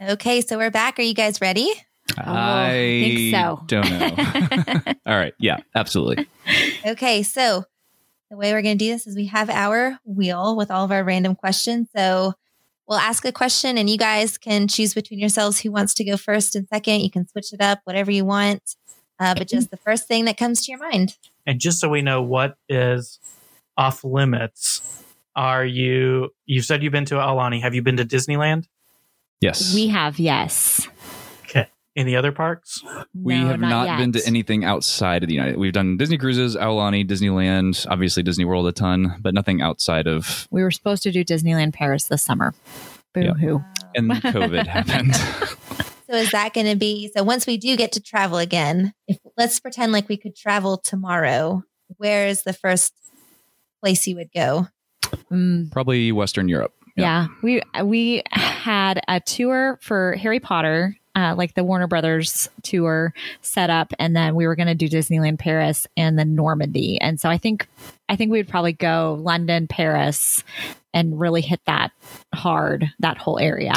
Okay, 0.00 0.40
so 0.40 0.56
we're 0.56 0.70
back. 0.70 0.98
Are 0.98 1.02
you 1.02 1.14
guys 1.14 1.42
ready? 1.42 1.70
I 2.16 2.70
think 2.70 3.34
so. 3.34 3.62
don't 3.66 3.90
know. 3.90 4.92
All 5.06 5.16
right. 5.16 5.34
Yeah, 5.38 5.58
absolutely. 5.74 6.26
Okay, 6.86 7.22
so 7.22 7.64
the 8.30 8.36
way 8.36 8.52
we're 8.52 8.62
going 8.62 8.78
to 8.78 8.84
do 8.84 8.90
this 8.90 9.06
is 9.06 9.16
we 9.16 9.26
have 9.26 9.50
our 9.50 9.98
wheel 10.04 10.56
with 10.56 10.70
all 10.70 10.84
of 10.84 10.90
our 10.90 11.04
random 11.04 11.34
questions. 11.34 11.88
So 11.94 12.34
we'll 12.88 12.98
ask 12.98 13.24
a 13.24 13.32
question 13.32 13.78
and 13.78 13.88
you 13.88 13.98
guys 13.98 14.38
can 14.38 14.68
choose 14.68 14.94
between 14.94 15.20
yourselves 15.20 15.60
who 15.60 15.70
wants 15.70 15.94
to 15.94 16.04
go 16.04 16.16
first 16.16 16.56
and 16.56 16.66
second. 16.68 17.00
You 17.00 17.10
can 17.10 17.28
switch 17.28 17.52
it 17.52 17.60
up, 17.60 17.80
whatever 17.84 18.10
you 18.10 18.24
want, 18.24 18.62
uh, 19.20 19.34
but 19.34 19.48
just 19.48 19.70
the 19.70 19.76
first 19.76 20.08
thing 20.08 20.24
that 20.24 20.36
comes 20.36 20.64
to 20.64 20.72
your 20.72 20.80
mind. 20.80 21.16
And 21.46 21.60
just 21.60 21.80
so 21.80 21.88
we 21.88 22.02
know 22.02 22.22
what 22.22 22.56
is 22.68 23.20
off 23.76 24.02
limits, 24.02 25.04
are 25.36 25.64
you, 25.64 26.30
you 26.46 26.62
said 26.62 26.82
you've 26.82 26.92
been 26.92 27.04
to 27.06 27.16
Aulani. 27.16 27.60
Have 27.60 27.74
you 27.74 27.82
been 27.82 27.98
to 27.98 28.04
Disneyland? 28.04 28.66
Yes. 29.40 29.74
We 29.74 29.88
have, 29.88 30.18
yes. 30.18 30.88
Okay. 31.96 32.00
Any 32.02 32.14
other 32.16 32.30
parks? 32.32 32.82
We 33.14 33.38
No, 33.38 33.46
have 33.48 33.60
not, 33.60 33.86
yet. 33.86 33.98
been 33.98 34.12
to 34.12 34.26
anything 34.26 34.64
outside 34.64 35.22
of 35.22 35.28
the 35.28 35.34
United. 35.34 35.56
We've 35.56 35.72
done 35.72 35.96
Disney 35.96 36.18
cruises, 36.18 36.54
Aulani, 36.56 37.06
Disneyland, 37.08 37.86
obviously 37.90 38.22
Disney 38.22 38.44
World 38.44 38.66
a 38.66 38.72
ton, 38.72 39.16
but 39.20 39.32
nothing 39.34 39.62
outside 39.62 40.06
of. 40.06 40.46
We 40.50 40.62
were 40.62 40.70
supposed 40.70 41.02
to 41.04 41.10
do 41.12 41.24
Disneyland 41.24 41.72
Paris 41.72 42.04
this 42.04 42.22
summer. 42.22 42.54
Boo 43.14 43.22
Yeah. 43.22 43.32
hoo. 43.34 43.64
And 43.94 44.10
then 44.10 44.20
COVID 44.20 44.66
happened. 44.66 45.14
So 46.08 46.14
is 46.16 46.30
that 46.32 46.52
going 46.54 46.66
to 46.68 46.76
be 46.76 47.10
so 47.16 47.22
once 47.24 47.46
we 47.46 47.56
do 47.56 47.76
get 47.76 47.92
to 47.92 48.00
travel 48.00 48.38
again, 48.38 48.92
if 49.08 49.18
let's 49.36 49.58
pretend 49.58 49.90
like 49.92 50.08
we 50.08 50.16
could 50.16 50.36
travel 50.36 50.76
tomorrow, 50.76 51.64
where 51.96 52.26
is 52.28 52.42
the 52.42 52.52
first 52.52 52.92
place 53.82 54.06
you 54.06 54.16
would 54.16 54.30
go? 54.32 54.68
Mm, 55.32 55.72
Probably 55.72 56.12
Western 56.12 56.48
Europe. 56.48 56.72
yeah. 56.96 57.26
we 57.42 57.62
we 57.82 58.22
had 58.30 59.00
a 59.08 59.18
tour 59.20 59.78
for 59.82 60.12
Harry 60.14 60.38
Potter, 60.40 60.94
uh, 61.16 61.34
like 61.34 61.54
the 61.54 61.64
Warner 61.64 61.86
Brothers 61.86 62.48
tour 62.62 63.14
set 63.40 63.70
up, 63.70 63.94
and 63.98 64.14
then 64.14 64.34
we 64.34 64.46
were 64.46 64.54
going 64.54 64.68
to 64.68 64.74
do 64.74 64.88
Disneyland 64.88 65.38
Paris 65.38 65.86
and 65.96 66.18
then 66.18 66.34
Normandy. 66.34 67.00
And 67.00 67.18
so 67.18 67.30
I 67.30 67.38
think 67.38 67.66
I 68.08 68.16
think 68.16 68.30
we 68.30 68.38
would 68.38 68.48
probably 68.48 68.74
go 68.74 69.18
London, 69.20 69.66
Paris, 69.66 70.44
and 70.92 71.18
really 71.18 71.40
hit 71.40 71.60
that 71.66 71.92
hard 72.34 72.90
that 72.98 73.16
whole 73.16 73.38
area. 73.38 73.72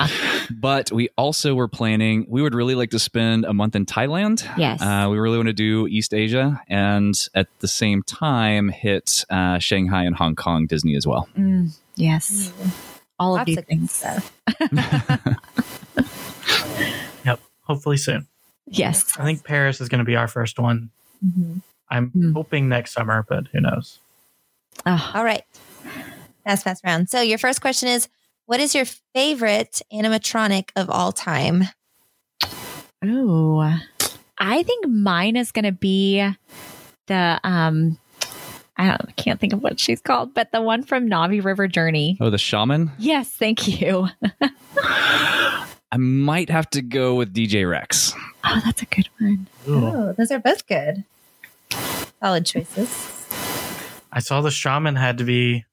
But 0.51 0.91
we 0.91 1.09
also 1.17 1.55
were 1.55 1.69
planning, 1.69 2.25
we 2.27 2.41
would 2.41 2.53
really 2.53 2.75
like 2.75 2.89
to 2.91 2.99
spend 2.99 3.45
a 3.45 3.53
month 3.53 3.75
in 3.75 3.85
Thailand. 3.85 4.45
Yes. 4.57 4.81
Uh, 4.81 5.07
we 5.09 5.17
really 5.17 5.37
want 5.37 5.47
to 5.47 5.53
do 5.53 5.87
East 5.87 6.13
Asia 6.13 6.61
and 6.67 7.15
at 7.33 7.47
the 7.59 7.67
same 7.67 8.03
time 8.03 8.67
hit 8.67 9.23
uh, 9.29 9.59
Shanghai 9.59 10.03
and 10.03 10.15
Hong 10.15 10.35
Kong 10.35 10.67
Disney 10.67 10.95
as 10.95 11.07
well. 11.07 11.29
Mm, 11.37 11.73
yes, 11.95 12.51
all 13.17 13.37
of 13.37 13.39
Lots 13.39 13.47
these 13.47 13.57
of 13.57 13.65
good 13.65 13.67
things. 13.67 14.03
stuff. 17.69 17.75
Yep. 17.75 17.75
Hopefully 17.77 17.97
soon. 17.97 18.27
Yes. 18.67 19.17
I 19.17 19.23
think 19.23 19.43
Paris 19.43 19.81
is 19.81 19.89
going 19.89 19.99
to 19.99 20.05
be 20.05 20.15
our 20.15 20.27
first 20.27 20.59
one. 20.59 20.89
Mhm. 21.25 21.61
I'm 21.89 22.09
Hmm. 22.11 22.33
hoping 22.33 22.69
next 22.69 22.91
summer, 22.93 23.25
but 23.27 23.47
who 23.51 23.61
knows? 23.61 23.99
Oh, 24.85 25.11
All 25.15 25.23
right. 25.23 25.43
Fast, 26.45 26.63
fast 26.63 26.83
round. 26.85 27.09
So 27.09 27.21
your 27.21 27.37
first 27.37 27.61
question 27.61 27.89
is 27.89 28.07
what 28.45 28.59
is 28.59 28.73
your 28.75 28.85
favorite 29.13 29.81
animatronic 29.91 30.69
of 30.75 30.89
all 30.89 31.11
time? 31.11 31.63
Ooh. 33.05 33.59
I 34.37 34.63
think 34.63 34.87
mine 34.87 35.35
is 35.35 35.51
going 35.51 35.65
to 35.65 35.71
be 35.71 36.27
the 37.07 37.39
um 37.43 37.97
I, 38.77 38.87
don't, 38.87 39.09
I 39.09 39.11
can't 39.17 39.39
think 39.41 39.51
of 39.51 39.61
what 39.61 39.77
she's 39.79 39.99
called, 39.99 40.33
but 40.33 40.53
the 40.53 40.61
one 40.61 40.83
from 40.83 41.09
Na'vi 41.09 41.43
River 41.43 41.67
Journey. 41.67 42.17
Oh, 42.21 42.29
the 42.29 42.37
shaman? 42.37 42.91
Yes, 42.97 43.27
thank 43.29 43.67
you. 43.81 44.07
I 45.91 45.97
might 45.97 46.49
have 46.49 46.69
to 46.71 46.81
go 46.81 47.15
with 47.15 47.33
DJ 47.33 47.69
Rex. 47.69 48.13
Oh, 48.43 48.61
that's 48.63 48.81
a 48.81 48.85
good 48.85 49.09
one. 49.19 49.47
Ooh. 49.67 49.85
Oh, 49.85 50.13
those 50.13 50.31
are 50.31 50.39
both 50.39 50.67
good. 50.67 51.03
Solid 52.21 52.45
choices. 52.45 53.27
I 54.11 54.19
saw 54.19 54.41
the 54.41 54.51
shaman 54.51 54.95
had 54.95 55.17
to 55.19 55.23
be 55.23 55.65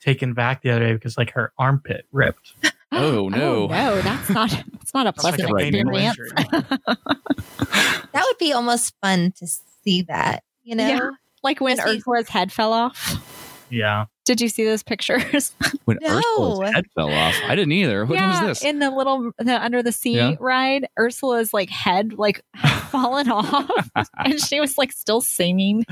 taken 0.00 0.34
back 0.34 0.62
the 0.62 0.70
other 0.70 0.80
day 0.86 0.92
because 0.94 1.16
like 1.18 1.30
her 1.32 1.52
armpit 1.58 2.06
ripped. 2.12 2.52
Oh, 2.92 3.28
no. 3.28 3.64
Oh, 3.64 3.66
no, 3.66 4.00
that's 4.00 4.30
not 4.30 4.48
that's 4.50 4.94
not 4.94 5.06
a 5.08 5.12
That's 5.12 5.24
like 5.24 5.34
pleasant 5.34 5.88
a 5.92 6.06
experience. 6.06 6.16
That 8.12 8.22
would 8.24 8.38
be 8.38 8.52
almost 8.52 8.94
fun 9.02 9.32
to 9.38 9.46
see 9.84 10.02
that, 10.02 10.44
you 10.62 10.76
know? 10.76 10.86
Yeah. 10.86 11.10
Like 11.42 11.60
when 11.60 11.76
Yes, 11.76 11.86
Ursula's 11.86 12.28
head 12.28 12.52
fell 12.52 12.72
off. 12.72 13.66
yeah. 13.70 14.06
Did 14.26 14.40
you 14.42 14.48
see 14.48 14.64
those 14.64 14.82
pictures? 14.82 15.52
When 15.86 15.98
No. 16.02 16.18
Ursula's 16.18 16.74
head 16.74 16.84
fell 16.96 17.10
off. 17.12 17.34
I 17.46 17.54
didn't 17.54 17.70
either. 17.72 18.04
What 18.04 18.18
was 18.20 18.40
this? 18.40 18.64
in 18.64 18.80
the 18.80 18.90
little 18.90 19.30
the 19.38 19.62
under 19.64 19.82
the 19.84 19.92
sea 19.92 20.16
Yeah. 20.16 20.34
ride, 20.40 20.88
Ursula's 20.98 21.54
like 21.54 21.70
head 21.70 22.12
like 22.14 22.42
had 22.54 22.80
fallen 22.90 23.30
off, 23.30 23.70
and 24.18 24.40
she 24.40 24.58
was 24.58 24.76
like 24.76 24.90
still 24.90 25.20
singing. 25.20 25.84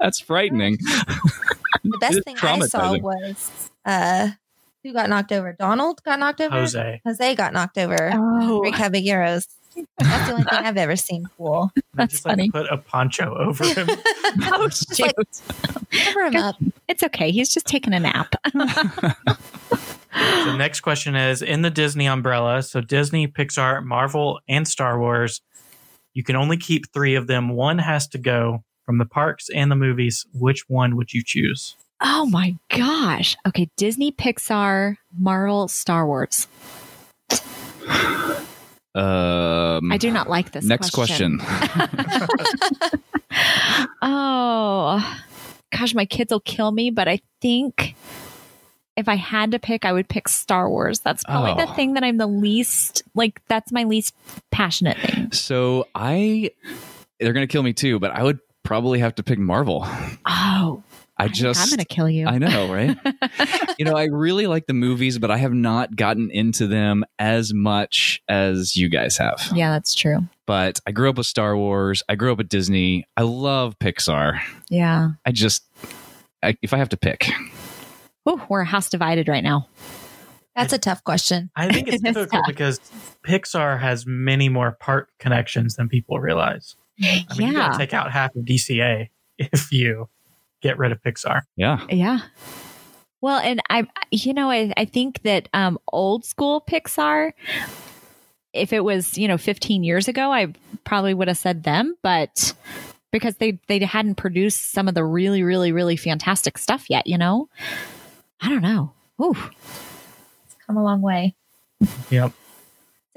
That's 0.00 0.18
frightening. 0.20 0.78
The 1.84 1.98
best 1.98 2.24
thing 2.24 2.36
I 2.42 2.60
saw 2.60 2.96
was 2.98 3.70
uh 3.84 4.30
who 4.82 4.92
got 4.94 5.08
knocked 5.10 5.32
over? 5.32 5.52
Donald 5.52 6.02
got 6.02 6.18
knocked 6.18 6.40
over? 6.40 6.56
Jose. 6.60 7.00
Jose 7.04 7.34
got 7.34 7.52
knocked 7.52 7.76
over. 7.78 8.10
Oh, 8.14 8.60
Three 8.62 8.72
Caballeros. 8.72 9.46
That's 9.98 10.26
the 10.26 10.32
only 10.32 10.44
thing 10.44 10.58
I've 10.64 10.76
ever 10.76 10.96
seen 10.96 11.26
cool. 11.36 11.70
They 11.74 11.82
That's 11.94 12.12
just 12.14 12.24
like 12.26 12.32
funny. 12.32 12.50
put 12.50 12.66
a 12.70 12.78
poncho 12.78 13.34
over 13.36 13.64
him. 13.64 13.88
Oh, 14.46 14.68
shoot. 14.68 15.12
like 15.16 15.26
cover 15.90 16.24
him 16.26 16.36
up. 16.36 16.56
it's 16.88 17.02
okay. 17.04 17.30
He's 17.30 17.52
just 17.52 17.66
taking 17.66 17.92
a 17.92 18.00
nap. 18.00 18.34
the 18.52 19.14
next 20.56 20.80
question 20.80 21.14
is 21.14 21.42
in 21.42 21.62
the 21.62 21.70
Disney 21.70 22.06
umbrella, 22.06 22.62
so 22.62 22.80
Disney, 22.80 23.28
Pixar, 23.28 23.84
Marvel, 23.84 24.40
and 24.48 24.66
Star 24.66 24.98
Wars, 24.98 25.40
you 26.14 26.24
can 26.24 26.36
only 26.36 26.56
keep 26.56 26.92
three 26.92 27.14
of 27.14 27.26
them. 27.26 27.50
One 27.50 27.78
has 27.78 28.08
to 28.08 28.18
go 28.18 28.64
from 28.84 28.98
the 28.98 29.06
parks 29.06 29.48
and 29.54 29.70
the 29.70 29.76
movies. 29.76 30.26
Which 30.32 30.64
one 30.68 30.96
would 30.96 31.12
you 31.12 31.22
choose? 31.24 31.76
oh 32.00 32.26
my 32.26 32.56
gosh. 32.70 33.36
Okay, 33.46 33.70
Disney, 33.76 34.12
Pixar, 34.12 34.96
Marvel, 35.16 35.68
Star 35.68 36.06
Wars. 36.06 36.48
Um, 38.94 39.90
I 39.90 39.96
do 39.98 40.10
not 40.10 40.28
like 40.28 40.52
this. 40.52 40.64
Next 40.64 40.90
question. 40.90 41.40
oh, 44.02 45.20
gosh, 45.76 45.94
my 45.94 46.04
kids 46.06 46.32
will 46.32 46.40
kill 46.40 46.70
me, 46.70 46.90
but 46.90 47.08
I 47.08 47.20
think 47.40 47.94
if 48.96 49.08
I 49.08 49.16
had 49.16 49.50
to 49.52 49.58
pick, 49.58 49.84
I 49.84 49.92
would 49.92 50.08
pick 50.08 50.28
Star 50.28 50.68
Wars. 50.70 51.00
That's 51.00 51.24
probably 51.24 51.60
Oh. 51.62 51.66
the 51.66 51.72
thing 51.74 51.94
that 51.94 52.04
I'm 52.04 52.16
the 52.16 52.26
least 52.28 53.02
like. 53.14 53.40
That's 53.48 53.72
my 53.72 53.84
least 53.84 54.14
passionate 54.52 54.96
thing. 54.98 55.32
so 55.32 55.88
I, 55.94 56.50
they're 57.18 57.32
gonna 57.32 57.46
kill 57.48 57.62
me 57.64 57.72
too, 57.72 57.98
but 57.98 58.12
I 58.12 58.22
would 58.22 58.38
probably 58.62 59.00
have 59.00 59.14
to 59.16 59.22
pick 59.24 59.38
Marvel. 59.38 59.84
Oh, 60.26 60.82
I 61.16 61.28
just 61.28 61.60
I'm 61.60 61.70
gonna 61.70 61.84
kill 61.84 62.08
you. 62.08 62.26
I 62.26 62.38
know, 62.38 62.72
right? 62.72 62.96
you 63.78 63.84
know, 63.84 63.96
I 63.96 64.04
really 64.04 64.46
like 64.46 64.66
the 64.66 64.72
movies, 64.72 65.18
but 65.18 65.30
I 65.30 65.36
have 65.36 65.52
not 65.54 65.94
gotten 65.94 66.30
into 66.30 66.66
them 66.66 67.04
as 67.18 67.54
much 67.54 68.22
as 68.28 68.76
you 68.76 68.88
guys 68.88 69.16
have. 69.18 69.50
yeah, 69.54 69.70
that's 69.70 69.94
true. 69.94 70.18
But 70.46 70.80
I 70.86 70.90
grew 70.92 71.08
up 71.08 71.16
with 71.16 71.26
Star 71.26 71.56
Wars. 71.56 72.02
I 72.08 72.16
grew 72.16 72.32
up 72.32 72.38
with 72.38 72.48
Disney. 72.48 73.06
I 73.16 73.22
love 73.22 73.78
Pixar. 73.78 74.40
Yeah. 74.68 75.10
I 75.24 75.32
just, 75.32 75.64
I, 76.42 76.56
if 76.60 76.74
I 76.74 76.78
have 76.78 76.90
to 76.90 76.96
pick, 76.96 77.30
Oh, 78.26 78.44
we're 78.48 78.62
a 78.62 78.66
house 78.66 78.88
divided 78.88 79.28
right 79.28 79.44
now. 79.44 79.68
That's 80.56 80.72
a 80.72 80.78
tough 80.78 81.02
question. 81.04 81.50
I 81.56 81.70
think 81.72 81.88
it's 81.88 81.96
It's 82.02 82.02
difficult 82.02 82.30
tough. 82.30 82.46
because 82.46 82.80
Pixar 83.26 83.80
has 83.80 84.06
many 84.06 84.48
more 84.48 84.72
park 84.72 85.10
connections 85.18 85.76
than 85.76 85.88
people 85.88 86.20
realize. 86.20 86.76
I 87.02 87.24
mean, 87.38 87.48
you 87.48 87.54
yeah. 87.54 87.68
gotta 87.68 87.78
take 87.78 87.92
out 87.92 88.12
half 88.12 88.34
of 88.36 88.44
DCA 88.44 89.08
if 89.38 89.72
you 89.72 90.08
get 90.64 90.78
rid 90.78 90.90
of 90.90 91.00
Pixar. 91.02 91.42
yeah, 91.56 91.86
Yeah. 91.90 92.20
Well, 93.20 93.38
and 93.38 93.62
I, 93.70 93.86
you 94.10 94.34
know, 94.34 94.50
I, 94.50 94.72
I 94.76 94.84
think 94.84 95.22
that 95.22 95.48
um, 95.54 95.78
old 95.90 96.26
school 96.26 96.60
Pixar, 96.60 97.32
if 98.52 98.72
it 98.72 98.84
was, 98.84 99.16
you 99.16 99.28
know, 99.28 99.38
15 99.38 99.82
years 99.82 100.08
ago, 100.08 100.30
I 100.30 100.52
probably 100.84 101.14
would 101.14 101.28
have 101.28 101.38
said 101.38 101.62
them, 101.62 101.94
but 102.02 102.52
because 103.12 103.36
they, 103.36 103.58
they 103.66 103.78
hadn't 103.78 104.16
produced 104.16 104.72
some 104.72 104.88
of 104.88 104.94
the 104.94 105.04
really, 105.04 105.42
really, 105.42 105.72
really 105.72 105.96
fantastic 105.96 106.58
stuff 106.58 106.90
yet, 106.90 107.06
you 107.06 107.16
know? 107.16 107.48
I 108.42 108.50
don't 108.50 108.62
know. 108.62 108.92
Ooh. 109.22 109.36
It's 110.44 110.56
come 110.66 110.76
a 110.76 110.84
long 110.84 111.00
way. 111.00 111.34
Yep. 112.10 112.32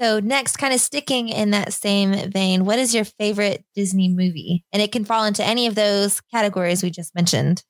So 0.00 0.20
next, 0.20 0.56
kind 0.58 0.72
of 0.72 0.80
sticking 0.80 1.28
in 1.28 1.50
that 1.50 1.72
same 1.72 2.30
vein, 2.30 2.64
what 2.64 2.78
is 2.78 2.94
your 2.94 3.04
favorite 3.04 3.64
Disney 3.74 4.08
movie? 4.08 4.64
And 4.72 4.80
it 4.80 4.92
can 4.92 5.04
fall 5.04 5.24
into 5.24 5.44
any 5.44 5.66
of 5.66 5.74
those 5.74 6.20
categories 6.20 6.82
we 6.82 6.90
just 6.90 7.14
mentioned. 7.16 7.64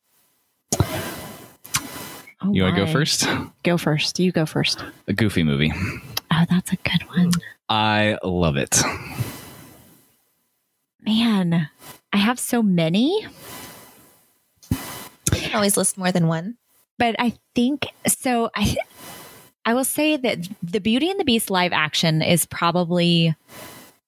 Oh, 2.41 2.53
you 2.53 2.63
want 2.63 2.77
to 2.77 2.85
go 2.85 2.93
first? 2.93 3.27
Go 3.65 3.77
first. 3.79 4.19
You 4.21 4.31
go 4.31 4.47
first. 4.47 4.85
A 5.09 5.13
Goofy 5.13 5.43
movie. 5.43 5.73
Oh, 6.31 6.45
that's 6.49 6.73
a 6.73 6.77
good 6.77 7.03
one. 7.09 7.31
I 7.69 8.19
love 8.23 8.57
it. 8.57 8.81
Man, 11.01 11.69
I 12.13 12.17
have 12.17 12.39
so 12.39 12.63
many. 12.63 13.27
You 14.71 14.79
can 15.33 15.55
always 15.55 15.77
list 15.77 15.97
more 15.99 16.13
than 16.13 16.27
one. 16.29 16.57
but 16.99 17.17
I 17.19 17.35
think 17.55 17.87
so. 18.07 18.51
I 18.55 18.77
I 19.69 19.75
will 19.75 19.85
say 19.85 20.17
that 20.17 20.49
the 20.63 20.81
Beauty 20.81 21.11
and 21.11 21.21
the 21.21 21.27
Beast 21.27 21.51
live 21.51 21.75
action 21.75 22.23
is 22.23 22.47
probably, 22.47 23.37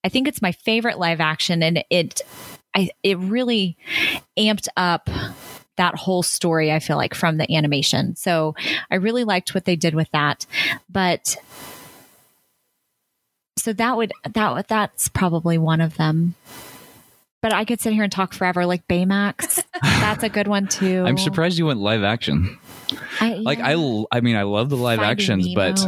I 0.02 0.08
think 0.08 0.26
it's 0.26 0.40
my 0.40 0.52
favorite 0.52 0.98
live 0.98 1.20
action, 1.20 1.62
and 1.62 1.84
it, 1.90 2.22
I 2.74 2.88
it 3.02 3.18
really 3.18 3.76
amped 4.38 4.68
up 4.78 5.10
that 5.76 5.96
whole 5.96 6.22
story. 6.22 6.72
I 6.72 6.78
feel 6.78 6.96
like 6.96 7.12
from 7.12 7.36
the 7.36 7.54
animation, 7.54 8.16
so 8.16 8.54
I 8.90 8.94
really 8.94 9.24
liked 9.24 9.54
what 9.54 9.66
they 9.66 9.76
did 9.76 9.94
with 9.94 10.10
that. 10.12 10.46
But 10.88 11.36
so 13.58 13.74
that 13.74 13.98
would 13.98 14.14
that 14.32 14.66
that's 14.66 15.10
probably 15.10 15.58
one 15.58 15.82
of 15.82 15.98
them. 15.98 16.36
But 17.42 17.52
I 17.52 17.66
could 17.66 17.82
sit 17.82 17.92
here 17.92 18.04
and 18.04 18.12
talk 18.12 18.32
forever, 18.32 18.64
like 18.64 18.88
Baymax. 18.88 19.62
That's 19.82 20.22
a 20.22 20.28
good 20.30 20.48
one 20.48 20.68
too. 20.68 21.04
I'm 21.06 21.18
surprised 21.18 21.58
you 21.58 21.66
went 21.66 21.80
live 21.80 22.02
action. 22.02 22.58
I, 23.20 23.34
Like 23.34 23.60
I, 23.60 23.72
I 24.12 24.20
mean, 24.20 24.36
I 24.36 24.42
love 24.42 24.70
the 24.70 24.76
live 24.76 24.98
Finding 24.98 25.10
actions, 25.12 25.54
but 25.54 25.84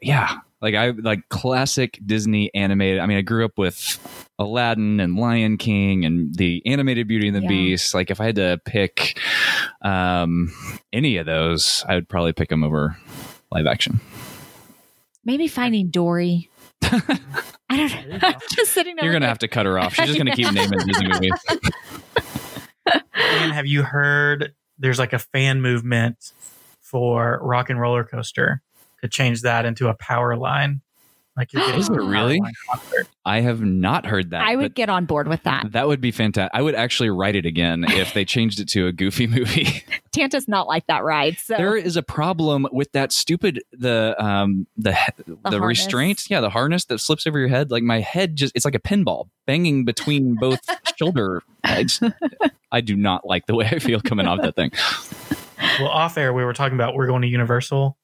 yeah, 0.00 0.38
like 0.60 0.74
I 0.74 0.90
like 0.90 1.28
classic 1.28 1.98
Disney 2.04 2.52
animated. 2.54 3.00
I 3.00 3.06
mean, 3.06 3.18
I 3.18 3.22
grew 3.22 3.44
up 3.44 3.58
with 3.58 3.98
Aladdin 4.38 5.00
and 5.00 5.16
Lion 5.16 5.56
King 5.58 6.04
and 6.04 6.34
the 6.34 6.62
animated 6.66 7.08
Beauty 7.08 7.28
and 7.28 7.36
the 7.36 7.42
Yeah. 7.42 7.48
Beast. 7.48 7.94
Like 7.94 8.10
if 8.10 8.20
I 8.20 8.26
had 8.26 8.36
to 8.36 8.60
pick 8.64 9.18
um, 9.82 10.52
any 10.92 11.16
of 11.18 11.26
those, 11.26 11.84
I 11.88 11.94
would 11.94 12.08
probably 12.08 12.32
pick 12.32 12.48
them 12.48 12.62
over 12.62 12.96
live 13.52 13.66
action. 13.66 14.00
maybe 15.24 15.48
finding 15.48 15.88
Dory. 15.90 16.50
I 17.68 17.76
don't 17.76 17.88
There 17.90 18.00
you 18.02 18.18
know. 18.18 18.32
just 18.52 18.72
sitting 18.72 18.96
there. 18.96 19.04
You're 19.04 19.12
gonna 19.12 19.24
like, 19.24 19.30
have 19.30 19.38
to 19.40 19.48
cut 19.48 19.66
her 19.66 19.78
off. 19.78 19.94
She's 19.94 20.06
just 20.06 20.18
gonna 20.18 20.34
keep 20.36 20.52
naming 20.52 20.78
Disney 20.86 21.08
movies. 21.08 21.32
And 23.14 23.52
have 23.52 23.66
you 23.66 23.82
heard 23.82 24.54
there's 24.78 24.98
like 24.98 25.12
a 25.12 25.18
fan 25.18 25.60
movement 25.60 26.32
for 26.80 27.40
Rock 27.42 27.70
and 27.70 27.80
Roller 27.80 28.04
Coaster 28.04 28.62
to 29.00 29.08
change 29.08 29.42
that 29.42 29.64
into 29.64 29.88
a 29.88 29.96
Powerline? 29.96 30.80
Like 31.36 31.52
Is 31.54 31.88
it 31.90 31.92
really? 31.92 32.40
I 33.26 33.40
have 33.40 33.60
not 33.60 34.06
heard 34.06 34.30
that. 34.30 34.40
I 34.42 34.56
would 34.56 34.74
get 34.74 34.88
on 34.88 35.04
board 35.04 35.28
with 35.28 35.42
that. 35.42 35.70
that 35.72 35.86
would 35.86 36.00
be 36.00 36.10
fantastic. 36.10 36.50
I 36.54 36.62
would 36.62 36.74
actually 36.74 37.10
write 37.10 37.36
it 37.36 37.44
again 37.44 37.84
if 37.88 38.14
they 38.14 38.24
changed 38.24 38.58
it 38.58 38.68
to 38.68 38.86
a 38.86 38.92
Goofy 38.92 39.26
movie. 39.26 39.82
Tanta's 40.12 40.48
not 40.48 40.66
like 40.66 40.86
that 40.86 41.04
ride. 41.04 41.36
So 41.38 41.56
there 41.58 41.76
is 41.76 41.96
a 41.96 42.02
problem 42.02 42.66
with 42.72 42.90
that 42.92 43.12
stupid 43.12 43.62
the 43.72 44.16
um 44.18 44.66
the 44.78 44.94
he- 44.94 45.12
the, 45.26 45.36
harness. 45.42 45.60
restraint 45.68 46.24
yeah 46.30 46.40
the 46.40 46.48
harness 46.50 46.86
that 46.86 47.00
slips 47.00 47.26
over 47.26 47.38
your 47.38 47.48
head 47.48 47.70
like 47.70 47.82
my 47.82 48.00
head 48.00 48.36
just 48.36 48.52
it's 48.56 48.64
like 48.64 48.74
a 48.74 48.78
pinball 48.80 49.28
banging 49.46 49.84
between 49.84 50.36
both 50.36 50.60
shoulder 50.96 51.42
I, 51.64 51.84
I 52.72 52.80
do 52.80 52.96
not 52.96 53.26
like 53.26 53.46
the 53.46 53.54
way 53.54 53.66
i 53.66 53.78
feel 53.78 54.00
coming 54.00 54.26
off 54.26 54.40
that 54.40 54.56
thing 54.56 54.70
Well, 55.80 55.88
off 55.88 56.16
air, 56.16 56.32
we 56.32 56.44
were 56.44 56.52
talking 56.54 56.76
about 56.76 56.94
we're 56.94 57.06
going 57.06 57.22
to 57.22 57.28
Universal 57.28 57.96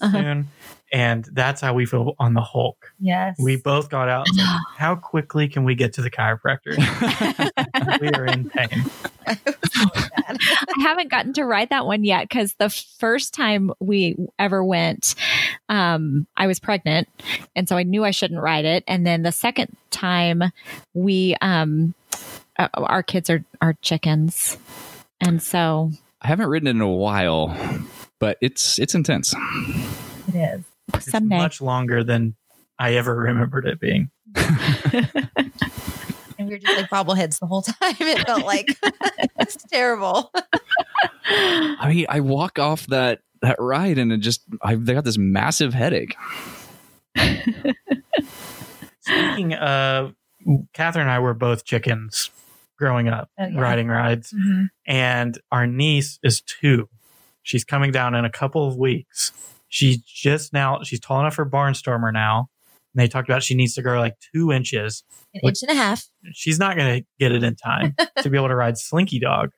Uh-huh. 0.00 0.12
soon, 0.12 0.48
and 0.94 1.28
that's 1.32 1.60
how 1.60 1.74
we 1.74 1.86
feel 1.86 2.14
on 2.20 2.34
the 2.34 2.40
Hulk. 2.40 2.92
Yes. 3.00 3.36
We 3.42 3.56
both 3.56 3.90
got 3.90 4.08
out. 4.08 4.28
and 4.28 4.36
said, 4.36 4.46
how 4.76 4.94
quickly 4.94 5.48
can 5.48 5.64
we 5.64 5.74
get 5.74 5.94
to 5.94 6.02
the 6.02 6.10
chiropractor? 6.10 6.76
we 8.00 8.08
are 8.10 8.24
in 8.26 8.48
pain. 8.48 8.84
I 9.26 10.74
haven't 10.78 11.10
gotten 11.10 11.32
to 11.32 11.44
ride 11.44 11.70
that 11.70 11.84
one 11.84 12.04
yet 12.04 12.28
because 12.28 12.54
the 12.54 12.70
first 12.70 13.34
time 13.34 13.72
we 13.80 14.14
ever 14.38 14.62
went, 14.64 15.16
um, 15.68 16.28
I 16.36 16.46
was 16.46 16.60
pregnant, 16.60 17.08
and 17.56 17.68
so 17.68 17.76
I 17.76 17.82
knew 17.82 18.04
I 18.04 18.12
shouldn't 18.12 18.40
ride 18.40 18.64
it. 18.64 18.84
And 18.86 19.04
then 19.04 19.24
the 19.24 19.32
second 19.32 19.76
time, 19.90 20.44
we 20.92 21.34
um, 21.40 21.94
uh, 22.56 22.68
our 22.74 23.02
kids 23.02 23.28
are 23.30 23.44
are 23.60 23.74
chickens, 23.82 24.56
and 25.20 25.42
so 25.42 25.90
i 26.20 26.26
haven't 26.28 26.48
ridden 26.48 26.68
it 26.68 26.70
in 26.70 26.80
a 26.80 26.88
while 26.88 27.56
but 28.18 28.38
it's 28.40 28.78
it's 28.78 28.94
intense 28.94 29.34
It 30.28 30.34
is. 30.36 30.64
It's 30.92 31.12
much 31.20 31.60
longer 31.60 32.04
than 32.04 32.34
I 32.78 32.94
ever 32.94 33.14
remembered 33.14 33.66
it 33.66 33.80
being. 33.80 34.10
And 36.36 36.48
we 36.48 36.54
were 36.54 36.58
just 36.58 36.76
like 36.76 36.90
bobbleheads 36.90 37.38
the 37.38 37.46
whole 37.46 37.62
time. 37.62 37.94
It 38.00 38.26
felt 38.26 38.44
like 38.44 38.76
it's 39.38 39.56
terrible. 39.70 40.32
i 41.24 41.86
mean 41.88 42.06
i 42.08 42.18
walk 42.18 42.58
off 42.58 42.86
that 42.88 43.20
that 43.40 43.54
ride 43.60 43.98
and 43.98 44.12
it 44.12 44.18
just 44.18 44.42
i 44.60 44.74
they 44.74 44.94
got 44.94 45.04
this 45.04 45.16
massive 45.16 45.72
headache 45.72 46.16
Speaking 49.00 49.52
of, 49.54 50.14
Catherine 50.72 51.02
and 51.02 51.10
I 51.10 51.18
were 51.18 51.34
both 51.34 51.64
chickens 51.64 52.30
growing 52.78 53.08
up, 53.08 53.28
Oh, 53.38 53.46
yeah. 53.46 53.60
riding 53.60 53.88
rides, 53.88 54.32
mm-hmm. 54.32 54.64
and 54.86 55.38
our 55.52 55.66
niece 55.66 56.18
is 56.22 56.40
two. 56.40 56.88
She's 57.42 57.64
coming 57.64 57.92
down 57.92 58.14
in 58.14 58.24
a 58.24 58.30
couple 58.30 58.66
of 58.66 58.76
weeks. 58.76 59.32
She's 59.74 60.00
just 60.02 60.52
now, 60.52 60.84
she's 60.84 61.00
tall 61.00 61.18
enough 61.18 61.34
for 61.34 61.44
Barnstormer 61.44 62.12
now. 62.12 62.48
And 62.94 63.02
they 63.02 63.08
talked 63.08 63.28
about 63.28 63.42
she 63.42 63.56
needs 63.56 63.74
to 63.74 63.82
grow 63.82 63.98
like 63.98 64.14
two 64.32 64.52
inches. 64.52 65.02
An 65.34 65.40
inch 65.42 65.62
and 65.62 65.70
a 65.72 65.74
half. 65.74 66.06
She's 66.32 66.60
not 66.60 66.76
going 66.76 67.00
to 67.00 67.06
get 67.18 67.32
it 67.32 67.42
in 67.42 67.56
time 67.56 67.96
to 68.22 68.30
be 68.30 68.38
able 68.38 68.46
to 68.46 68.54
ride 68.54 68.78
Slinky 68.78 69.18
Dog. 69.18 69.50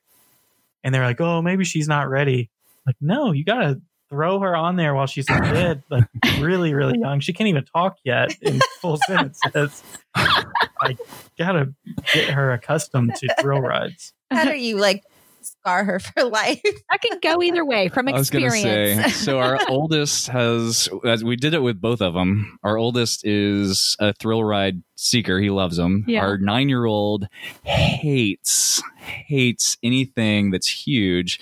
And 0.82 0.94
they're 0.94 1.04
like, 1.04 1.20
oh, 1.20 1.42
maybe 1.42 1.64
she's 1.64 1.86
not 1.86 2.08
ready. 2.08 2.48
Like, 2.86 2.96
no, 2.98 3.32
you 3.32 3.44
got 3.44 3.58
to 3.58 3.82
throw 4.08 4.40
her 4.40 4.56
on 4.56 4.76
there 4.76 4.94
while 4.94 5.06
she's 5.06 5.28
a 5.28 5.38
kid, 5.52 5.82
like 5.90 6.04
really, 6.40 6.72
really 6.72 6.98
young. 6.98 7.20
She 7.20 7.34
can't 7.34 7.48
even 7.48 7.66
talk 7.66 7.98
yet 8.02 8.34
in 8.40 8.60
full 8.80 8.98
sentences. 9.06 9.82
I 10.14 10.96
gotta 11.36 11.74
get 12.14 12.30
her 12.30 12.52
accustomed 12.52 13.16
to 13.16 13.34
thrill 13.38 13.60
rides. 13.60 14.14
How 14.30 14.44
do 14.44 14.56
you 14.56 14.78
like 14.78 15.02
scar 15.46 15.84
her 15.84 15.98
for 16.00 16.24
life? 16.24 16.60
I 16.90 16.98
can 16.98 17.18
go 17.22 17.42
either 17.42 17.64
way 17.64 17.88
from 17.88 18.08
I 18.08 18.12
was 18.12 18.30
going 18.30 18.42
to 18.42 18.46
experience. 18.48 19.02
say, 19.02 19.10
so 19.24 19.38
our 19.38 19.58
oldest 19.68 20.28
has, 20.28 20.88
as 21.04 21.24
we 21.24 21.36
did 21.36 21.54
it 21.54 21.62
with 21.62 21.80
both 21.80 22.00
of 22.00 22.14
them. 22.14 22.58
Our 22.62 22.76
oldest 22.76 23.24
is 23.26 23.96
a 23.98 24.12
thrill 24.12 24.44
ride 24.44 24.82
seeker. 24.96 25.38
He 25.40 25.50
loves 25.50 25.76
them. 25.76 26.04
Yeah. 26.06 26.22
Our 26.22 26.38
nine 26.38 26.68
year 26.68 26.84
old 26.86 27.28
hates, 27.64 28.82
hates 29.00 29.76
anything 29.82 30.50
that's 30.50 30.68
huge, 30.68 31.38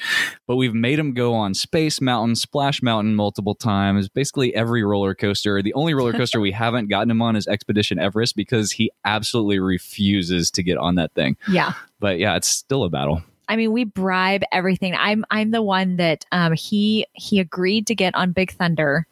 but 0.47 0.57
we've 0.57 0.75
made 0.75 0.99
him 0.99 1.15
go 1.15 1.35
on 1.35 1.55
Space 1.55 2.01
Mountain, 2.01 2.37
Splash 2.37 2.83
Mountain 2.83 3.15
multiple 3.15 3.55
times, 3.55 4.09
basically 4.09 4.55
every 4.55 4.83
roller 4.83 5.15
coaster. 5.15 5.63
The 5.63 5.75
only 5.75 5.95
roller 5.95 6.13
coaster 6.13 6.41
we 6.41 6.53
haven't 6.53 6.89
gotten 6.89 7.11
him 7.11 7.23
on 7.23 7.37
is 7.37 7.47
Expedition 7.47 7.99
Everest 7.99 8.37
because 8.37 8.73
he 8.73 8.91
absolutely 9.05 9.59
refuses 9.61 10.51
to 10.53 10.63
get 10.63 10.77
on 10.77 10.97
that 10.97 11.13
thing. 11.15 11.37
yeah. 11.49 11.75
But 12.01 12.19
yeah, 12.19 12.37
it's 12.37 12.49
still 12.49 12.83
a 12.85 12.91
battle. 12.91 13.23
I 13.49 13.57
mean, 13.57 13.73
we 13.73 13.85
bribe 13.85 14.43
everything. 14.53 14.95
I'm 14.95 15.25
I'm 15.31 15.51
the 15.51 15.63
one 15.63 15.97
that 15.97 16.25
um, 16.33 16.53
he 16.53 17.07
he 17.13 17.41
agreed 17.41 17.87
to 17.89 17.95
get 17.95 18.15
on 18.15 18.33
Big 18.33 18.53
Thunder, 18.53 19.07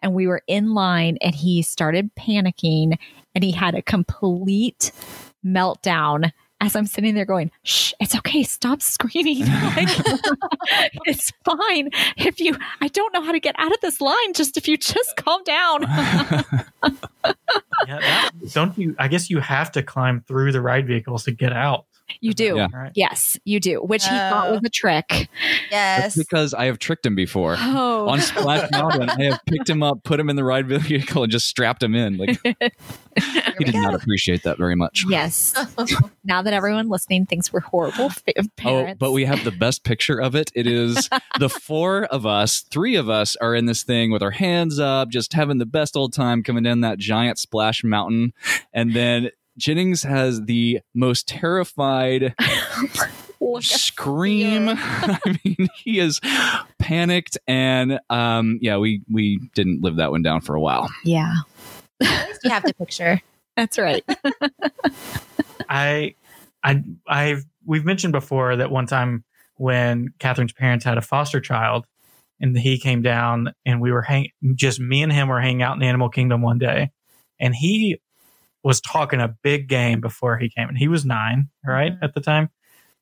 and 0.00 0.14
we 0.14 0.26
were 0.26 0.42
in 0.46 0.74
line, 0.74 1.18
and 1.20 1.34
he 1.34 1.62
started 1.62 2.14
panicking, 2.14 2.98
and 3.34 3.44
he 3.44 3.52
had 3.52 3.74
a 3.74 3.82
complete 3.82 4.92
meltdown. 5.44 6.32
As 6.60 6.74
I'm 6.74 6.86
sitting 6.86 7.14
there 7.14 7.24
going, 7.24 7.52
shh, 7.62 7.92
it's 8.00 8.16
okay. 8.16 8.42
Stop 8.42 8.82
screaming. 8.82 9.44
Like, 9.76 9.88
it's 11.06 11.32
fine. 11.44 11.90
If 12.16 12.40
you, 12.40 12.56
I 12.80 12.88
don't 12.88 13.14
know 13.14 13.22
how 13.22 13.30
to 13.30 13.38
get 13.38 13.54
out 13.58 13.72
of 13.72 13.80
this 13.80 14.00
line. 14.00 14.32
Just 14.34 14.56
if 14.56 14.66
you 14.66 14.76
just 14.76 15.14
calm 15.16 15.44
down. 15.44 15.84
Yeah, 17.86 18.00
that, 18.00 18.30
don't 18.52 18.76
you? 18.76 18.94
I 18.98 19.08
guess 19.08 19.30
you 19.30 19.40
have 19.40 19.72
to 19.72 19.82
climb 19.82 20.22
through 20.26 20.52
the 20.52 20.60
ride 20.60 20.86
vehicles 20.86 21.24
to 21.24 21.32
get 21.32 21.52
out. 21.52 21.86
You 22.20 22.32
do. 22.32 22.56
Yeah. 22.56 22.66
Right? 22.72 22.92
Yes, 22.94 23.38
you 23.44 23.60
do. 23.60 23.80
Which 23.82 24.04
he 24.04 24.10
thought 24.10 24.48
Oh. 24.48 24.52
was 24.54 24.60
a 24.64 24.68
trick. 24.70 25.28
Yes. 25.70 26.14
That's 26.14 26.16
because 26.16 26.54
I 26.54 26.64
have 26.66 26.78
tricked 26.78 27.04
him 27.06 27.14
before. 27.14 27.56
Oh. 27.58 28.08
on 28.08 28.20
Splash 28.20 28.70
Mountain, 28.72 29.10
I 29.10 29.24
have 29.24 29.40
picked 29.46 29.68
him 29.68 29.82
up, 29.82 30.02
put 30.04 30.18
him 30.18 30.28
in 30.30 30.36
the 30.36 30.44
ride 30.44 30.66
vehicle, 30.66 31.22
and 31.24 31.30
just 31.32 31.46
strapped 31.46 31.82
him 31.82 31.94
in. 31.94 32.16
Like 32.16 32.40
he 32.42 33.64
did 33.64 33.74
not 33.74 33.94
appreciate 33.94 34.42
that 34.44 34.58
very 34.58 34.74
much. 34.76 35.04
Yes. 35.08 35.54
now 36.24 36.42
that 36.42 36.52
everyone 36.52 36.88
listening 36.88 37.26
thinks 37.26 37.52
we're 37.52 37.60
horrible 37.60 38.10
fa- 38.10 38.32
Oh, 38.64 38.94
but 38.98 39.12
we 39.12 39.24
have 39.24 39.44
the 39.44 39.50
best 39.50 39.84
picture 39.84 40.20
of 40.20 40.34
it. 40.34 40.50
It 40.54 40.66
is 40.66 41.08
the 41.38 41.48
four 41.62 42.04
of 42.06 42.26
us, 42.26 42.60
three 42.62 42.96
of 42.96 43.08
us 43.08 43.36
are 43.36 43.54
in 43.54 43.66
this 43.66 43.82
thing 43.82 44.10
with 44.10 44.22
our 44.22 44.30
hands 44.30 44.78
up, 44.78 45.08
just 45.10 45.32
having 45.32 45.58
the 45.58 45.66
best 45.66 45.96
old 45.96 46.12
time 46.12 46.42
coming 46.42 46.62
down 46.62 46.80
that 46.80 46.98
giant 46.98 47.38
splash 47.38 47.84
mountain. 47.84 48.32
And 48.72 48.94
then 48.94 49.30
Jennings 49.58 50.02
has 50.04 50.42
the 50.42 50.80
most 50.94 51.28
terrified 51.28 52.34
scream. 53.60 54.68
I 54.72 55.38
mean, 55.44 55.68
he 55.76 55.98
is 55.98 56.20
panicked 56.78 57.36
and 57.46 58.00
um 58.08 58.58
yeah, 58.62 58.78
we 58.78 59.02
we 59.10 59.38
didn't 59.54 59.82
live 59.82 59.96
that 59.96 60.10
one 60.10 60.22
down 60.22 60.40
for 60.40 60.54
a 60.54 60.60
while. 60.60 60.88
Yeah, 61.04 61.34
you 62.00 62.50
have 62.50 62.62
the 62.62 62.74
picture. 62.74 63.20
that's 63.56 63.78
right. 63.78 64.04
I, 65.68 66.14
I, 66.62 66.84
I've 67.06 67.44
we've 67.66 67.84
mentioned 67.84 68.12
before 68.12 68.56
that 68.56 68.70
one 68.70 68.86
time 68.86 69.24
when 69.56 70.08
Catherine's 70.18 70.52
parents 70.52 70.84
had 70.84 70.98
a 70.98 71.02
foster 71.02 71.40
child, 71.40 71.86
and 72.40 72.56
he 72.56 72.78
came 72.78 73.02
down, 73.02 73.52
and 73.66 73.80
we 73.80 73.90
were 73.90 74.02
hang 74.02 74.28
just 74.54 74.78
me 74.80 75.02
and 75.02 75.12
him 75.12 75.28
were 75.28 75.40
hanging 75.40 75.62
out 75.62 75.74
in 75.74 75.80
the 75.80 75.86
animal 75.86 76.08
kingdom 76.08 76.40
one 76.40 76.58
day, 76.58 76.90
and 77.40 77.54
he 77.54 78.00
was 78.64 78.80
talking 78.80 79.20
a 79.20 79.28
big 79.42 79.68
game 79.68 80.00
before 80.00 80.36
he 80.38 80.50
came, 80.50 80.68
and 80.68 80.76
he 80.78 80.88
was 80.88 81.04
nine, 81.04 81.48
right 81.64 81.92
Mhm. 81.92 81.98
at 82.02 82.14
the 82.14 82.20
time, 82.20 82.48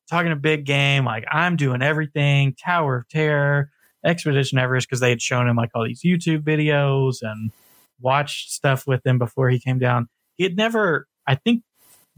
talking 0.09 0.31
a 0.31 0.35
big 0.35 0.65
game 0.65 1.03
like 1.05 1.25
I'm 1.31 1.55
doing 1.55 1.81
everything, 1.81 2.53
Tower 2.63 2.97
of 2.97 3.09
Terror, 3.09 3.69
Expedition 4.05 4.57
Everest, 4.59 4.87
because 4.87 4.99
they 4.99 5.09
had 5.09 5.21
shown 5.21 5.47
him 5.47 5.55
like 5.55 5.71
all 5.73 5.83
these 5.85 6.01
YouTube 6.03 6.43
videos 6.43 7.17
and 7.21 7.51
watched 7.99 8.51
stuff 8.51 8.85
with 8.87 9.05
him 9.05 9.17
before 9.17 9.49
he 9.49 9.59
came 9.59 9.79
down. 9.79 10.07
He 10.35 10.43
had 10.43 10.55
never, 10.55 11.07
I 11.25 11.35
think 11.35 11.63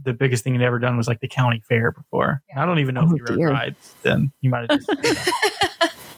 the 0.04 0.14
biggest 0.14 0.44
thing 0.44 0.54
he'd 0.54 0.62
ever 0.64 0.78
done 0.80 0.98
was 0.98 1.08
like 1.08 1.20
the 1.22 1.28
county 1.28 1.62
fair 1.68 1.92
before. 1.92 2.42
I 2.56 2.66
don't 2.66 2.80
even 2.80 2.96
know 2.96 3.04
if 3.04 3.10
Oh, 3.12 3.16
he 3.36 3.44
rode 3.46 3.52
rides 3.54 3.96
then. 4.04 4.32
He 4.42 4.48
might 4.50 4.70
have 4.70 4.80
just. 4.82 5.32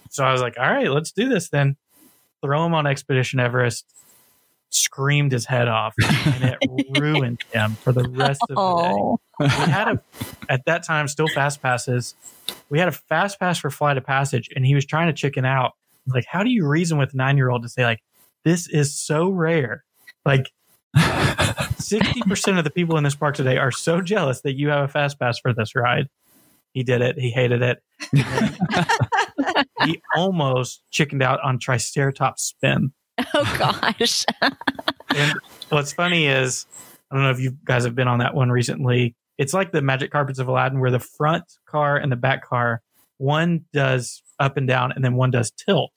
so 0.10 0.24
I 0.24 0.32
was 0.34 0.42
like, 0.42 0.56
all 0.60 0.70
right, 0.70 0.90
let's 0.90 1.12
do 1.12 1.30
this 1.30 1.50
then. 1.50 1.78
Throw 2.44 2.66
him 2.66 2.74
on 2.74 2.86
Expedition 2.88 3.40
Everest. 3.40 3.86
Screamed 4.74 5.32
his 5.34 5.46
head 5.46 5.68
off, 5.68 5.94
and 6.26 6.58
it 6.62 6.88
ruined 7.00 7.44
him 7.54 7.76
for 7.76 7.92
the 7.92 8.08
rest 8.08 8.42
of 8.50 8.56
the 8.56 8.56
day 8.56 8.94
Oh, 8.94 9.20
we 9.40 9.48
had 9.48 9.88
a 9.88 10.02
at 10.50 10.66
that 10.66 10.84
time 10.84 11.08
still 11.08 11.28
fast 11.28 11.62
passes. 11.62 12.16
We 12.70 12.80
had 12.80 12.88
a 12.88 12.92
fast 12.92 13.40
pass 13.40 13.60
for 13.60 13.70
flight 13.70 13.98
of 13.98 14.06
passage, 14.06 14.50
and 14.56 14.66
he 14.66 14.76
was 14.76 14.86
trying 14.86 15.08
to 15.08 15.14
chicken 15.14 15.46
out. 15.46 15.74
Like, 16.08 16.26
how 16.26 16.44
do 16.44 16.50
you 16.50 16.68
reason 16.68 16.98
with 16.98 17.14
a 17.14 17.18
nine 17.18 17.38
year 17.38 17.50
old 17.50 17.64
to 17.64 17.70
say 17.70 17.84
like 17.84 18.02
this 18.44 18.68
is 18.70 18.96
so 18.96 19.30
rare? 19.30 19.84
Like 20.26 20.52
sixty 21.78 22.22
percent 22.22 22.58
of 22.58 22.64
the 22.64 22.70
people 22.70 22.98
in 22.98 23.04
this 23.04 23.16
park 23.16 23.36
today 23.36 23.58
are 23.58 23.72
so 23.72 24.02
jealous 24.02 24.42
that 24.42 24.58
you 24.58 24.70
have 24.70 24.86
a 24.86 24.88
fast 24.88 25.20
pass 25.20 25.40
for 25.40 25.54
this 25.54 25.76
ride. 25.76 26.08
He 26.74 26.84
did 26.84 27.02
it. 27.02 27.20
He 27.20 27.32
hated 27.32 27.62
it. 27.62 27.84
he 29.84 30.02
almost 30.16 30.84
chickened 30.90 31.22
out 31.22 31.40
on 31.44 31.60
Triceratops 31.60 32.44
spin. 32.44 32.94
oh 33.34 33.56
gosh. 33.58 34.26
And 35.16 35.34
what's 35.70 35.94
funny 35.94 36.28
is, 36.28 36.66
I 37.10 37.16
don't 37.16 37.24
know 37.24 37.32
if 37.32 37.40
you 37.40 37.58
guys 37.66 37.84
have 37.84 37.96
been 37.96 38.08
on 38.08 38.20
that 38.20 38.34
one 38.34 38.50
recently. 38.52 39.16
It's 39.38 39.54
like 39.54 39.72
the 39.72 39.82
Magic 39.82 40.12
Carpets 40.12 40.40
of 40.40 40.48
Aladdin, 40.48 40.80
where 40.80 40.92
the 40.92 41.00
front 41.00 41.44
car 41.66 41.98
and 41.98 42.12
the 42.12 42.16
back 42.16 42.46
car, 42.46 42.82
one 43.18 43.66
does 43.74 44.22
up 44.40 44.58
and 44.58 44.68
down, 44.68 44.92
and 44.92 45.04
then 45.04 45.16
one 45.16 45.32
does 45.32 45.52
tilt. 45.52 45.92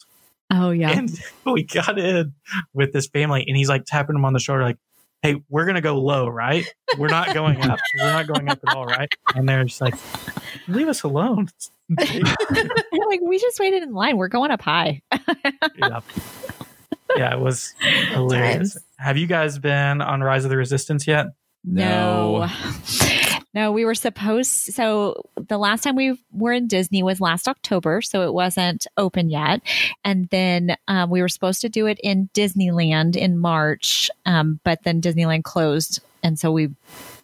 Oh 0.50 0.70
yeah. 0.70 0.90
And 0.90 1.10
we 1.46 1.64
got 1.64 1.98
in 1.98 2.32
with 2.72 2.92
this 2.92 3.06
family, 3.06 3.44
and 3.46 3.56
he's 3.56 3.68
like 3.68 3.84
tapping 3.86 4.14
them 4.14 4.24
on 4.24 4.32
the 4.32 4.38
shoulder, 4.38 4.62
like, 4.62 4.78
"Hey, 5.22 5.36
we're 5.48 5.66
gonna 5.66 5.80
go 5.80 5.98
low, 5.98 6.26
right? 6.28 6.66
We're 6.98 7.08
not 7.08 7.34
going 7.34 7.60
up. 7.62 7.78
We're 8.00 8.12
not 8.12 8.26
going 8.26 8.48
up 8.48 8.60
at 8.66 8.74
all, 8.74 8.86
right?" 8.86 9.08
And 9.34 9.48
they're 9.48 9.64
just 9.64 9.80
like, 9.80 9.94
"Leave 10.68 10.88
us 10.88 11.02
alone." 11.02 11.48
Like 13.06 13.20
we 13.22 13.38
just 13.38 13.60
waited 13.60 13.82
in 13.82 13.92
line. 13.92 14.16
We're 14.16 14.28
going 14.28 14.50
up 14.50 14.62
high. 14.62 15.02
yeah. 15.76 16.00
Yeah, 17.16 17.34
it 17.34 17.40
was 17.40 17.74
hilarious. 18.10 18.74
Times. 18.74 18.84
Have 18.98 19.16
you 19.16 19.26
guys 19.26 19.58
been 19.58 20.00
on 20.00 20.22
Rise 20.22 20.44
of 20.44 20.50
the 20.50 20.56
Resistance 20.56 21.06
yet? 21.06 21.26
No. 21.64 22.48
No, 23.54 23.70
we 23.70 23.84
were 23.84 23.94
supposed 23.94 24.50
so 24.50 25.22
the 25.36 25.58
last 25.58 25.82
time 25.84 25.94
we 25.94 26.18
were 26.32 26.52
in 26.52 26.66
Disney 26.66 27.04
was 27.04 27.20
last 27.20 27.46
October, 27.46 28.02
so 28.02 28.22
it 28.22 28.34
wasn't 28.34 28.86
open 28.96 29.30
yet. 29.30 29.62
And 30.04 30.28
then 30.30 30.76
um, 30.88 31.08
we 31.08 31.22
were 31.22 31.28
supposed 31.28 31.60
to 31.60 31.68
do 31.68 31.86
it 31.86 32.00
in 32.02 32.28
Disneyland 32.34 33.14
in 33.14 33.38
March, 33.38 34.10
um, 34.26 34.58
but 34.64 34.82
then 34.82 35.00
Disneyland 35.00 35.44
closed, 35.44 36.00
and 36.24 36.36
so 36.36 36.50
we 36.50 36.70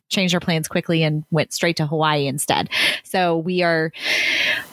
changed 0.09 0.35
our 0.35 0.41
plans 0.41 0.68
quickly 0.68 1.03
and 1.03 1.24
went 1.33 1.53
straight 1.53 1.76
to 1.76 1.87
Hawaii 1.87 2.26
instead. 2.26 2.70
So 3.03 3.37
we 3.37 3.62
are 3.62 3.91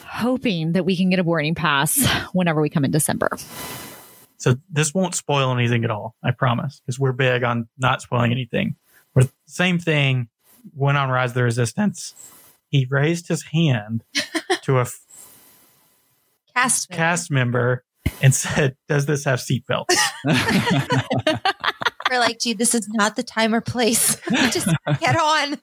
hoping 0.06 0.72
that 0.72 0.84
we 0.84 0.96
can 0.96 1.10
get 1.10 1.18
a 1.18 1.24
boarding 1.24 1.54
pass 1.56 2.06
whenever 2.32 2.60
we 2.60 2.70
come 2.70 2.84
in 2.84 2.90
December. 2.92 3.30
So 4.38 4.54
this 4.70 4.94
won't 4.94 5.14
spoil 5.14 5.52
anything 5.52 5.84
at 5.84 5.90
all, 5.90 6.14
I 6.22 6.30
promise, 6.30 6.80
because 6.80 6.98
we're 6.98 7.12
big 7.12 7.42
on 7.44 7.68
not 7.76 8.00
spoiling 8.02 8.30
anything. 8.32 8.76
But 9.14 9.28
same 9.46 9.78
thing 9.78 10.28
went 10.74 10.96
on 10.96 11.10
Rise 11.10 11.30
of 11.30 11.34
the 11.34 11.42
Resistance. 11.42 12.14
He 12.70 12.86
raised 12.88 13.28
his 13.28 13.42
hand 13.44 14.04
to 14.62 14.78
a 14.78 14.82
f- 14.82 15.00
Cast. 16.54 16.90
member. 16.90 16.96
cast 16.96 17.30
member 17.30 17.84
and 18.22 18.34
said, 18.34 18.76
"Does 18.88 19.06
this 19.06 19.24
have 19.24 19.38
seatbelts?" 19.40 19.86
We're 22.10 22.20
like, 22.20 22.38
gee, 22.38 22.54
this 22.54 22.74
is 22.74 22.88
not 22.88 23.16
the 23.16 23.22
time 23.22 23.54
or 23.54 23.60
place. 23.60 24.16
Just 24.50 24.68
get 24.98 25.14
on. 25.14 25.58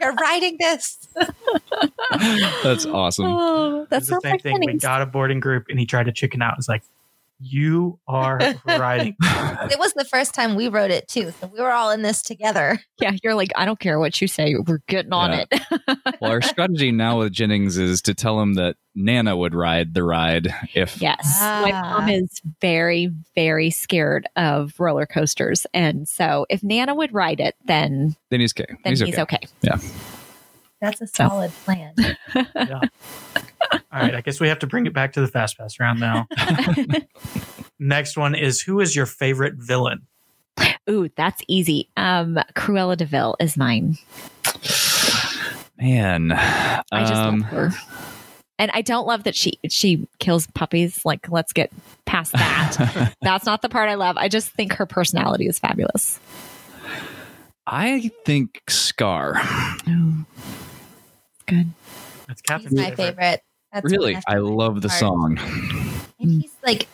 You're 0.00 0.14
writing 0.14 0.56
this. 0.60 1.08
That's 2.62 2.86
awesome. 2.86 3.26
Oh, 3.26 3.82
It 3.82 3.90
that 3.90 4.00
was 4.02 4.08
the 4.08 4.20
same 4.22 4.32
like 4.32 4.42
thing. 4.42 4.60
We 4.64 4.74
got 4.78 5.02
a 5.02 5.06
boarding 5.06 5.40
group, 5.40 5.66
and 5.68 5.80
he 5.80 5.86
tried 5.86 6.04
to 6.06 6.12
chicken 6.12 6.42
out. 6.42 6.54
It's 6.58 6.68
like, 6.68 6.84
"You 7.42 7.98
are 8.06 8.38
riding." 8.66 9.16
It 9.70 9.78
was 9.78 9.92
the 9.94 10.04
first 10.04 10.34
time 10.34 10.54
we 10.54 10.68
wrote 10.68 10.90
it 10.90 11.08
too. 11.08 11.32
So 11.40 11.46
we 11.46 11.60
were 11.60 11.70
all 11.72 11.90
in 11.90 12.02
this 12.02 12.22
together. 12.22 12.80
Yeah, 13.00 13.12
you're 13.22 13.34
like, 13.34 13.50
I 13.56 13.64
don't 13.64 13.78
care 13.78 13.98
what 13.98 14.20
you 14.20 14.28
say. 14.28 14.54
We're 14.66 14.80
getting 14.88 15.12
on 15.12 15.32
Yeah. 15.32 15.44
it. 15.50 15.62
Well, 16.20 16.30
our 16.30 16.42
strategy 16.42 16.92
now 16.92 17.18
with 17.18 17.32
Jennings 17.32 17.76
is 17.78 18.00
to 18.02 18.14
tell 18.14 18.40
him 18.40 18.54
that 18.54 18.76
Nana 18.94 19.36
would 19.36 19.54
ride 19.54 19.92
the 19.94 20.04
ride 20.04 20.54
if 20.74 21.00
Yes. 21.00 21.38
My 21.40 21.72
Ah. 21.74 21.98
mom 22.00 22.08
is 22.08 22.40
very, 22.60 23.10
very 23.34 23.70
scared 23.70 24.26
of 24.36 24.78
roller 24.78 25.06
coasters. 25.06 25.66
And 25.74 26.08
so 26.08 26.46
if 26.48 26.62
Nana 26.62 26.94
would 26.94 27.12
ride 27.12 27.40
it, 27.40 27.56
then 27.64 28.14
then 28.30 28.40
he's 28.40 28.52
okay. 28.52 28.66
then 28.84 28.92
he's 28.92 29.00
he's, 29.00 29.18
okay. 29.18 29.38
okay. 29.38 29.48
Yeah. 29.62 29.78
That's 30.82 31.00
a 31.00 31.06
So. 31.06 31.28
solid 31.28 31.50
plan. 31.64 31.94
Yeah. 32.34 32.80
All 33.90 34.00
right. 34.00 34.14
I 34.14 34.20
guess 34.20 34.38
we 34.40 34.48
have 34.48 34.58
to 34.58 34.66
bring 34.66 34.84
it 34.86 34.92
back 34.92 35.14
to 35.14 35.20
the 35.22 35.28
fast 35.28 35.56
pass 35.56 35.78
round 35.80 36.00
now. 36.00 36.26
Next 37.78 38.16
one 38.18 38.34
is 38.34 38.60
who 38.60 38.80
is 38.80 38.94
your 38.94 39.06
favorite 39.06 39.54
villain? 39.54 40.06
Ooh, 40.90 41.08
that's 41.16 41.40
easy. 41.48 41.88
Um, 41.96 42.38
Cruella 42.54 42.96
de 42.96 43.04
Vil 43.06 43.36
is 43.40 43.56
mine. 43.56 43.96
Man, 45.78 46.32
I 46.32 46.82
just 47.00 47.14
um, 47.14 47.40
love 47.40 47.48
her. 47.50 47.70
And 48.58 48.70
I 48.74 48.82
don't 48.82 49.06
love 49.06 49.24
that 49.24 49.34
she 49.34 49.58
she 49.68 50.06
kills 50.18 50.46
puppies. 50.48 51.04
Like, 51.04 51.30
let's 51.30 51.52
get 51.52 51.72
past 52.04 52.32
that. 52.32 53.14
That's 53.22 53.46
not 53.46 53.62
the 53.62 53.68
part 53.68 53.88
I 53.88 53.94
love. 53.94 54.16
I 54.16 54.28
just 54.28 54.50
think 54.50 54.72
her 54.74 54.86
personality 54.86 55.46
is 55.46 55.58
fabulous. 55.58 56.20
I 57.66 58.10
think 58.24 58.62
Scar. 58.68 59.40
Good. 61.52 61.72
That's 62.28 62.42
He's 62.62 62.72
my 62.72 62.94
favorite. 62.94 63.42
That's 63.72 63.90
Really, 63.90 64.18
I 64.26 64.36
love 64.38 64.80
the 64.82 64.88
parts. 64.88 65.00
song. 65.00 65.38
And 66.20 66.42
he's 66.42 66.54
like, 66.64 66.86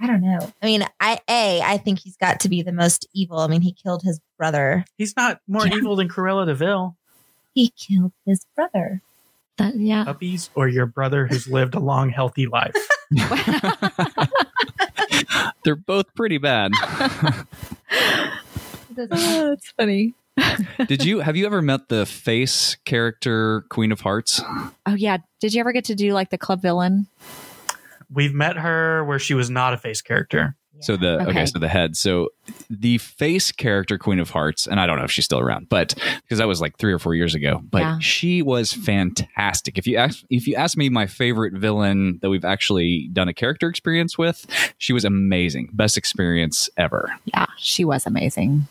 I 0.00 0.06
don't 0.06 0.22
know. 0.22 0.50
I 0.62 0.66
mean, 0.66 0.84
I 1.00 1.18
a 1.28 1.60
I 1.60 1.76
think 1.78 1.98
he's 1.98 2.16
got 2.16 2.40
to 2.40 2.48
be 2.48 2.62
the 2.62 2.72
most 2.72 3.06
evil. 3.14 3.38
I 3.40 3.48
mean, 3.48 3.60
he 3.60 3.72
killed 3.72 4.02
his 4.02 4.20
brother. 4.38 4.84
He's 4.96 5.14
not 5.16 5.40
more 5.46 5.66
Yeah. 5.66 5.74
evil 5.76 5.96
than 5.96 6.08
Cruella 6.08 6.46
de 6.46 6.54
Vil. 6.54 6.96
He 7.54 7.70
killed 7.76 8.12
his 8.24 8.46
brother. 8.56 9.02
That, 9.58 9.76
yeah. 9.76 10.04
Puppies 10.04 10.48
or 10.54 10.68
your 10.68 10.86
brother 10.86 11.26
who's 11.26 11.46
lived 11.48 11.74
a 11.74 11.80
long, 11.80 12.08
healthy 12.10 12.46
life. 12.46 12.74
They're 15.64 15.76
both 15.76 16.14
pretty 16.14 16.38
bad. 16.38 16.72
oh, 17.92 18.30
that's 18.96 19.70
funny. 19.72 20.14
Did 20.86 21.04
you 21.04 21.20
have 21.20 21.36
you 21.36 21.46
ever 21.46 21.62
met 21.62 21.88
the 21.88 22.06
face 22.06 22.76
character 22.84 23.62
Queen 23.70 23.92
of 23.92 24.00
Hearts? 24.00 24.40
Oh 24.86 24.94
yeah. 24.94 25.18
Did 25.40 25.54
you 25.54 25.60
ever 25.60 25.72
get 25.72 25.84
to 25.86 25.94
do 25.94 26.12
like 26.12 26.30
the 26.30 26.38
club 26.38 26.62
villain? 26.62 27.06
We've 28.12 28.34
met 28.34 28.56
her 28.56 29.04
where 29.04 29.18
she 29.18 29.34
was 29.34 29.50
not 29.50 29.72
a 29.72 29.76
face 29.76 30.02
character. 30.02 30.56
So 30.82 30.96
the 30.96 31.20
okay. 31.20 31.30
Okay. 31.30 31.46
so 31.46 31.58
the 31.58 31.68
head. 31.68 31.94
So 31.94 32.30
the 32.70 32.96
face 32.96 33.52
character 33.52 33.98
Queen 33.98 34.18
of 34.18 34.30
Hearts, 34.30 34.66
and 34.66 34.80
I 34.80 34.86
don't 34.86 34.96
know 34.96 35.04
if 35.04 35.10
she's 35.10 35.26
still 35.26 35.38
around, 35.38 35.68
but 35.68 35.94
because 36.22 36.38
that 36.38 36.48
was 36.48 36.62
like 36.62 36.78
three 36.78 36.92
or 36.92 36.98
four 36.98 37.14
years 37.14 37.34
ago. 37.34 37.60
But 37.62 37.80
Yeah. 37.82 37.98
she 38.00 38.40
was 38.40 38.72
fantastic. 38.72 39.76
If 39.76 39.86
you 39.86 39.98
ask 39.98 40.24
if 40.30 40.46
you 40.46 40.54
ask 40.54 40.78
me 40.78 40.88
my 40.88 41.06
favorite 41.06 41.52
villain 41.52 42.18
that 42.22 42.30
we've 42.30 42.46
actually 42.46 43.10
done 43.12 43.28
a 43.28 43.34
character 43.34 43.68
experience 43.68 44.16
with, 44.16 44.46
she 44.78 44.94
was 44.94 45.04
amazing. 45.04 45.68
Best 45.74 45.98
experience 45.98 46.70
ever. 46.78 47.12
Yeah, 47.26 47.46
she 47.58 47.84
was 47.84 48.06
amazing. 48.06 48.66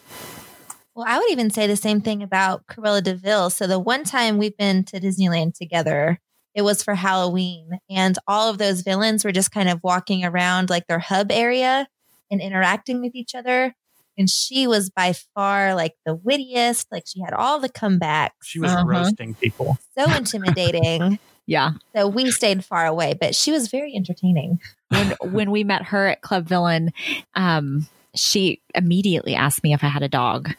Well, 1.00 1.08
I 1.08 1.18
would 1.18 1.32
even 1.32 1.50
say 1.50 1.66
the 1.66 1.78
same 1.78 2.02
thing 2.02 2.22
about 2.22 2.68
Cruella 2.68 3.02
de 3.02 3.16
Vil. 3.16 3.50
So 3.52 3.68
the 3.68 3.80
one 3.80 4.04
time 4.04 4.38
we've 4.38 4.58
been 4.58 4.84
to 4.84 5.00
Disneyland 5.00 5.54
together, 5.58 6.20
it 6.54 6.64
was 6.64 6.84
for 6.84 6.94
Halloween, 6.94 7.80
and 7.90 8.20
all 8.28 8.50
of 8.50 8.58
those 8.58 8.82
villains 8.82 9.24
were 9.24 9.32
just 9.32 9.50
kind 9.50 9.70
of 9.70 9.80
walking 9.82 10.26
around 10.26 10.70
like 10.70 10.88
their 10.88 11.00
hub 11.00 11.32
area 11.32 11.88
and 12.30 12.42
interacting 12.42 13.00
with 13.00 13.16
each 13.16 13.34
other. 13.34 13.74
And 14.18 14.30
she 14.30 14.68
was 14.68 14.90
by 14.90 15.14
far 15.34 15.74
like 15.74 15.94
the 16.06 16.16
wittiest. 16.16 16.88
Like 16.92 17.06
she 17.08 17.22
had 17.22 17.34
all 17.34 17.62
the 17.62 17.70
comebacks. 17.70 18.32
She 18.44 18.60
was 18.60 18.72
Uh-huh. 18.74 18.84
roasting 18.86 19.36
people. 19.36 19.78
so 19.98 20.14
intimidating. 20.14 21.18
Yeah. 21.48 21.72
so 21.96 22.08
we 22.08 22.30
stayed 22.30 22.64
far 22.64 22.86
away, 22.86 23.16
but 23.20 23.34
she 23.34 23.52
was 23.52 23.70
very 23.72 23.96
entertaining. 23.96 24.60
When 24.90 25.16
when 25.32 25.50
we 25.50 25.64
met 25.64 25.86
her 25.86 26.08
at 26.08 26.22
Club 26.22 26.46
Villain, 26.46 26.92
um, 27.36 27.88
she 28.16 28.62
immediately 28.76 29.36
asked 29.36 29.64
me 29.64 29.74
if 29.74 29.84
I 29.84 29.88
had 29.88 30.04
a 30.04 30.10
dog, 30.10 30.50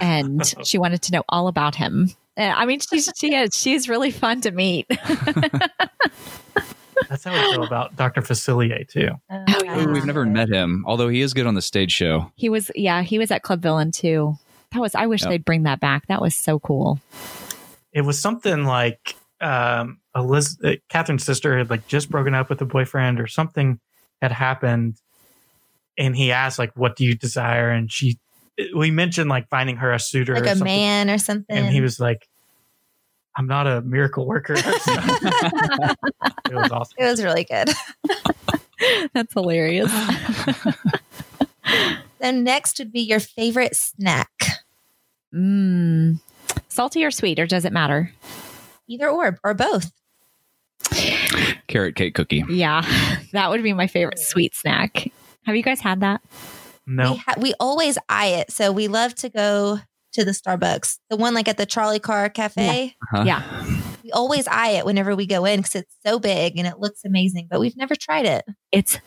and 0.00 0.42
she 0.64 0.78
wanted 0.78 1.02
to 1.02 1.12
know 1.12 1.22
all 1.28 1.48
about 1.48 1.74
him. 1.74 2.10
And, 2.36 2.52
I 2.52 2.66
mean, 2.66 2.80
she's 2.80 3.10
she 3.16 3.34
is 3.34 3.50
she's 3.54 3.88
really 3.88 4.10
fun 4.10 4.40
to 4.42 4.50
meet. 4.50 4.86
That's 7.08 7.24
how 7.24 7.32
we 7.32 7.52
feel 7.52 7.62
about 7.64 7.94
Dr. 7.94 8.22
Facilier, 8.22 8.88
too. 8.88 9.10
Oh, 9.30 9.44
yeah. 9.62 9.80
Ooh, 9.86 9.92
we've 9.92 10.06
never 10.06 10.24
met 10.24 10.48
him, 10.48 10.82
although 10.86 11.08
he 11.08 11.20
is 11.20 11.34
good 11.34 11.46
on 11.46 11.54
the 11.54 11.62
stage 11.62 11.92
show. 11.92 12.32
he 12.36 12.48
was 12.48 12.70
yeah 12.74 13.02
he 13.02 13.18
was 13.18 13.30
at 13.30 13.42
Club 13.42 13.60
Villain 13.62 13.92
too. 13.92 14.34
That 14.72 14.80
was 14.80 14.94
I 14.94 15.06
wish 15.06 15.22
Yep. 15.22 15.30
they'd 15.30 15.44
bring 15.44 15.62
that 15.64 15.78
back. 15.80 16.06
That 16.08 16.20
was 16.22 16.34
so 16.34 16.58
cool. 16.58 16.98
It 17.92 18.00
was 18.02 18.18
something 18.18 18.64
like 18.64 19.14
um, 19.40 20.00
Eliz- 20.16 20.58
uh, 20.64 20.76
Catherine's 20.88 21.24
sister 21.24 21.56
had 21.58 21.70
like 21.70 21.86
just 21.86 22.10
broken 22.10 22.34
up 22.34 22.48
with 22.50 22.60
a 22.62 22.66
boyfriend 22.66 23.20
or 23.20 23.26
something 23.26 23.78
had 24.20 24.32
happened. 24.32 24.96
And 25.98 26.16
he 26.16 26.32
asked, 26.32 26.58
like, 26.58 26.72
what 26.74 26.96
do 26.96 27.04
you 27.04 27.14
desire? 27.14 27.70
And 27.70 27.90
she, 27.90 28.18
we 28.74 28.90
mentioned 28.90 29.30
like 29.30 29.48
finding 29.48 29.76
her 29.76 29.92
a 29.92 29.98
suitor 29.98 30.34
like 30.34 30.42
or 30.42 30.46
a 30.46 30.48
something. 30.50 30.64
man 30.64 31.10
or 31.10 31.18
something. 31.18 31.56
And 31.56 31.72
he 31.72 31.80
was 31.80 31.98
like, 31.98 32.28
I'm 33.36 33.46
not 33.46 33.66
a 33.66 33.82
miracle 33.82 34.26
worker. 34.26 34.54
or 34.54 34.58
it 34.58 34.66
was 36.54 36.70
awesome. 36.70 36.96
it 36.98 37.04
was 37.04 37.22
really 37.22 37.44
good. 37.44 37.70
That's 39.12 39.32
hilarious. 39.32 39.92
Then 42.18 42.44
next 42.44 42.78
would 42.78 42.92
be 42.92 43.00
your 43.00 43.20
favorite 43.20 43.76
snack. 43.76 44.30
mm. 45.34 46.18
Salty 46.68 47.04
or 47.04 47.10
sweet, 47.10 47.38
or 47.38 47.46
does 47.46 47.64
it 47.64 47.72
matter? 47.72 48.12
Either 48.88 49.08
or, 49.08 49.38
or 49.44 49.54
both. 49.54 49.90
Carrot 51.66 51.96
cake 51.96 52.14
cookie. 52.14 52.44
Yeah, 52.48 52.82
that 53.32 53.50
would 53.50 53.62
be 53.62 53.72
my 53.72 53.86
favorite 53.86 54.18
sweet 54.18 54.54
snack. 54.54 55.10
Have 55.46 55.56
you 55.56 55.62
guys 55.62 55.80
had 55.80 56.00
that? 56.00 56.20
No, 56.86 57.12
We, 57.12 57.18
ha- 57.18 57.34
we 57.40 57.54
always 57.58 57.98
eye 58.08 58.26
it. 58.28 58.52
So 58.52 58.70
we 58.72 58.88
love 58.88 59.14
to 59.16 59.28
go 59.28 59.78
to 60.12 60.24
the 60.24 60.30
Starbucks, 60.32 60.98
the 61.10 61.16
one 61.16 61.34
like 61.34 61.48
at 61.48 61.56
the 61.56 61.66
Trolley 61.66 61.98
Car 61.98 62.28
Cafe. 62.28 62.94
Huh? 63.10 63.24
Yeah. 63.26 63.42
We 64.04 64.12
always 64.12 64.46
eye 64.46 64.70
it 64.70 64.84
whenever 64.86 65.16
we 65.16 65.26
go 65.26 65.44
in 65.44 65.60
because 65.60 65.74
it's 65.74 65.94
so 66.06 66.18
big 66.18 66.56
and 66.58 66.66
it 66.66 66.78
looks 66.78 67.00
amazing, 67.04 67.48
but 67.50 67.58
we've 67.60 67.76
never 67.76 67.94
tried 67.96 68.24
it. 68.26 68.44
It's 68.72 68.98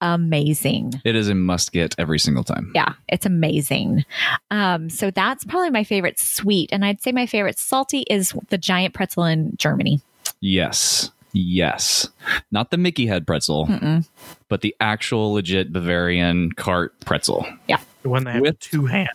amazing. 0.00 0.94
It 1.04 1.14
is 1.16 1.28
a 1.28 1.34
must 1.34 1.72
get 1.72 1.94
every 1.98 2.18
single 2.18 2.42
time. 2.44 2.72
Yeah, 2.74 2.94
it's 3.08 3.24
amazing. 3.24 4.04
Um, 4.50 4.90
so 4.90 5.10
that's 5.10 5.44
probably 5.44 5.70
my 5.70 5.84
favorite 5.84 6.18
sweet. 6.18 6.70
And 6.72 6.84
I'd 6.84 7.00
say 7.02 7.12
my 7.12 7.26
favorite 7.26 7.58
salty 7.58 8.00
is 8.10 8.34
the 8.48 8.58
giant 8.58 8.94
pretzel 8.94 9.24
in 9.24 9.56
Germany. 9.56 10.00
Yes. 10.40 11.10
Yes. 11.32 12.08
Not 12.50 12.70
the 12.70 12.76
Mickey 12.76 13.06
head 13.06 13.26
pretzel, 13.26 13.66
Mm-mm. 13.66 14.06
but 14.48 14.60
the 14.60 14.74
actual 14.80 15.32
legit 15.32 15.72
Bavarian 15.72 16.52
cart 16.52 16.98
pretzel. 17.00 17.46
Yeah. 17.68 17.78
The 18.02 18.08
one 18.08 18.24
that 18.24 18.32
had 18.34 18.42
With- 18.42 18.58
two 18.58 18.86
hands. 18.86 19.08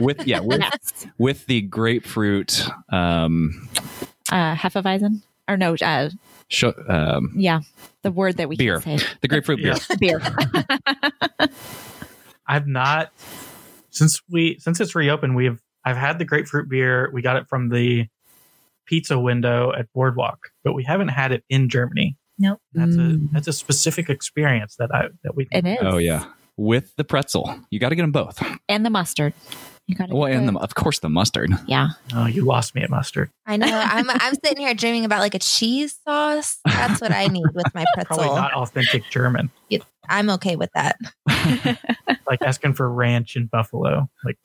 With 0.00 0.26
yeah, 0.26 0.40
with 0.40 0.60
Yes. 0.72 1.06
with 1.18 1.46
the 1.46 1.62
grapefruit 1.62 2.66
um 2.90 3.68
Uh, 4.30 4.54
Hefeweizen. 4.54 5.22
Or 5.48 5.56
no, 5.56 5.74
uh, 5.80 6.10
sh- 6.48 6.64
um 6.88 7.32
yeah, 7.36 7.60
the 8.02 8.10
word 8.10 8.36
that 8.38 8.48
we 8.48 8.56
Beer. 8.56 8.80
can 8.80 8.98
say. 8.98 9.06
the 9.20 9.28
grapefruit 9.28 9.58
beer. 9.62 9.74
Yeah. 9.90 9.96
Beer. 9.98 10.20
I've 12.46 12.66
not 12.66 13.12
since 13.90 14.20
we 14.30 14.58
since 14.60 14.80
it's 14.80 14.94
reopened. 14.94 15.34
We've 15.36 15.60
I've 15.84 15.96
had 15.96 16.18
the 16.18 16.24
grapefruit 16.24 16.68
beer. 16.68 17.10
We 17.12 17.22
got 17.22 17.36
it 17.36 17.48
from 17.48 17.68
the 17.68 18.06
pizza 18.86 19.18
window 19.18 19.72
at 19.76 19.92
Boardwalk, 19.92 20.38
but 20.64 20.72
we 20.74 20.84
haven't 20.84 21.08
had 21.08 21.32
it 21.32 21.44
in 21.48 21.68
Germany. 21.68 22.16
Nope. 22.38 22.60
That's 22.72 22.96
Mm. 22.96 23.30
a 23.30 23.32
that's 23.34 23.48
a 23.48 23.52
specific 23.52 24.08
experience 24.10 24.76
that 24.78 24.94
I 24.94 25.08
that 25.24 25.34
we. 25.36 25.46
It 25.52 25.66
is. 25.66 25.78
Oh 25.80 25.98
yeah. 25.98 26.24
With 26.58 26.94
the 26.96 27.04
pretzel. 27.04 27.54
You 27.70 27.78
got 27.78 27.90
to 27.90 27.94
get 27.96 28.02
them 28.02 28.12
both. 28.12 28.42
And 28.68 28.84
the 28.84 28.88
mustard. 28.90 29.34
You 29.86 29.94
got 29.94 30.08
to. 30.08 30.14
Well, 30.16 30.32
and 30.32 30.48
the, 30.48 30.58
of 30.58 30.74
course 30.74 31.00
the 31.00 31.08
mustard. 31.10 31.50
Yeah. 31.66 31.88
Oh, 32.14 32.24
you 32.26 32.44
lost 32.46 32.74
me 32.74 32.80
at 32.82 32.88
mustard. 32.90 33.30
I 33.46 33.56
know. 33.58 33.66
I'm 33.68 34.08
I'm 34.10 34.34
sitting 34.42 34.58
here 34.64 34.72
dreaming 34.74 35.04
about 35.04 35.20
like 35.20 35.34
a 35.34 35.38
cheese 35.38 35.98
sauce. 36.06 36.58
That's 36.64 37.00
what 37.00 37.12
I 37.12 37.26
need 37.28 37.44
with 37.54 37.66
my 37.74 37.84
pretzel. 37.94 38.16
Probably 38.16 38.24
pretzel. 38.26 38.36
not 38.36 38.52
authentic 38.54 39.04
German. 39.10 39.50
I'm 40.08 40.30
okay 40.30 40.56
with 40.56 40.70
that. 40.74 40.96
Like 42.28 42.42
asking 42.42 42.72
for 42.74 42.90
ranch 42.90 43.36
in 43.36 43.46
Buffalo. 43.46 44.08
Like 44.24 44.36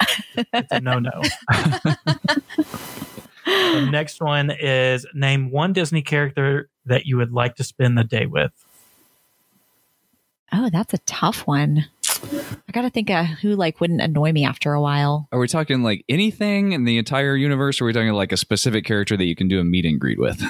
it's 0.53 0.71
a 0.71 0.79
no 0.81 0.99
no. 0.99 1.09
the 3.51 3.89
next 3.91 4.21
one 4.21 4.51
is 4.51 5.05
name 5.13 5.51
one 5.51 5.73
Disney 5.73 6.01
character 6.01 6.69
that 6.85 7.05
you 7.05 7.17
would 7.17 7.31
like 7.31 7.55
to 7.55 7.63
spend 7.63 7.97
the 7.97 8.03
day 8.03 8.25
with. 8.25 8.51
Oh, 10.53 10.69
that's 10.69 10.93
a 10.93 10.97
tough 10.99 11.47
one. 11.47 11.85
I 12.23 12.71
got 12.71 12.81
to 12.81 12.89
think 12.89 13.09
of 13.09 13.25
who 13.25 13.55
like 13.55 13.79
wouldn't 13.79 14.01
annoy 14.01 14.31
me 14.31 14.45
after 14.45 14.73
a 14.73 14.81
while. 14.81 15.27
Are 15.31 15.39
we 15.39 15.47
talking 15.47 15.81
like 15.81 16.03
anything 16.09 16.73
in 16.73 16.83
the 16.83 16.97
entire 16.97 17.35
universe 17.35 17.79
or 17.79 17.85
are 17.85 17.87
we 17.87 17.93
talking 17.93 18.11
like 18.11 18.31
a 18.31 18.37
specific 18.37 18.85
character 18.85 19.15
that 19.15 19.25
you 19.25 19.35
can 19.35 19.47
do 19.47 19.59
a 19.59 19.63
meet 19.63 19.85
and 19.85 19.99
greet 19.99 20.19
with? 20.19 20.41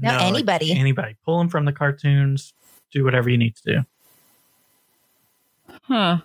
No, 0.00 0.10
like, 0.10 0.22
anybody. 0.22 0.72
anybody. 0.72 1.16
Pull 1.24 1.38
them 1.38 1.48
from 1.48 1.64
the 1.64 1.72
cartoons. 1.72 2.54
Do 2.92 3.04
whatever 3.04 3.28
you 3.28 3.36
need 3.36 3.56
to 3.56 3.62
do. 3.64 3.84
Huh. 5.82 6.18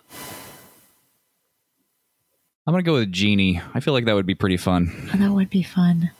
I'm 2.66 2.72
going 2.72 2.82
to 2.82 2.90
go 2.90 2.94
with 2.94 3.12
Genie. 3.12 3.60
I 3.74 3.80
feel 3.80 3.92
like 3.92 4.06
that 4.06 4.14
would 4.14 4.24
be 4.24 4.34
pretty 4.34 4.56
fun. 4.56 4.90
Oh, 5.12 5.18
that 5.18 5.32
would 5.32 5.50
be 5.50 5.62
fun. 5.62 6.10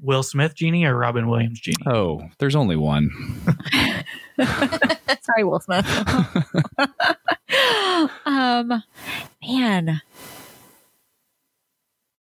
Will 0.00 0.22
Smith 0.22 0.54
genie 0.54 0.84
or 0.84 0.96
Robin 0.96 1.28
Williams 1.28 1.60
genie? 1.60 1.76
Oh, 1.86 2.22
there's 2.38 2.54
only 2.54 2.76
one. 2.76 3.10
Sorry, 4.40 5.44
Will 5.44 5.60
Smith. 5.60 5.86
um, 8.26 8.82
man, 9.44 10.00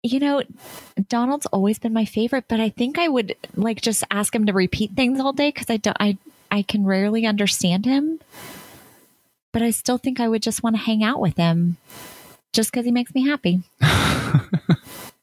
you 0.03 0.21
know, 0.21 0.43
Donald's 1.09 1.47
always 1.47 1.79
been 1.79 1.93
my 1.93 2.05
favorite, 2.05 2.45
but 2.49 2.61
I 2.61 2.71
think 2.71 2.99
I 2.99 3.09
would 3.09 3.35
like 3.57 3.81
just 3.81 4.05
ask 4.11 4.35
him 4.35 4.47
to 4.47 4.53
repeat 4.53 4.93
things 4.93 5.21
all 5.21 5.33
day 5.33 5.49
because 5.49 5.71
I 5.71 5.79
don't, 5.79 5.97
I, 5.99 6.19
I 6.51 6.63
can 6.63 6.85
rarely 6.85 7.27
understand 7.27 7.85
him. 7.85 8.21
But 9.53 9.63
I 9.63 9.71
still 9.71 9.99
think 9.99 10.21
I 10.21 10.29
would 10.29 10.43
just 10.43 10.63
want 10.63 10.77
to 10.77 10.83
hang 10.83 11.03
out 11.03 11.21
with 11.21 11.37
him 11.37 11.79
just 12.57 12.73
because 12.73 12.85
he 12.85 12.91
makes 12.91 13.15
me 13.15 13.25
happy. 13.27 13.63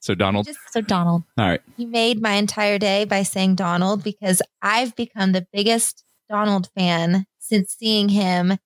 So 0.04 0.14
Donald. 0.14 0.48
Just 0.48 0.60
So, 0.70 0.82
Donald. 0.82 1.24
All 1.38 1.48
right. 1.48 1.62
you 1.78 1.88
made 1.88 2.22
my 2.22 2.34
entire 2.34 2.78
day 2.78 3.06
by 3.06 3.24
saying 3.24 3.56
Donald 3.56 4.04
because 4.04 4.42
I've 4.62 4.94
become 4.98 5.32
the 5.32 5.48
biggest 5.54 6.04
Donald 6.28 6.70
fan 6.76 7.26
since 7.40 7.74
seeing 7.74 8.10
him 8.10 8.58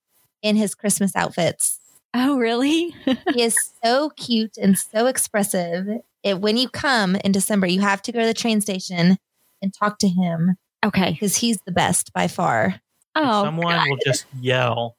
in 0.41 0.55
his 0.55 0.73
Christmas 0.73 1.15
outfits. 1.15 1.79
Oh, 2.15 2.39
really? 2.39 2.95
He 3.35 3.43
is 3.43 3.55
so 3.83 4.09
cute 4.17 4.57
and 4.57 4.79
so 4.79 5.05
expressive. 5.05 5.87
It, 6.23 6.41
when 6.41 6.57
you 6.57 6.69
come 6.69 7.15
in 7.17 7.33
December, 7.33 7.67
you 7.67 7.81
have 7.81 8.01
to 8.01 8.11
go 8.11 8.21
to 8.21 8.25
the 8.25 8.33
train 8.33 8.59
station 8.59 9.19
and 9.61 9.71
talk 9.71 9.99
to 9.99 10.07
him 10.07 10.55
okay. 10.83 11.11
because 11.11 11.37
he's 11.37 11.59
the 11.67 11.71
best 11.71 12.13
by 12.13 12.27
far. 12.27 12.81
Oh, 13.13 13.43
Someone 13.43 13.75
God. 13.75 13.89
will 13.91 13.99
just 14.03 14.25
yell 14.39 14.97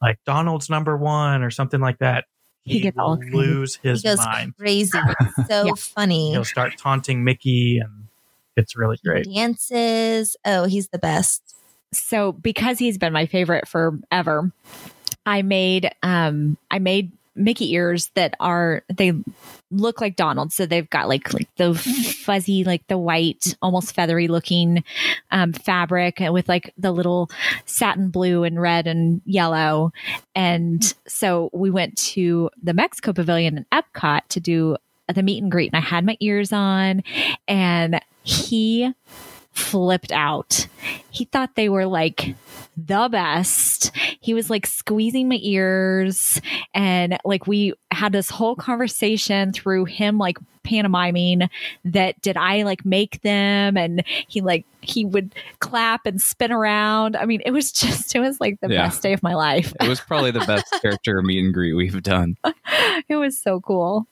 like 0.00 0.18
Donald's 0.24 0.70
number 0.70 0.96
one 0.96 1.42
or 1.42 1.50
something 1.50 1.80
like 1.80 1.98
that. 1.98 2.24
He 2.64 2.80
gets 2.80 2.96
all 2.98 3.10
will 3.16 3.22
excited. 3.22 3.36
lose 3.36 3.74
his 3.76 4.02
he 4.02 4.08
goes 4.08 4.18
mind. 4.18 4.54
crazy. 4.58 4.98
It's 4.98 5.36
so 5.48 5.66
Yeah. 5.66 5.72
funny. 5.76 6.30
He'll 6.32 6.44
start 6.44 6.76
taunting 6.78 7.22
Mickey, 7.24 7.78
and 7.78 8.06
it's 8.56 8.76
really 8.76 8.98
great. 9.04 9.26
Dances. 9.32 10.36
Oh, 10.44 10.64
he's 10.64 10.88
the 10.88 10.98
best. 10.98 11.42
so 11.92 12.32
because 12.32 12.78
he's 12.78 12.98
been 12.98 13.12
my 13.12 13.26
favorite 13.26 13.68
forever, 13.68 14.50
I 15.26 15.42
made 15.42 15.90
um 16.02 16.56
I 16.70 16.78
made 16.78 17.12
Mickey 17.36 17.72
ears 17.72 18.10
that 18.14 18.34
are 18.40 18.82
they 18.94 19.12
look 19.70 20.00
like 20.00 20.16
Donald. 20.16 20.52
So 20.52 20.66
they've 20.66 20.88
got 20.88 21.08
like 21.08 21.32
like 21.32 21.48
the 21.56 21.74
fuzzy, 21.74 22.64
like 22.64 22.86
the 22.88 22.98
white, 22.98 23.56
almost 23.60 23.94
feathery 23.94 24.28
looking 24.28 24.84
um, 25.30 25.52
fabric 25.52 26.18
with 26.20 26.48
like 26.48 26.72
the 26.78 26.92
little 26.92 27.30
satin 27.66 28.10
blue 28.10 28.44
and 28.44 28.60
red 28.60 28.86
and 28.86 29.20
yellow. 29.24 29.92
And 30.34 30.94
so 31.06 31.50
we 31.52 31.70
went 31.70 31.96
to 31.98 32.50
the 32.62 32.74
Mexico 32.74 33.12
Pavilion 33.12 33.58
in 33.58 33.66
Epcot 33.72 34.22
to 34.28 34.40
do 34.40 34.76
the 35.12 35.22
meet 35.22 35.42
and 35.42 35.52
greet, 35.52 35.70
and 35.72 35.76
I 35.76 35.86
had 35.86 36.06
my 36.06 36.16
ears 36.20 36.52
on, 36.52 37.02
and 37.46 38.00
he 38.22 38.92
flipped 39.52 40.12
out. 40.12 40.66
He 41.10 41.26
thought 41.26 41.54
they 41.54 41.68
were 41.68 41.86
like 41.86 42.34
the 42.76 43.08
best. 43.10 43.90
He 44.20 44.34
was 44.34 44.50
like 44.50 44.66
squeezing 44.66 45.28
my 45.28 45.38
ears 45.42 46.40
and 46.74 47.18
like 47.24 47.46
we 47.46 47.74
had 47.90 48.12
this 48.12 48.30
whole 48.30 48.56
conversation 48.56 49.52
through 49.52 49.84
him 49.86 50.18
like 50.18 50.38
pantomiming 50.64 51.42
that 51.84 52.20
did 52.22 52.36
I 52.36 52.62
like 52.62 52.84
make 52.86 53.20
them 53.22 53.76
and 53.76 54.02
he 54.28 54.40
like 54.40 54.64
he 54.80 55.04
would 55.04 55.34
clap 55.60 56.06
and 56.06 56.20
spin 56.20 56.50
around. 56.52 57.16
I 57.16 57.26
mean, 57.26 57.42
it 57.44 57.50
was 57.52 57.70
just 57.72 58.14
it 58.14 58.20
was 58.20 58.40
like 58.40 58.58
the 58.60 58.68
Yeah. 58.70 58.84
best 58.86 59.02
day 59.02 59.12
of 59.12 59.22
my 59.22 59.34
life. 59.34 59.72
It 59.80 59.88
was 59.88 60.00
probably 60.00 60.30
the 60.30 60.40
best 60.46 60.66
character 60.82 61.20
meet 61.22 61.44
and 61.44 61.52
greet 61.54 61.74
we've 61.74 62.02
done. 62.02 62.36
it 63.08 63.16
was 63.16 63.38
so 63.38 63.60
cool. 63.60 64.06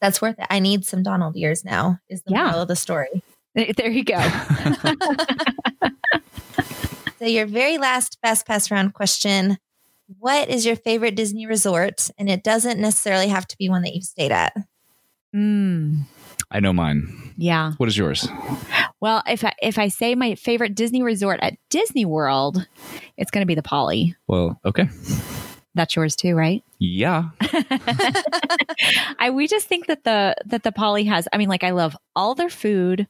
That's 0.00 0.20
worth 0.20 0.38
it. 0.38 0.46
I 0.50 0.58
need 0.58 0.84
some 0.84 1.02
Donald 1.02 1.36
ears 1.36 1.64
now. 1.64 1.98
Is 2.08 2.22
the 2.22 2.32
Yeah. 2.32 2.44
moral 2.46 2.62
of 2.62 2.68
the 2.68 2.76
story. 2.76 3.22
There 3.76 3.90
you 3.90 4.04
go. 4.04 4.18
So 7.18 7.26
your 7.28 7.46
very 7.46 7.78
last 7.78 8.18
fast 8.20 8.46
pass 8.48 8.68
round 8.68 8.94
question: 8.94 9.56
What 10.18 10.48
is 10.48 10.66
your 10.66 10.74
favorite 10.74 11.14
Disney 11.14 11.46
resort? 11.46 12.10
And 12.18 12.28
it 12.28 12.42
doesn't 12.42 12.80
necessarily 12.80 13.28
have 13.28 13.46
to 13.46 13.56
be 13.56 13.68
one 13.68 13.82
that 13.82 13.94
you've 13.94 14.02
stayed 14.02 14.32
at. 14.32 14.52
mm, 15.32 16.00
I 16.50 16.58
know 16.58 16.72
mine. 16.72 17.32
yeah. 17.36 17.74
What 17.76 17.88
is 17.88 17.96
yours? 17.96 18.26
Well, 19.00 19.22
if 19.28 19.44
I 19.44 19.52
if 19.62 19.78
I 19.78 19.86
say 19.86 20.16
my 20.16 20.34
favorite 20.34 20.74
Disney 20.74 21.02
resort 21.02 21.38
at 21.42 21.54
Disney 21.70 22.04
World, 22.04 22.66
it's 23.16 23.30
going 23.30 23.42
to 23.42 23.46
be 23.46 23.54
the 23.54 23.62
Poly. 23.62 24.16
Well, 24.26 24.60
okay. 24.64 24.88
That's 25.74 25.96
yours 25.96 26.14
too, 26.14 26.34
right? 26.34 26.62
Yeah. 26.78 27.30
I 29.18 29.30
we 29.32 29.46
just 29.46 29.68
think 29.68 29.86
that 29.86 30.04
the 30.04 30.34
that 30.44 30.64
the 30.64 30.72
Poly 30.72 31.04
has. 31.04 31.28
I 31.32 31.38
mean, 31.38 31.48
like 31.48 31.64
I 31.64 31.70
love 31.70 31.96
all 32.14 32.34
their 32.34 32.50
food, 32.50 33.06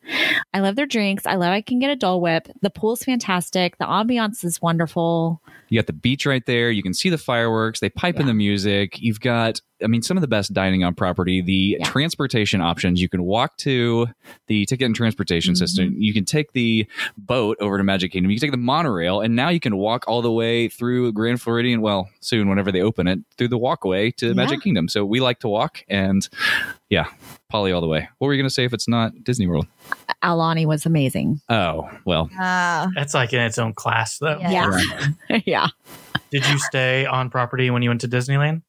I 0.55 0.61
love 0.61 0.77
their 0.77 0.87
drinks, 0.87 1.27
I 1.27 1.35
love 1.35 1.53
I 1.53 1.61
can 1.61 1.81
get 1.81 1.91
a 1.91 1.97
Dole 1.97 2.21
Whip. 2.21 2.49
The 2.61 2.71
pool's 2.71 3.03
fantastic. 3.03 3.79
The 3.79 3.87
ambiance 3.87 4.45
is 4.45 4.63
wonderful. 4.63 5.43
You 5.73 5.79
got 5.79 5.87
the 5.87 5.95
beach 5.95 6.27
right 6.27 6.45
there. 6.45 6.71
You 6.71 6.83
can 6.83 6.93
see 6.93 7.09
the 7.09 7.17
fireworks. 7.17 7.81
They 7.81 7.89
pipe 7.89 8.21
in 8.21 8.27
the 8.27 8.35
music. 8.35 9.01
You've 9.01 9.21
got, 9.21 9.59
I 9.83 9.87
mean, 9.87 10.03
some 10.03 10.19
of 10.19 10.21
the 10.21 10.29
best 10.29 10.53
dining 10.53 10.85
on 10.85 10.95
property. 10.95 11.41
The 11.41 11.79
Yeah. 11.81 11.87
transportation 11.89 12.61
options. 12.61 13.01
You 13.01 13.09
can 13.09 13.23
walk 13.23 13.57
to 13.59 14.09
the 14.49 14.67
ticket 14.67 14.85
and 14.85 14.95
transportation 14.95 15.55
Mhm. 15.55 15.57
system. 15.57 15.95
You 15.97 16.13
can 16.13 16.27
take 16.27 16.53
the 16.53 16.87
boat 17.17 17.57
over 17.59 17.79
to 17.79 17.85
Magic 17.85 18.13
Kingdom. 18.13 18.31
You 18.31 18.37
can 18.39 18.49
take 18.49 18.51
the 18.51 18.59
monorail, 18.59 19.23
and 19.23 19.35
now 19.35 19.49
you 19.49 19.61
can 19.61 19.79
walk 19.79 20.05
all 20.07 20.21
the 20.21 20.31
way 20.31 20.69
through 20.69 21.11
Grand 21.13 21.41
Floridian. 21.41 21.81
Well, 21.81 22.11
soon, 22.21 22.51
whenever 22.51 22.71
they 22.71 22.83
open 22.83 23.09
it, 23.09 23.21
through 23.39 23.49
the 23.49 23.57
walkway 23.57 24.11
to 24.11 24.27
Yeah. 24.27 24.33
Magic 24.35 24.61
Kingdom. 24.61 24.89
So 24.89 25.07
we 25.07 25.21
like 25.21 25.39
to 25.39 25.49
walk, 25.49 25.85
and 25.89 26.29
yeah, 26.91 27.07
Poly 27.49 27.73
all 27.73 27.81
the 27.81 27.89
way. 27.89 28.11
What 28.19 28.27
were 28.29 28.35
you 28.35 28.39
going 28.43 28.49
to 28.49 28.55
say 28.55 28.65
if 28.65 28.75
it's 28.75 28.89
not 28.89 29.25
Disney 29.25 29.47
World? 29.47 29.67
Aulani 30.23 30.67
was 30.67 30.87
amazing. 30.87 31.41
Oh, 31.49 31.89
well, 32.05 32.31
Ah, 32.39 32.89
That's 32.95 33.15
like 33.15 33.33
in 33.33 33.41
its 33.41 33.59
own 33.59 33.73
class, 33.75 34.19
though. 34.19 34.39
Yeah. 34.41 34.81
Yeah, 35.29 35.41
yeah. 35.47 35.67
Did 36.31 36.47
you 36.49 36.59
stay 36.59 37.05
on 37.07 37.29
property 37.31 37.71
when 37.71 37.83
you 37.83 37.91
went 37.91 38.01
to 38.03 38.09
Disneyland? 38.09 38.63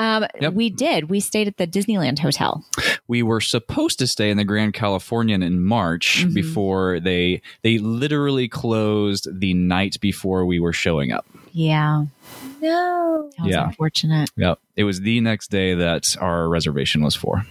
Um, 0.00 0.26
Yep. 0.40 0.54
we 0.54 0.68
did. 0.70 1.08
We 1.08 1.20
stayed 1.20 1.46
at 1.46 1.56
the 1.58 1.66
Disneyland 1.66 2.18
Hotel. 2.18 2.64
we 3.06 3.22
were 3.22 3.40
supposed 3.40 3.98
to 4.00 4.06
stay 4.06 4.30
in 4.30 4.36
the 4.36 4.44
Grand 4.44 4.74
Californian 4.74 5.42
in 5.42 5.62
March 5.62 6.24
Mhm. 6.24 6.34
before 6.34 6.98
they 7.00 7.40
they 7.62 7.78
literally 7.78 8.48
closed 8.48 9.28
the 9.32 9.54
night 9.54 9.96
before 10.00 10.44
we 10.46 10.58
were 10.58 10.72
showing 10.72 11.12
up. 11.12 11.24
Yeah, 11.52 12.06
no. 12.60 13.30
that 13.38 13.44
was 13.44 13.52
Yeah. 13.52 13.66
unfortunate. 13.68 14.30
Yep. 14.36 14.58
It 14.74 14.84
was 14.84 15.02
the 15.02 15.20
next 15.20 15.50
day 15.52 15.74
that 15.74 16.16
our 16.20 16.48
reservation 16.48 17.04
was 17.04 17.14
for. 17.14 17.46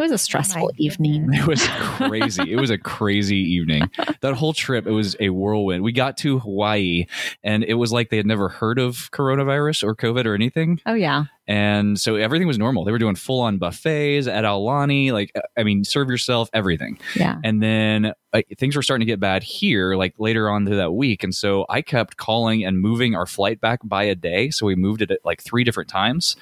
It 0.00 0.04
was 0.04 0.12
a 0.12 0.14
oh 0.14 0.16
stressful 0.16 0.68
goodness. 0.68 0.86
evening. 0.94 1.28
It 1.34 1.46
was 1.46 1.66
crazy. 1.68 2.50
it 2.50 2.58
was 2.58 2.70
a 2.70 2.78
crazy 2.78 3.36
evening. 3.36 3.82
That 4.20 4.34
whole 4.34 4.52
trip, 4.52 4.86
it 4.86 4.90
was 4.90 5.16
a 5.18 5.30
whirlwind. 5.30 5.82
We 5.82 5.92
got 5.92 6.18
to 6.18 6.40
Hawaii 6.40 7.06
and 7.42 7.64
it 7.64 7.74
was 7.74 7.90
like 7.90 8.10
they 8.10 8.18
had 8.18 8.26
never 8.26 8.50
heard 8.50 8.78
of 8.78 9.10
coronavirus 9.12 9.82
or 9.82 9.96
COVID 9.96 10.26
or 10.26 10.34
anything. 10.34 10.78
Oh 10.84 10.92
yeah, 10.92 11.24
And 11.50 11.98
so 11.98 12.14
everything 12.14 12.46
was 12.46 12.60
normal. 12.60 12.84
They 12.84 12.92
were 12.92 12.98
doing 12.98 13.16
full 13.16 13.40
on 13.40 13.58
buffets 13.58 14.28
at 14.28 14.44
Aulani. 14.44 15.10
Like, 15.10 15.32
I 15.58 15.64
mean, 15.64 15.82
serve 15.82 16.08
yourself, 16.08 16.48
everything. 16.52 17.00
yeah. 17.16 17.40
And 17.42 17.60
then 17.60 18.12
uh, 18.32 18.42
things 18.56 18.76
were 18.76 18.82
starting 18.82 19.04
to 19.04 19.10
get 19.10 19.18
bad 19.18 19.42
here, 19.42 19.96
like 19.96 20.14
later 20.16 20.48
on 20.48 20.64
through 20.64 20.76
that 20.76 20.92
week. 20.92 21.24
And 21.24 21.34
so 21.34 21.66
I 21.68 21.82
kept 21.82 22.16
calling 22.16 22.64
and 22.64 22.78
moving 22.78 23.16
our 23.16 23.26
flight 23.26 23.60
back 23.60 23.80
by 23.82 24.04
a 24.04 24.14
day. 24.14 24.50
So 24.50 24.64
we 24.64 24.76
moved 24.76 25.02
it 25.02 25.10
at 25.10 25.18
like 25.24 25.42
three 25.42 25.64
different 25.64 25.90
times. 25.90 26.36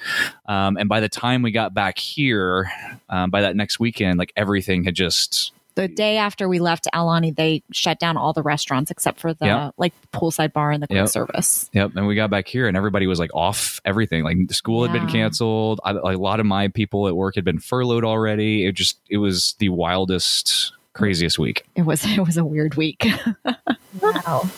Um, 0.45 0.77
and 0.77 0.87
by 0.87 0.99
the 0.99 1.09
time 1.09 1.41
we 1.41 1.49
got 1.49 1.73
back 1.73 1.97
here, 1.97 2.69
um, 3.09 3.31
by 3.31 3.41
that 3.41 3.55
next 3.55 3.79
weekend, 3.79 4.19
like 4.19 4.31
everything 4.35 4.83
had 4.83 4.93
just 4.93 5.53
the 5.81 5.87
day 5.87 6.17
after 6.17 6.47
we 6.49 6.59
left 6.59 6.87
Aulani, 6.93 7.35
they 7.35 7.63
shut 7.71 7.99
down 7.99 8.17
all 8.17 8.33
the 8.33 8.43
restaurants 8.43 8.91
except 8.91 9.19
for 9.19 9.33
the 9.33 9.45
Yep. 9.45 9.73
like 9.77 9.93
poolside 10.11 10.53
bar 10.53 10.71
and 10.71 10.83
the 10.83 10.87
quick 10.87 10.97
Yep. 10.97 11.07
service. 11.09 11.69
Yep, 11.73 11.91
and 11.95 12.05
we 12.07 12.15
got 12.15 12.29
back 12.29 12.47
here, 12.47 12.67
and 12.67 12.75
everybody 12.77 13.07
was 13.07 13.19
like 13.19 13.31
off 13.33 13.79
everything. 13.85 14.23
Like 14.23 14.37
the 14.47 14.53
school 14.53 14.83
had 14.83 14.91
been 14.93 15.07
canceled. 15.07 15.79
I, 15.83 15.91
like, 15.91 16.17
a 16.17 16.19
lot 16.19 16.39
of 16.39 16.45
my 16.45 16.67
people 16.67 17.07
at 17.07 17.15
work 17.15 17.35
had 17.35 17.45
been 17.45 17.59
furloughed 17.59 18.03
already. 18.03 18.65
It 18.65 18.73
just 18.73 18.99
it 19.09 19.17
was 19.17 19.55
the 19.59 19.69
wildest, 19.69 20.73
craziest 20.93 21.39
week. 21.39 21.63
It 21.75 21.83
was 21.83 22.03
it 22.17 22.19
was 22.25 22.37
a 22.37 22.43
weird 22.45 22.75
week. 22.75 23.05
Wow. 24.01 24.49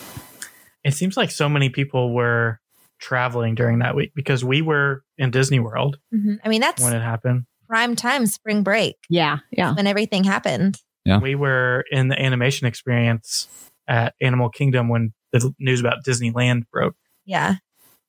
It 0.84 0.94
seems 0.94 1.16
like 1.16 1.32
so 1.32 1.48
many 1.48 1.70
people 1.70 2.14
were 2.14 2.60
traveling 3.00 3.56
during 3.56 3.80
that 3.80 3.96
week 3.96 4.12
because 4.16 4.44
we 4.44 4.62
were 4.62 5.04
in 5.18 5.32
Disney 5.32 5.60
World 5.60 5.98
Mhm. 6.14 6.40
I 6.44 6.50
mean, 6.50 6.62
that's 6.62 6.84
when 6.84 6.94
it 6.94 7.02
happened. 7.02 7.46
prime 7.68 7.96
time 7.96 8.26
spring 8.28 8.64
break 8.64 8.96
yeah, 9.10 9.38
yeah. 9.52 9.74
when 9.74 9.88
everything 9.88 10.24
happened. 10.24 10.80
Yeah. 11.06 11.20
We 11.20 11.36
were 11.36 11.84
in 11.92 12.08
the 12.08 12.20
animation 12.20 12.68
experience 12.68 13.48
at 13.88 14.14
Animal 14.22 14.50
Kingdom 14.50 14.88
when 14.88 15.14
the 15.32 15.54
news 15.60 15.80
about 15.80 16.04
Disneyland 16.06 16.64
broke. 16.72 16.96
Yeah. 17.26 17.56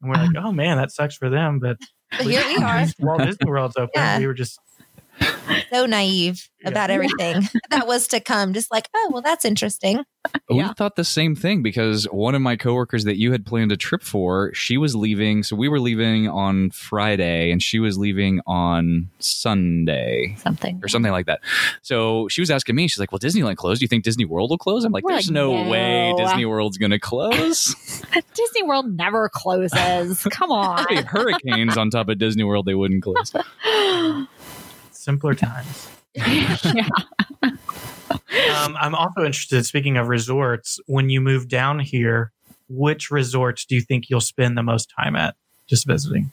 And 0.00 0.10
we're 0.10 0.16
like, 0.16 0.36
uh-huh. 0.36 0.48
oh 0.48 0.52
man, 0.52 0.76
that 0.76 0.90
sucks 0.90 1.16
for 1.16 1.30
them. 1.30 1.58
But 1.58 1.78
But 2.10 2.26
here 2.26 2.44
we 2.44 2.56
are, 2.62 2.86
Walt 2.98 3.22
Disney 3.22 3.48
World's 3.48 3.76
open. 3.76 3.90
Yeah. 3.94 4.18
We 4.18 4.26
were 4.26 4.34
just 4.34 4.58
so 5.72 5.86
naive 5.86 6.48
Yeah. 6.62 6.68
about 6.70 6.90
everything 6.90 7.42
that 7.70 7.86
was 7.86 8.06
to 8.08 8.20
come. 8.20 8.52
Just 8.52 8.70
like, 8.70 8.88
oh, 8.94 9.10
well, 9.12 9.22
that's 9.22 9.44
interesting. 9.44 10.04
We 10.48 10.56
Yeah. 10.58 10.72
thought 10.74 10.94
the 10.96 11.02
same 11.04 11.34
thing 11.34 11.62
because 11.62 12.04
one 12.04 12.34
of 12.36 12.42
my 12.42 12.54
coworkers 12.56 13.02
that 13.04 13.16
you 13.18 13.32
had 13.32 13.44
planned 13.44 13.72
a 13.72 13.76
trip 13.76 14.02
for, 14.02 14.52
she 14.54 14.76
was 14.76 14.94
leaving. 14.94 15.42
So 15.42 15.56
we 15.56 15.68
were 15.68 15.80
leaving 15.80 16.28
on 16.28 16.70
Friday, 16.70 17.50
and 17.50 17.60
she 17.60 17.80
was 17.80 17.98
leaving 17.98 18.40
on 18.46 19.08
Sunday. 19.18 20.36
Something. 20.38 20.80
Or 20.84 20.88
something 20.88 21.10
like 21.10 21.26
that. 21.26 21.40
So 21.82 22.28
she 22.28 22.40
was 22.40 22.50
asking 22.52 22.76
me, 22.76 22.86
she's 22.86 23.00
like, 23.00 23.10
Well, 23.10 23.18
Disneyland 23.18 23.56
closed. 23.56 23.80
Do 23.80 23.84
you 23.84 23.88
think 23.88 24.04
Disney 24.04 24.24
World 24.24 24.50
will 24.50 24.58
close? 24.58 24.84
I'm 24.84 24.92
like, 24.92 25.04
We're 25.04 25.12
There's 25.14 25.26
like, 25.28 25.34
no, 25.34 25.64
"No." 25.64 25.70
way 25.70 26.14
Disney 26.16 26.44
World's 26.46 26.78
going 26.78 26.90
to 26.92 27.00
close. 27.00 27.74
Disney 28.34 28.62
World 28.62 28.94
never 28.96 29.28
closes. 29.28 30.22
Come 30.30 30.52
on. 30.52 30.86
Hey, 30.88 31.02
hurricanes 31.02 31.76
on 31.76 31.90
top 31.90 32.08
of 32.08 32.18
Disney 32.18 32.44
World, 32.44 32.66
they 32.66 32.74
wouldn't 32.74 33.02
close. 33.02 33.32
Simpler 35.02 35.34
times. 35.34 35.90
yeah. 36.14 36.88
Um, 37.42 38.76
I'm 38.80 38.94
also 38.94 39.24
interested. 39.24 39.66
Speaking 39.66 39.96
of 39.96 40.08
resorts, 40.08 40.78
when 40.86 41.10
you 41.10 41.20
move 41.20 41.48
down 41.48 41.78
here, 41.80 42.32
which 42.68 43.10
resorts 43.10 43.64
do 43.64 43.74
you 43.74 43.80
think 43.80 44.08
you'll 44.08 44.20
spend 44.20 44.56
the 44.56 44.62
most 44.62 44.92
time 44.96 45.16
at 45.16 45.34
just 45.66 45.86
visiting? 45.86 46.30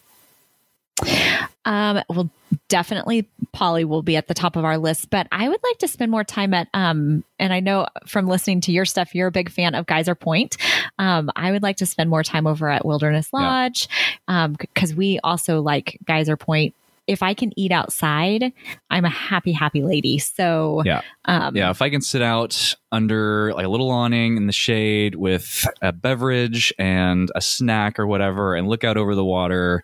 Um, 1.65 2.01
well, 2.09 2.30
definitely 2.67 3.28
Poly 3.53 3.86
will 3.86 4.01
be 4.01 4.15
at 4.15 4.28
the 4.28 4.34
top 4.34 4.55
of 4.55 4.65
our 4.65 4.78
list, 4.78 5.09
but 5.09 5.28
I 5.32 5.47
would 5.47 5.59
like 5.63 5.78
to 5.80 5.88
spend 5.88 6.11
more 6.11 6.24
time 6.24 6.53
at, 6.53 6.67
um, 6.74 7.24
and 7.38 7.53
I 7.53 7.59
know 7.59 7.88
from 8.07 8.28
listening 8.28 8.61
to 8.61 8.72
your 8.72 8.86
stuff, 8.86 9.13
you're 9.13 9.28
a 9.28 9.32
big 9.32 9.49
fan 9.49 9.76
of 9.76 9.86
Geyser 9.86 10.15
Point. 10.15 10.57
Um, 10.97 11.30
I 11.36 11.51
would 11.51 11.63
like 11.63 11.78
to 11.78 11.86
spend 11.86 12.09
more 12.09 12.24
time 12.24 12.47
over 12.47 12.70
at 12.70 12.86
Wilderness 12.86 13.30
Yeah. 13.34 13.39
Lodge, 13.39 13.88
um, 14.28 14.53
because 14.53 14.95
we 14.95 15.20
also 15.24 15.61
like 15.61 15.99
Geyser 16.05 16.38
Point. 16.38 16.74
If 17.10 17.24
I 17.24 17.34
can 17.34 17.51
eat 17.57 17.72
outside, 17.72 18.53
I'm 18.91 19.03
a 19.03 19.10
happy, 19.10 19.51
happy 19.51 19.82
lady. 19.82 20.20
So, 20.20 20.84
Yeah. 20.86 21.01
um, 21.26 21.55
Yeah, 21.55 21.72
if 21.72 21.82
I 21.82 21.89
can 21.89 22.01
sit 22.01 22.22
out 22.22 22.76
under 22.91 23.51
like 23.55 23.66
a 23.66 23.70
little 23.70 23.89
awning 23.89 24.38
in 24.38 24.45
the 24.45 24.53
shade 24.53 25.16
with 25.16 25.68
a 25.82 25.91
beverage 25.91 26.72
and 26.78 27.32
a 27.34 27.41
snack 27.41 27.97
or 27.99 28.05
whatever 28.05 28.55
and 28.55 28.68
look 28.68 28.84
out 28.84 28.95
over 28.95 29.16
the 29.16 29.26
water, 29.26 29.84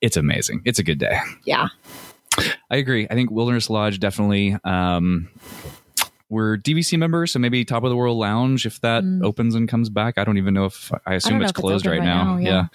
it's 0.00 0.16
amazing. 0.16 0.62
It's 0.64 0.78
a 0.78 0.82
good 0.82 0.98
day. 0.98 1.18
yeah. 1.44 1.68
I 2.70 2.76
agree. 2.76 3.06
I 3.10 3.14
think 3.14 3.30
Wilderness 3.30 3.68
Lodge 3.68 4.00
definitely. 4.00 4.56
Um, 4.64 5.28
we're 6.32 6.56
DVC 6.56 6.98
members, 6.98 7.30
so 7.32 7.38
maybe 7.38 7.64
Top 7.64 7.84
of 7.84 7.90
the 7.90 7.96
World 7.96 8.16
Lounge 8.18 8.64
if 8.66 8.80
that 8.80 9.04
Mm. 9.04 9.22
opens 9.22 9.54
and 9.54 9.68
comes 9.68 9.90
back. 9.90 10.16
I 10.18 10.24
don't 10.24 10.38
even 10.38 10.54
know 10.54 10.64
if 10.64 10.90
I 11.06 11.14
assume 11.14 11.38
know 11.38 11.44
it's 11.44 11.50
if 11.50 11.56
it's 11.56 11.60
closed 11.60 11.86
open 11.86 11.98
right, 12.00 12.06
right 12.06 12.14
now. 12.16 12.36
now, 12.36 12.38
yeah. 12.38 12.66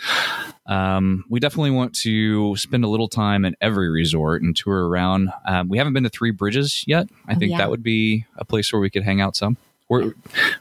Yeah. 0.67 0.95
Um, 0.97 1.25
we 1.29 1.39
definitely 1.39 1.71
want 1.71 1.95
to 1.95 2.55
spend 2.57 2.83
a 2.83 2.87
little 2.87 3.07
time 3.07 3.45
in 3.45 3.55
every 3.61 3.89
resort 3.89 4.41
and 4.41 4.55
tour 4.55 4.87
around. 4.87 5.29
Um, 5.45 5.69
we 5.69 5.77
haven't 5.77 5.93
been 5.93 6.03
to 6.03 6.09
Three 6.09 6.31
Bridges 6.31 6.83
yet. 6.85 7.07
I 7.27 7.33
Oh, 7.33 7.39
think 7.39 7.51
yeah. 7.51 7.57
that 7.59 7.69
would 7.69 7.83
be 7.83 8.25
a 8.37 8.45
place 8.45 8.71
where 8.71 8.79
we 8.81 8.89
could 8.89 9.03
hang 9.03 9.21
out 9.21 9.35
some. 9.35 9.57
Where, 9.87 10.13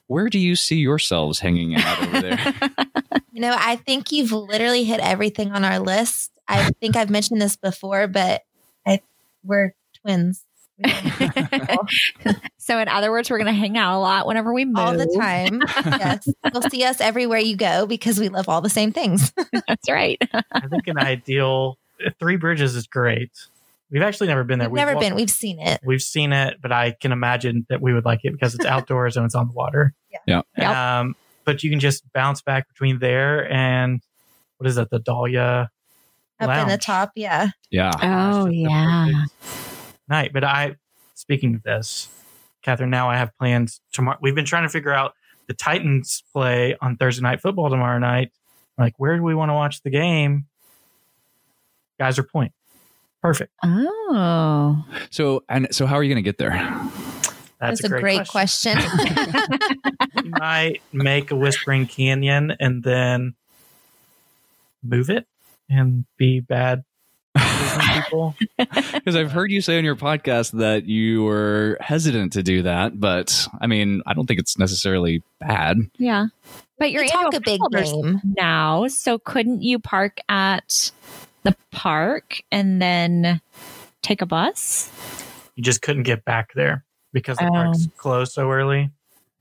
where 0.07 0.29
do 0.29 0.39
you 0.39 0.55
see 0.57 0.77
yourselves 0.77 1.41
hanging 1.41 1.75
out 1.77 2.03
over 2.03 2.21
there? 2.21 2.39
You 3.33 3.43
know, 3.43 3.55
I 3.59 3.77
think 3.77 4.13
you've 4.13 4.33
literally 4.33 4.85
hit 4.85 4.99
everything 5.01 5.53
on 5.53 5.63
our 5.63 5.79
list. 5.79 6.31
I 6.49 6.71
think 6.81 6.97
I've 6.97 7.11
mentioned 7.11 7.43
this 7.43 7.55
before, 7.55 8.07
but 8.07 8.45
I 8.87 9.01
we're 9.45 9.75
twins. 10.01 10.43
We 10.79 10.91
don't- 11.59 11.91
So, 12.59 12.79
in 12.79 12.89
other 12.89 13.11
words, 13.11 13.31
we're 13.31 13.39
going 13.39 13.47
to 13.53 13.59
hang 13.59 13.77
out 13.79 13.97
a 13.97 14.01
lot 14.01 14.27
whenever 14.27 14.53
we 14.53 14.65
move. 14.65 14.77
all 14.79 14.93
the 14.97 15.07
time. 15.19 15.63
yes. 15.99 16.29
You'll 16.53 16.63
see 16.71 16.85
us 16.85 17.01
everywhere 17.01 17.39
you 17.39 17.57
go 17.57 17.87
because 17.87 18.19
we 18.19 18.29
love 18.29 18.49
all 18.49 18.61
the 18.61 18.69
same 18.71 18.93
things. 18.93 19.33
That's 19.69 19.89
right. 19.89 20.21
I 20.53 20.67
think 20.69 20.87
an 20.89 20.99
ideal 20.99 21.79
Three 22.19 22.37
Bridges 22.37 22.75
is 22.77 22.87
great. 22.87 23.31
We've 23.91 24.03
actually 24.03 24.27
never 24.27 24.43
been 24.45 24.59
there. 24.59 24.69
We've 24.69 24.77
never 24.79 24.95
walked- 24.95 25.07
been. 25.07 25.15
We've 25.15 25.31
seen 25.31 25.61
it. 25.61 25.81
We've 25.85 26.03
seen 26.03 26.33
it, 26.33 26.57
but 26.61 26.73
I 26.73 26.91
can 26.91 27.13
imagine 27.13 27.67
that 27.71 27.81
we 27.81 27.95
would 27.95 28.05
like 28.05 28.21
it 28.25 28.33
because 28.33 28.55
it's 28.55 28.65
outdoors 28.67 29.17
and 29.17 29.25
it's 29.25 29.35
on 29.37 29.47
the 29.47 29.53
water. 29.55 29.95
Yeah. 30.27 30.43
Yep. 30.59 30.69
Um, 30.77 31.17
but 31.45 31.63
you 31.63 31.71
can 31.71 31.79
just 31.79 32.03
bounce 32.13 32.43
back 32.43 32.67
between 32.69 32.99
there 32.99 33.49
and 33.51 34.01
what 34.59 34.67
is 34.67 34.75
that? 34.75 34.91
the 34.91 34.99
Dahlia 34.99 35.71
Up 36.41 36.63
in 36.63 36.69
the 36.69 36.79
top, 36.79 37.13
yeah. 37.15 37.51
Yeah. 37.71 37.93
Oh, 37.95 37.99
It's 37.99 38.03
just 38.03 38.49
the 38.49 38.53
yeah. 38.63 39.07
perfect 39.07 39.76
Night. 40.09 40.33
But 40.33 40.45
I, 40.45 40.77
speaking 41.15 41.55
of 41.55 41.63
this, 41.63 42.09
Catherine, 42.63 42.91
now 42.91 43.09
I 43.09 43.17
have 43.17 43.37
plans 43.39 43.81
tomorrow. 43.93 44.19
We've 44.21 44.35
been 44.35 44.45
trying 44.45 44.65
to 44.65 44.69
figure 44.69 44.93
out 44.93 45.15
the 45.47 45.55
Titans 45.55 46.23
play 46.33 46.77
on 46.81 46.97
Thursday 46.97 47.23
night 47.23 47.41
football 47.41 47.71
tomorrow 47.71 47.99
night. 47.99 48.33
Like, 48.79 48.95
where 48.99 49.17
do 49.17 49.23
we 49.23 49.35
want 49.35 49.51
to 49.51 49.55
watch 49.55 49.83
the 49.83 49.91
game? 49.91 50.47
Geyser 51.99 52.23
Point. 52.23 52.53
Perfect. 53.23 53.53
Oh. 53.65 54.85
So 55.11 55.45
and 55.49 55.69
so, 55.71 55.87
how 55.87 55.97
are 55.97 56.03
you 56.03 56.13
going 56.13 56.23
to 56.23 56.29
get 56.29 56.39
there? 56.39 56.53
That's, 57.59 57.81
That's, 57.81 57.85
a 57.85 57.89
great, 57.89 58.29
question. 58.29 58.79
we 60.23 60.29
might 60.39 60.83
make 60.93 61.31
a 61.31 61.37
Whispering 61.37 61.87
Canyon 61.87 62.55
and 62.61 62.83
then 62.83 63.35
move 64.83 65.09
it 65.09 65.27
and 65.71 66.05
be 66.19 66.41
bad 66.41 66.85
Disney 66.85 66.96
people. 67.39 68.35
Because 68.93 69.15
I've 69.17 69.31
heard 69.31 69.51
you 69.53 69.61
say 69.61 69.79
on 69.79 69.85
your 69.85 69.95
podcast 69.97 70.53
that 70.59 70.87
you 70.87 71.23
were 71.23 71.77
hesitant 71.81 72.33
to 72.33 72.43
do 72.43 72.63
that, 72.63 72.99
but 72.99 73.47
I 73.61 73.67
mean, 73.69 74.03
I 74.07 74.15
don't 74.15 74.27
think 74.27 74.41
it's 74.41 74.59
necessarily 74.59 75.23
bad. 75.39 75.77
Yeah. 75.99 76.27
But 76.79 76.91
you're 76.91 77.03
we 77.05 77.09
talk 77.09 77.33
a 77.35 77.41
big 77.41 77.61
holders 77.61 77.93
game. 77.93 78.21
now, 78.25 78.89
so 78.89 79.19
couldn't 79.19 79.63
you 79.63 79.79
park 79.79 80.19
at 80.29 80.91
the 81.45 81.55
park 81.71 82.41
and 82.51 82.83
then 82.83 83.41
take 84.03 84.23
a 84.23 84.27
bus? 84.27 84.91
You 85.55 85.63
just 85.63 85.83
couldn't 85.83 86.03
get 86.03 86.25
back 86.25 86.53
there 86.55 86.85
because 87.13 87.37
the 87.39 87.47
Oh. 87.47 87.51
park's 87.53 87.87
closed 87.97 88.33
so 88.33 88.51
early. 88.51 88.91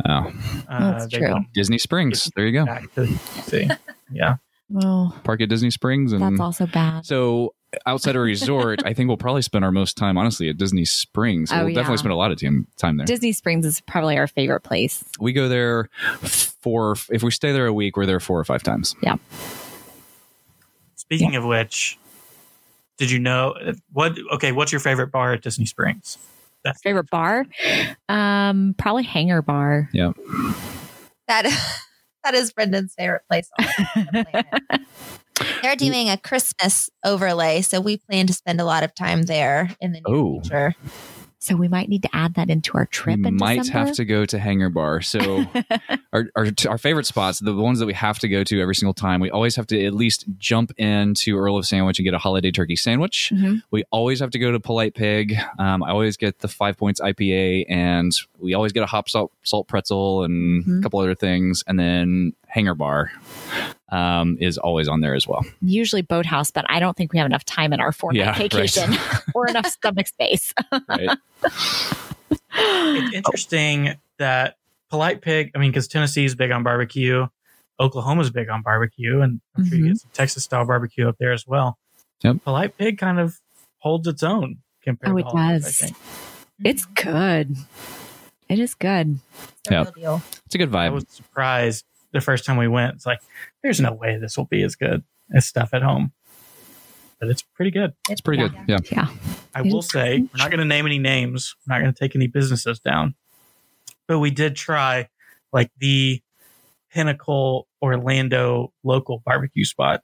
Oh, 0.08 0.32
Uh, 0.70 0.92
That's 0.92 1.08
they 1.08 1.18
true. 1.18 1.28
don't 1.30 1.48
Disney 1.54 1.80
Springs. 1.80 2.30
There 2.36 2.46
you 2.46 2.52
go. 2.54 2.66
back 2.66 2.94
to 2.96 3.08
see. 3.48 3.68
Yeah. 4.12 4.36
Well, 4.70 5.16
Park 5.24 5.42
at 5.42 5.50
Disney 5.50 5.72
Springs, 5.72 6.12
and 6.14 6.22
that's 6.22 6.40
also 6.40 6.68
bad. 6.68 7.06
so 7.06 7.54
outside 7.86 8.16
a 8.16 8.20
resort, 8.20 8.82
I 8.86 8.94
think 8.94 9.08
we'll 9.08 9.18
probably 9.18 9.42
spend 9.42 9.66
our 9.66 9.72
most 9.72 9.98
time, 9.98 10.18
honestly, 10.18 10.50
at 10.50 10.58
Disney 10.58 10.86
Springs. 10.86 11.52
Oh, 11.52 11.66
we'll 11.66 11.74
definitely 11.74 11.94
yeah. 11.94 11.98
spend 11.98 12.14
a 12.14 12.16
lot 12.16 12.32
of 12.32 12.40
time 12.40 12.68
time 12.78 12.98
there. 12.98 13.06
Disney 13.06 13.32
Springs 13.32 13.66
is 13.66 13.82
probably 13.82 14.18
our 14.18 14.28
favorite 14.28 14.62
place. 14.62 15.04
we 15.20 15.34
go 15.34 15.48
there 15.48 15.90
four. 16.22 16.96
If 17.10 17.24
we 17.24 17.32
stay 17.32 17.52
there 17.52 17.68
a 17.68 17.74
week, 17.74 17.98
we're 17.98 18.06
there 18.06 18.20
four 18.20 18.40
or 18.40 18.46
five 18.46 18.64
times. 18.64 18.96
Yeah. 19.02 19.16
Speaking 20.96 21.36
of 21.36 21.46
which, 21.46 21.98
did 22.98 23.12
you 23.12 23.20
know 23.20 23.54
what? 23.94 24.18
Okay, 24.34 24.52
what's 24.52 24.72
your 24.72 24.82
favorite 24.82 25.12
bar 25.12 25.34
at 25.34 25.42
Disney 25.42 25.66
Springs? 25.66 26.18
That's 26.66 26.82
Favorite 26.82 27.12
bar? 27.12 27.46
Um, 28.10 28.74
probably 28.80 29.04
Hangar 29.04 29.44
Bar. 29.44 29.88
Yeah. 29.94 30.14
That 31.28 31.46
that 32.24 32.34
is 32.34 32.52
Brendan's 32.52 32.96
favorite 32.96 33.22
place 33.30 33.50
on 33.60 33.66
the 33.66 34.26
planet. 34.32 34.88
They're 35.62 35.76
doing 35.76 36.10
a 36.10 36.18
Christmas 36.18 36.90
overlay, 37.04 37.62
so 37.62 37.82
we 37.82 37.98
plan 37.98 38.28
to 38.28 38.34
spend 38.34 38.62
a 38.62 38.66
lot 38.66 38.84
of 38.84 38.94
time 38.96 39.24
there 39.24 39.70
in 39.82 39.92
the 39.92 40.02
near 40.02 40.16
Oh. 40.16 40.40
future. 40.42 40.76
So 41.40 41.56
we 41.56 41.68
might 41.68 41.90
need 41.90 42.02
to 42.02 42.10
add 42.12 42.34
that 42.36 42.50
into 42.50 42.76
our 42.76 42.88
trip. 42.88 43.20
we 43.20 43.28
in 43.28 43.36
might 43.38 43.60
December. 43.60 43.80
have 43.88 43.96
to 43.98 44.06
go 44.06 44.26
to 44.26 44.40
Hangar 44.40 44.70
Bar. 44.72 45.02
So 45.02 45.46
our, 46.14 46.28
our 46.36 46.48
our 46.68 46.78
favorite 46.80 47.06
spots, 47.06 47.38
the 47.40 47.54
ones 47.54 47.78
that 47.78 47.86
we 47.86 47.94
have 47.94 48.18
to 48.20 48.28
go 48.28 48.44
to 48.44 48.60
every 48.62 48.74
single 48.74 48.96
time, 48.96 49.20
we 49.20 49.30
always 49.30 49.56
have 49.58 49.68
to 49.68 49.86
at 49.86 49.94
least 49.94 50.26
jump 50.40 50.72
into 50.78 51.38
Earl 51.38 51.58
of 51.58 51.68
Sandwich 51.68 52.00
and 52.00 52.04
get 52.04 52.16
a 52.16 52.18
holiday 52.18 52.50
turkey 52.50 52.76
sandwich. 52.76 53.32
Mhm. 53.36 53.62
We 53.70 53.84
always 53.92 54.22
have 54.22 54.32
to 54.32 54.40
go 54.40 54.52
to 54.54 54.60
Polite 54.60 54.96
Pig. 54.96 55.36
Um, 55.60 55.84
I 55.84 55.92
always 55.92 56.18
get 56.18 56.40
the 56.40 56.48
Five 56.48 56.78
Points 56.78 57.00
IPA, 57.00 57.66
and 57.70 58.12
we 58.40 58.56
always 58.56 58.72
get 58.72 58.82
a 58.82 58.88
hop 58.88 59.08
salt 59.08 59.32
salt 59.44 59.68
pretzel 59.68 60.24
and 60.24 60.66
Mhm. 60.66 60.80
a 60.80 60.82
couple 60.82 61.00
other 61.00 61.14
things, 61.16 61.64
and 61.68 61.78
then 61.78 62.34
Hangar 62.56 62.74
Bar 62.74 63.12
um, 63.90 64.38
is 64.40 64.58
always 64.58 64.88
on 64.88 65.02
there 65.02 65.14
as 65.14 65.28
well. 65.28 65.46
Usually 65.62 66.02
Boathouse, 66.02 66.52
but 66.52 66.66
I 66.70 66.80
don't 66.80 66.96
think 66.96 67.12
we 67.12 67.20
have 67.20 67.26
enough 67.26 67.44
time 67.44 67.74
in 67.74 67.82
our 67.82 67.92
four 67.92 68.14
night 68.14 68.20
Yeah, 68.20 68.30
right. 68.30 68.38
vacation 68.38 68.94
or 69.36 69.48
enough 69.50 69.68
stomach 69.68 70.08
space. 70.08 70.54
Right? 70.88 71.10
it's 72.54 73.14
interesting 73.14 73.96
that 74.20 74.56
Polite 74.90 75.22
Pig. 75.22 75.52
I 75.54 75.58
mean, 75.60 75.72
because 75.72 75.90
Tennessee's 75.90 76.34
big 76.36 76.52
on 76.52 76.64
barbecue, 76.64 77.28
Oklahoma's 77.80 78.30
big 78.30 78.50
on 78.50 78.62
barbecue, 78.62 79.20
and 79.22 79.42
I'm 79.58 79.66
sure 79.68 79.78
you 79.78 79.88
get 79.90 79.98
some 79.98 80.12
Texas 80.14 80.46
style 80.46 80.66
barbecue 80.66 81.10
up 81.10 81.18
there 81.20 81.34
as 81.34 81.46
well. 81.46 81.78
Yep. 82.22 82.38
Polite 82.46 82.78
Pig 82.78 82.98
kind 82.98 83.20
of 83.20 83.38
holds 83.80 84.08
its 84.08 84.24
own 84.24 84.60
compared 84.82 85.12
Oh, 85.12 85.18
to 85.18 85.20
it 85.20 85.26
all 85.26 85.38
others, 85.38 85.64
does. 85.64 85.82
I 85.82 85.86
think. 85.88 85.98
it's 86.64 86.86
good. 86.86 87.58
It 88.48 88.60
is 88.60 88.76
good. 88.76 89.20
It's 89.60 89.70
a 89.70 89.74
Yeah. 89.74 89.84
real 89.84 89.92
deal. 89.92 90.22
it's 90.46 90.56
a 90.56 90.58
good 90.58 90.72
vibe. 90.72 90.76
I 90.78 90.90
was 90.90 91.06
surprised 91.10 91.84
the 92.16 92.22
first 92.22 92.46
time 92.46 92.58
we 92.58 92.68
went. 92.68 92.96
It's 92.96 93.06
like, 93.06 93.20
there's 93.62 93.80
no 93.80 93.94
way 93.94 94.18
this 94.18 94.38
will 94.38 94.46
be 94.46 94.64
as 94.64 94.76
good 94.76 95.04
as 95.34 95.46
stuff 95.46 95.70
at 95.74 95.82
home, 95.84 96.12
but 97.20 97.30
it's 97.30 97.42
pretty 97.44 97.72
good. 97.72 97.94
It's 98.10 98.22
pretty 98.22 98.42
Yeah. 98.42 98.50
good. 98.50 98.64
Yeah. 98.68 98.78
Yeah. 98.92 99.08
I 99.54 99.62
will 99.62 99.82
say, 99.82 100.20
we're 100.20 100.38
not 100.38 100.50
going 100.50 100.60
to 100.60 100.66
name 100.66 100.86
any 100.86 101.00
names. 101.00 101.56
We're 101.68 101.76
not 101.76 101.82
going 101.82 101.94
to 101.94 102.00
take 102.00 102.16
any 102.16 102.28
businesses 102.28 102.80
down. 102.80 103.16
But 104.08 104.20
we 104.20 104.32
did 104.32 104.56
try 104.56 105.10
like 105.54 105.72
the 105.80 106.22
pinnacle 106.92 107.68
Orlando 107.82 108.72
local 108.84 109.22
barbecue 109.26 109.66
spot. 109.66 110.02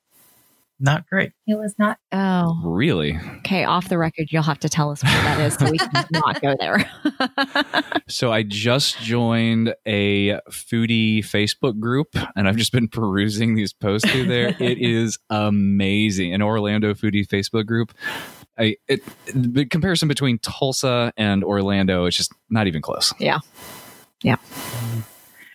Not 0.83 1.07
great. 1.07 1.31
It 1.45 1.59
was 1.59 1.75
not. 1.77 1.99
Oh, 2.11 2.59
Really? 2.65 3.19
okay. 3.37 3.65
Off 3.65 3.87
the 3.87 3.97
record, 3.99 4.29
you'll 4.31 4.41
have 4.41 4.59
to 4.61 4.69
tell 4.69 4.89
us 4.89 5.03
where 5.03 5.11
that 5.13 5.39
is 5.39 5.53
so 5.53 5.69
we 5.69 5.77
can 5.77 6.05
not 6.11 6.41
go 6.41 6.55
there. 6.59 6.89
So 8.07 8.29
I 8.33 8.43
just 8.43 8.99
joined 8.99 9.73
a 9.85 10.31
foodie 10.49 11.19
Facebook 11.19 11.79
group 11.79 12.09
and 12.35 12.45
I've 12.45 12.57
just 12.57 12.73
been 12.73 12.89
perusing 12.89 13.55
these 13.55 13.71
posts 13.71 14.09
through 14.11 14.25
there. 14.25 14.49
it 14.59 14.79
is 14.79 15.17
amazing. 15.29 16.33
An 16.33 16.41
Orlando 16.41 16.93
foodie 16.93 17.25
Facebook 17.25 17.65
group. 17.67 17.93
I 18.59 18.75
it 18.89 19.01
the 19.33 19.65
comparison 19.65 20.09
between 20.09 20.39
Tulsa 20.39 21.13
and 21.15 21.41
Orlando 21.43 22.05
is 22.05 22.15
just 22.17 22.33
not 22.49 22.67
even 22.67 22.81
close. 22.81 23.13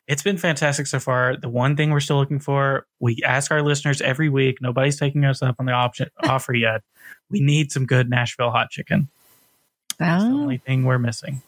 It's 0.08 0.22
been 0.22 0.38
fantastic 0.38 0.86
so 0.86 1.00
far. 1.00 1.36
The 1.36 1.48
one 1.48 1.76
thing 1.76 1.90
we're 1.90 2.00
still 2.00 2.18
looking 2.18 2.38
for, 2.38 2.86
we 3.00 3.20
ask 3.24 3.50
our 3.50 3.62
listeners 3.62 4.00
every 4.00 4.28
week. 4.28 4.58
Nobody's 4.60 4.98
taking 4.98 5.24
us 5.24 5.42
up 5.42 5.56
on 5.58 5.66
the 5.66 5.72
option 5.72 6.08
offer 6.22 6.54
yet. 6.54 6.82
We 7.30 7.40
need 7.40 7.72
some 7.72 7.86
good 7.86 8.08
Nashville 8.08 8.50
hot 8.52 8.70
chicken. 8.70 9.08
That's 9.98 10.22
the 10.24 10.30
Oh. 10.30 10.34
only 10.40 10.58
thing 10.58 10.84
we're 10.84 10.98
missing. 10.98 11.42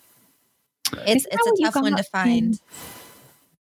It's 1.07 1.27
it's 1.31 1.47
a 1.47 1.63
tough 1.65 1.77
one 1.83 1.97
to 1.97 2.03
find. 2.03 2.59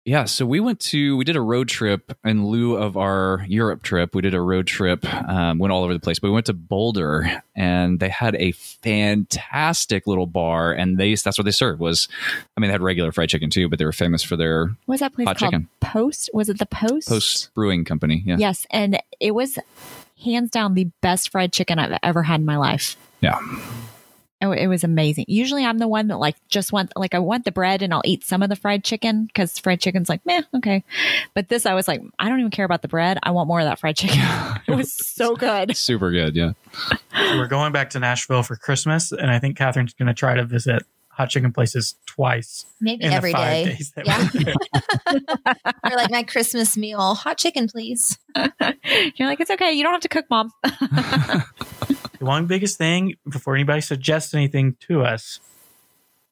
Yeah, 0.06 0.24
so 0.26 0.46
we 0.46 0.60
went 0.60 0.78
to 0.80 1.16
we 1.16 1.24
did 1.24 1.34
a 1.34 1.40
road 1.40 1.68
trip 1.68 2.16
in 2.24 2.46
lieu 2.46 2.76
of 2.76 2.96
our 2.96 3.44
Europe 3.48 3.82
trip. 3.82 4.14
We 4.14 4.22
did 4.22 4.34
a 4.34 4.40
road 4.40 4.68
trip, 4.68 5.04
um, 5.28 5.58
went 5.58 5.72
all 5.72 5.82
over 5.82 5.92
the 5.92 5.98
place. 5.98 6.20
But 6.20 6.28
we 6.28 6.34
went 6.34 6.46
to 6.46 6.52
Boulder, 6.52 7.42
and 7.56 7.98
they 7.98 8.08
had 8.08 8.36
a 8.36 8.52
fantastic 8.52 10.06
little 10.06 10.26
bar, 10.26 10.72
and 10.72 10.96
they 10.96 11.12
that's 11.16 11.36
what 11.36 11.44
they 11.44 11.50
served 11.50 11.80
was, 11.80 12.06
I 12.56 12.60
mean, 12.60 12.68
they 12.68 12.72
had 12.72 12.82
regular 12.82 13.10
fried 13.10 13.30
chicken 13.30 13.50
too, 13.50 13.68
but 13.68 13.80
they 13.80 13.84
were 13.84 13.90
famous 13.92 14.22
for 14.22 14.36
their 14.36 14.66
What 14.84 14.94
was 14.94 15.00
that 15.00 15.12
place 15.12 15.26
Hot 15.26 15.38
called? 15.38 15.52
chicken. 15.52 15.68
Post? 15.80 16.30
Was 16.32 16.48
it 16.48 16.58
the 16.60 16.66
Post? 16.66 17.08
Post 17.08 17.50
Brewing 17.54 17.84
Company. 17.84 18.22
Yeah, 18.24 18.36
Yes, 18.38 18.64
and 18.70 19.00
it 19.18 19.34
was 19.34 19.58
hands 20.24 20.50
down 20.50 20.74
the 20.74 20.88
best 21.00 21.30
fried 21.30 21.52
chicken 21.52 21.80
I've 21.80 21.98
ever 22.04 22.22
had 22.22 22.38
in 22.40 22.46
my 22.46 22.56
life. 22.56 22.96
yeah. 23.20 23.40
Oh, 24.42 24.52
it 24.52 24.66
was 24.66 24.84
amazing. 24.84 25.24
Usually, 25.28 25.64
I'm 25.64 25.78
the 25.78 25.88
one 25.88 26.08
that 26.08 26.18
like 26.18 26.36
just 26.48 26.70
want 26.70 26.92
like 26.94 27.14
I 27.14 27.18
want 27.18 27.46
the 27.46 27.52
bread 27.52 27.80
and 27.80 27.94
I'll 27.94 28.02
eat 28.04 28.22
some 28.22 28.42
of 28.42 28.50
the 28.50 28.56
fried 28.56 28.84
chicken 28.84 29.24
because 29.24 29.58
fried 29.58 29.80
chicken's 29.80 30.10
like 30.10 30.24
meh, 30.26 30.42
okay. 30.56 30.84
But 31.32 31.48
this, 31.48 31.64
I 31.64 31.72
was 31.72 31.88
like, 31.88 32.02
I 32.18 32.28
don't 32.28 32.38
even 32.40 32.50
care 32.50 32.66
about 32.66 32.82
the 32.82 32.88
bread. 32.88 33.18
I 33.22 33.30
want 33.30 33.48
more 33.48 33.60
of 33.60 33.64
that 33.66 33.78
fried 33.78 33.96
chicken. 33.96 34.20
it 34.68 34.74
was 34.76 34.92
so 34.92 35.36
good. 35.36 35.74
Super 35.76 36.10
good. 36.10 36.36
Yeah. 36.36 36.52
We're 37.14 37.46
going 37.48 37.72
back 37.72 37.88
to 37.90 37.98
Nashville 37.98 38.42
for 38.42 38.56
Christmas, 38.56 39.10
and 39.10 39.30
I 39.30 39.38
think 39.38 39.56
Catherine's 39.56 39.94
going 39.94 40.08
to 40.08 40.14
try 40.14 40.34
to 40.34 40.44
visit 40.44 40.82
hot 41.08 41.30
chicken 41.30 41.50
places 41.50 41.94
twice 42.04 42.66
Maybe 42.78 43.04
in 43.06 43.12
every 43.14 43.32
the 43.32 43.38
five 43.38 43.50
day. 43.50 43.64
days 43.72 43.92
that 43.96 44.06
Yeah. 44.06 44.28
we're 44.34 44.44
there. 45.14 45.72
or 45.92 45.96
like 45.96 46.10
my 46.10 46.22
Christmas 46.24 46.76
meal, 46.76 47.14
hot 47.14 47.38
chicken, 47.38 47.68
please. 47.68 48.18
You're 48.36 49.26
like, 49.26 49.40
it's 49.40 49.50
okay. 49.50 49.72
You 49.72 49.82
don't 49.82 49.92
have 49.94 50.02
to 50.02 50.08
cook, 50.10 50.26
mom. 50.28 50.52
The 52.18 52.24
one 52.24 52.46
biggest 52.46 52.78
thing 52.78 53.14
before 53.28 53.54
anybody 53.54 53.80
suggests 53.80 54.32
anything 54.34 54.76
to 54.88 55.02
us, 55.02 55.40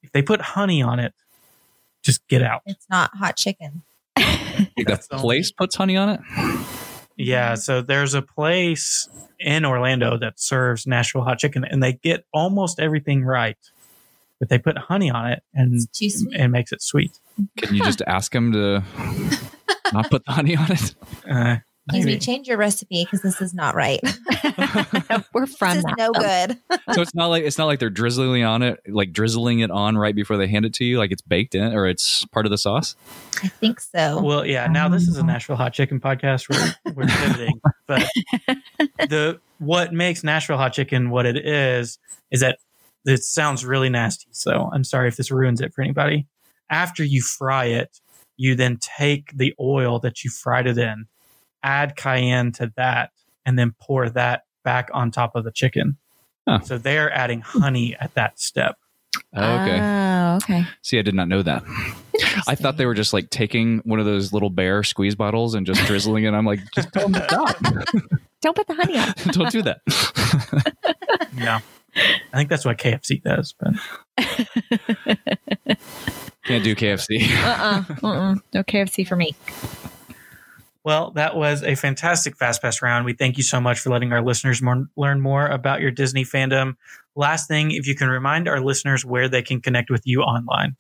if 0.03 0.13
they 0.13 0.23
put 0.23 0.41
honey 0.41 0.83
on 0.83 0.99
it, 0.99 1.13
just 2.03 2.27
get 2.29 2.43
out. 2.43 2.63
It's 2.67 2.87
not 2.91 3.11
hot 3.15 3.37
chicken. 3.37 3.83
The 4.77 4.85
That's 4.85 5.09
the 5.09 5.17
only- 5.17 5.25
place 5.25 5.51
puts 5.53 5.75
honey 5.75 5.97
on 5.97 6.11
it. 6.11 6.21
Yeah, 7.17 7.55
so 7.55 7.81
there's 7.83 8.15
a 8.15 8.23
place 8.23 9.09
in 9.41 9.65
Orlando 9.65 10.17
that 10.19 10.39
serves 10.41 10.87
Nashville 10.87 11.23
hot 11.23 11.39
chicken, 11.39 11.65
and 11.65 11.83
they 11.83 11.93
get 11.95 12.25
almost 12.33 12.79
everything 12.81 13.25
right, 13.25 13.57
but 14.39 14.49
they 14.49 14.59
put 14.59 14.77
honey 14.79 15.11
on 15.11 15.31
it, 15.31 15.43
and 15.55 15.75
It's 15.75 15.87
too 15.87 16.09
sweet. 16.11 16.35
it 16.41 16.49
makes 16.49 16.71
it 16.73 16.83
sweet. 16.83 17.19
Can 17.59 17.75
you 17.75 17.83
just 17.85 18.01
ask 18.07 18.33
them 18.33 18.53
to 18.53 18.83
not 19.93 20.09
put 20.11 20.25
the 20.25 20.33
honey 20.33 20.57
on 20.57 20.71
it? 20.73 20.95
Uh, 21.29 21.57
Excuse 21.87 22.07
me, 22.07 22.19
change 22.19 22.49
your 22.49 22.57
recipe 22.57 23.05
because 23.05 23.21
this 23.21 23.43
is 23.43 23.53
not 23.53 23.75
right. 23.75 24.01
We're 25.35 25.47
from 25.47 25.77
this 25.77 25.85
is 25.85 25.95
no 25.99 26.13
good. 26.13 26.59
so 26.93 27.03
it's 27.03 27.15
not 27.15 27.27
like 27.27 27.45
it's 27.45 27.59
not 27.59 27.67
like 27.67 27.79
they're 27.79 27.91
drizzling 27.91 28.43
on 28.43 28.63
it, 28.63 28.81
like 28.89 29.13
drizzling 29.13 29.61
it 29.61 29.71
on 29.71 29.99
right 29.99 30.15
before 30.15 30.39
they 30.39 30.47
hand 30.47 30.65
it 30.65 30.73
to 30.75 30.85
you, 30.85 30.97
like 30.99 31.13
it's 31.13 31.21
baked 31.21 31.55
in 31.55 31.75
or 31.75 31.87
it's 31.87 32.25
part 32.27 32.47
of 32.47 32.51
the 32.51 32.57
sauce. 32.57 32.97
I 33.43 33.49
think 33.49 33.81
so. 33.81 34.23
Well, 34.23 34.47
yeah. 34.47 34.67
Now 34.67 34.89
this 34.89 35.09
is 35.09 35.19
a 35.19 35.21
um, 35.21 35.27
Nashville 35.27 35.57
hot 35.57 35.75
chicken 35.75 36.01
podcast. 36.01 36.49
We're 36.49 36.93
we're 36.95 37.07
pivoting, 37.09 37.61
but 37.87 38.09
the 39.09 39.41
what 39.59 39.93
makes 39.93 40.25
Nashville 40.25 40.57
hot 40.57 40.73
chicken 40.73 41.11
what 41.11 41.27
it 41.27 41.37
is 41.37 41.99
is 42.31 42.41
that 42.41 42.59
it 43.05 43.23
sounds 43.23 43.65
really 43.65 43.91
nasty. 43.91 44.29
So 44.31 44.71
I'm 44.73 44.85
sorry 44.85 45.09
if 45.09 45.17
this 45.17 45.31
ruins 45.31 45.61
it 45.61 45.75
for 45.75 45.83
anybody. 45.83 46.27
After 46.71 47.05
you 47.05 47.21
fry 47.21 47.67
it, 47.67 48.01
you 48.37 48.55
then 48.55 48.79
take 48.79 49.37
the 49.37 49.55
oil 49.61 49.99
that 50.01 50.25
you 50.25 50.31
fried 50.31 50.67
it 50.67 50.79
in, 50.79 51.07
add 51.65 51.97
cayenne 51.97 52.53
to 52.53 52.73
that, 52.77 53.11
and 53.45 53.59
then 53.59 53.75
pour 53.81 54.09
that 54.11 54.45
back 54.63 54.91
on 54.93 55.11
top 55.11 55.35
of 55.35 55.45
the 55.45 55.51
chicken. 55.51 55.97
Huh. 56.47 56.61
So 56.61 56.79
they're 56.79 57.13
adding 57.13 57.41
honey 57.41 57.97
at 57.99 58.15
that 58.15 58.39
step. 58.39 58.77
Oh, 59.35 59.63
okay. 59.63 59.81
Oh, 59.81 60.37
okay. 60.37 60.65
See, 60.83 60.99
I 60.99 61.03
did 61.03 61.15
not 61.15 61.29
know 61.29 61.43
that. 61.43 61.65
I 62.47 62.55
thought 62.55 62.77
they 62.77 62.87
were 62.87 62.95
just 62.95 63.13
like 63.13 63.31
taking 63.31 63.79
one 63.79 63.99
of 63.99 64.07
those 64.07 64.33
little 64.33 64.51
bear 64.51 64.83
squeeze 64.83 65.15
bottles 65.15 65.55
and 65.55 65.67
just 65.67 65.85
drizzling 65.87 66.25
it. 66.25 66.35
I'm 66.35 66.45
like, 66.45 66.61
just 66.73 66.93
tell 66.93 67.09
them 67.09 67.23
stop. 67.25 67.57
Don't 68.43 68.57
put 68.57 68.67
the 68.67 68.75
honey 68.75 68.99
on. 68.99 69.13
Don't 69.33 69.51
do 69.51 69.63
that. 69.63 69.81
Yeah. 71.37 71.61
I 71.97 72.37
think 72.37 72.49
that's 72.49 72.65
what 72.65 72.79
KFC 72.79 73.23
does, 73.23 73.55
but 73.59 73.75
Can't 76.45 76.63
do 76.63 76.75
KFC. 76.77 77.29
Uh 77.45 77.85
uh-uh. 78.03 78.09
uh. 78.09 78.35
No 78.53 78.63
KFC 78.63 79.07
for 79.07 79.17
me. 79.17 79.35
Well, 80.85 81.13
that 81.13 81.35
was 81.35 81.63
a 81.63 81.75
fantastic 81.77 82.37
Fast 82.37 82.61
Pass 82.61 82.83
round. 82.83 83.07
We 83.07 83.15
thank 83.15 83.39
you 83.39 83.43
so 83.43 83.61
much 83.61 83.81
for 83.81 83.91
letting 83.91 84.13
our 84.13 84.23
listeners 84.23 84.61
more, 84.61 84.87
learn 84.97 85.21
more 85.21 85.47
about 85.47 85.81
your 85.81 85.91
Disney 85.91 86.25
fandom. 86.25 86.77
Last 87.17 87.49
thing, 87.49 87.71
if 87.71 87.87
you 87.87 87.95
can 87.95 88.09
remind 88.09 88.49
our 88.49 88.61
listeners 88.61 89.05
where 89.05 89.29
they 89.29 89.43
can 89.43 89.61
connect 89.61 89.91
with 89.91 90.03
you 90.05 90.21
online. 90.21 90.77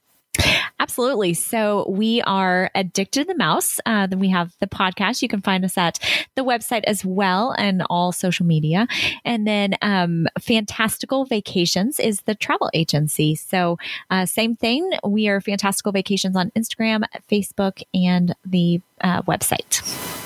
Absolutely. 0.84 1.32
So 1.32 1.86
we 1.88 2.20
are 2.20 2.70
addicted 2.74 3.20
to 3.20 3.24
the 3.24 3.34
mouse. 3.34 3.80
Uh, 3.86 4.06
then 4.06 4.18
we 4.18 4.28
have 4.28 4.54
the 4.60 4.66
podcast. 4.66 5.22
You 5.22 5.28
can 5.28 5.40
find 5.40 5.64
us 5.64 5.78
at 5.78 5.98
the 6.34 6.44
website 6.44 6.84
as 6.84 7.02
well 7.02 7.52
and 7.56 7.82
all 7.88 8.12
social 8.12 8.44
media. 8.44 8.86
And 9.24 9.46
then 9.46 9.76
um, 9.80 10.26
Fantastical 10.38 11.24
Vacations 11.24 11.98
is 11.98 12.20
the 12.26 12.34
travel 12.34 12.68
agency. 12.74 13.34
So 13.34 13.78
uh, 14.10 14.26
same 14.26 14.56
thing. 14.56 14.90
We 15.02 15.26
are 15.28 15.40
Fantastical 15.40 15.90
Vacations 15.90 16.36
on 16.36 16.50
Instagram, 16.50 17.04
Facebook, 17.30 17.82
and 17.94 18.34
the 18.44 18.82
uh, 19.00 19.22
website. 19.22 20.23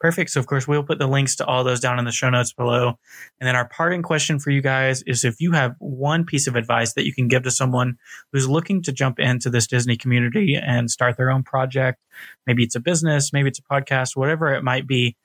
Perfect. 0.00 0.30
So, 0.30 0.38
of 0.38 0.46
course, 0.46 0.68
we'll 0.68 0.84
put 0.84 0.98
the 0.98 1.08
links 1.08 1.34
to 1.36 1.46
all 1.46 1.64
those 1.64 1.80
down 1.80 1.98
in 1.98 2.04
the 2.04 2.12
show 2.12 2.30
notes 2.30 2.52
below. 2.52 2.98
And 3.40 3.48
then 3.48 3.56
our 3.56 3.68
parting 3.68 4.02
question 4.02 4.38
for 4.38 4.50
you 4.50 4.62
guys 4.62 5.02
is 5.02 5.24
if 5.24 5.40
you 5.40 5.52
have 5.52 5.74
one 5.80 6.24
piece 6.24 6.46
of 6.46 6.54
advice 6.54 6.94
that 6.94 7.04
you 7.04 7.12
can 7.12 7.26
give 7.26 7.42
to 7.42 7.50
someone 7.50 7.98
who's 8.32 8.48
looking 8.48 8.80
to 8.82 8.92
jump 8.92 9.18
into 9.18 9.50
this 9.50 9.66
Disney 9.66 9.96
community 9.96 10.54
and 10.54 10.88
start 10.88 11.16
their 11.16 11.30
own 11.30 11.42
project, 11.42 11.98
maybe 12.46 12.62
it's 12.62 12.76
a 12.76 12.80
business, 12.80 13.32
maybe 13.32 13.48
it's 13.48 13.58
a 13.58 13.62
podcast, 13.62 14.16
whatever 14.16 14.54
it 14.54 14.62
might 14.62 14.86
be, 14.86 15.16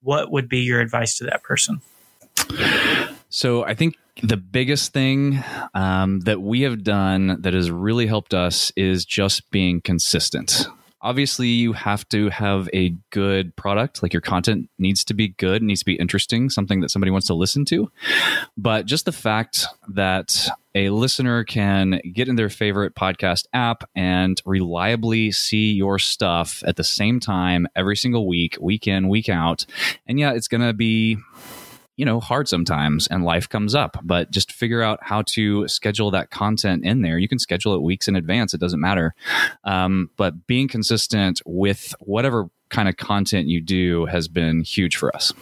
what 0.00 0.30
would 0.30 0.48
be 0.48 0.60
your 0.60 0.80
advice 0.80 1.18
to 1.18 1.24
that 1.24 1.42
person? 1.42 1.80
So 3.28 3.64
I 3.64 3.74
think 3.74 3.96
the 4.22 4.36
biggest 4.36 4.92
thing 4.92 5.42
um, 5.74 6.20
that 6.20 6.40
we 6.40 6.62
have 6.62 6.84
done 6.84 7.40
that 7.42 7.54
has 7.54 7.70
really 7.70 8.06
helped 8.06 8.34
us 8.34 8.72
is 8.76 9.04
just 9.04 9.50
being 9.50 9.80
consistent. 9.80 10.66
Obviously, 11.02 11.48
you 11.48 11.72
have 11.72 12.08
to 12.10 12.28
have 12.28 12.68
a 12.72 12.90
good 13.10 13.54
product. 13.56 14.02
Like 14.02 14.12
your 14.12 14.20
content 14.20 14.68
needs 14.78 15.04
to 15.04 15.14
be 15.14 15.28
good, 15.28 15.62
needs 15.62 15.80
to 15.80 15.86
be 15.86 15.94
interesting, 15.94 16.50
something 16.50 16.80
that 16.80 16.90
somebody 16.90 17.10
wants 17.10 17.26
to 17.28 17.34
listen 17.34 17.64
to. 17.66 17.90
But 18.56 18.86
just 18.86 19.06
the 19.06 19.12
fact 19.12 19.66
that 19.88 20.48
a 20.74 20.90
listener 20.90 21.44
can 21.44 22.00
get 22.12 22.28
in 22.28 22.36
their 22.36 22.50
favorite 22.50 22.94
podcast 22.94 23.46
app 23.52 23.84
and 23.94 24.40
reliably 24.44 25.32
see 25.32 25.72
your 25.72 25.98
stuff 25.98 26.62
at 26.66 26.76
the 26.76 26.84
same 26.84 27.18
time 27.18 27.66
every 27.74 27.96
single 27.96 28.26
week, 28.28 28.56
week 28.60 28.86
in, 28.86 29.08
week 29.08 29.28
out. 29.28 29.66
And 30.06 30.20
yeah, 30.20 30.32
it's 30.32 30.48
going 30.48 30.60
to 30.60 30.72
be 30.72 31.16
you 31.96 32.04
know 32.04 32.20
hard 32.20 32.48
sometimes 32.48 33.06
and 33.08 33.24
life 33.24 33.48
comes 33.48 33.74
up 33.74 33.98
but 34.02 34.30
just 34.30 34.52
figure 34.52 34.82
out 34.82 34.98
how 35.02 35.22
to 35.22 35.68
schedule 35.68 36.10
that 36.10 36.30
content 36.30 36.84
in 36.84 37.02
there. 37.02 37.18
You 37.18 37.28
can 37.28 37.38
schedule 37.38 37.74
it 37.74 37.82
weeks 37.82 38.08
in 38.08 38.16
advance 38.16 38.54
it 38.54 38.60
doesn't 38.60 38.80
matter. 38.80 39.14
Um, 39.64 40.10
but 40.16 40.46
being 40.46 40.68
consistent 40.68 41.40
with 41.44 41.94
whatever 42.00 42.48
kind 42.70 42.88
of 42.88 42.96
content 42.96 43.48
you 43.48 43.60
do 43.60 44.06
has 44.06 44.28
been 44.28 44.62
huge 44.62 44.96
for 44.96 45.14
us. 45.14 45.32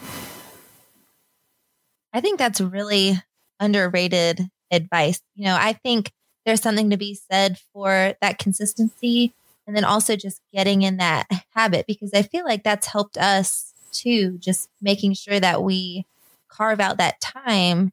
I 2.13 2.21
think 2.21 2.39
that's 2.39 2.61
really 2.61 3.23
underrated 3.61 4.49
advice. 4.71 5.21
You 5.35 5.47
know, 5.47 5.57
I 5.59 5.75
think 5.75 6.11
there's 6.45 6.63
something 6.63 6.91
to 6.91 6.97
be 6.97 7.15
said 7.15 7.59
for 7.73 8.15
that 8.21 8.39
consistency 8.39 9.35
and 9.67 9.77
then 9.77 9.85
also 9.85 10.17
just 10.17 10.41
getting 10.53 10.83
in 10.83 10.97
that 10.97 11.27
habit 11.55 11.87
because 11.87 12.13
I 12.15 12.23
feel 12.23 12.45
like 12.45 12.65
that's 12.65 12.87
helped 12.87 13.19
us 13.19 13.75
too, 13.93 14.39
just 14.39 14.71
making 14.81 15.15
sure 15.15 15.39
that 15.39 15.63
we 15.63 16.07
carve 16.49 16.81
out 16.81 16.99
that 16.99 17.21
time, 17.21 17.93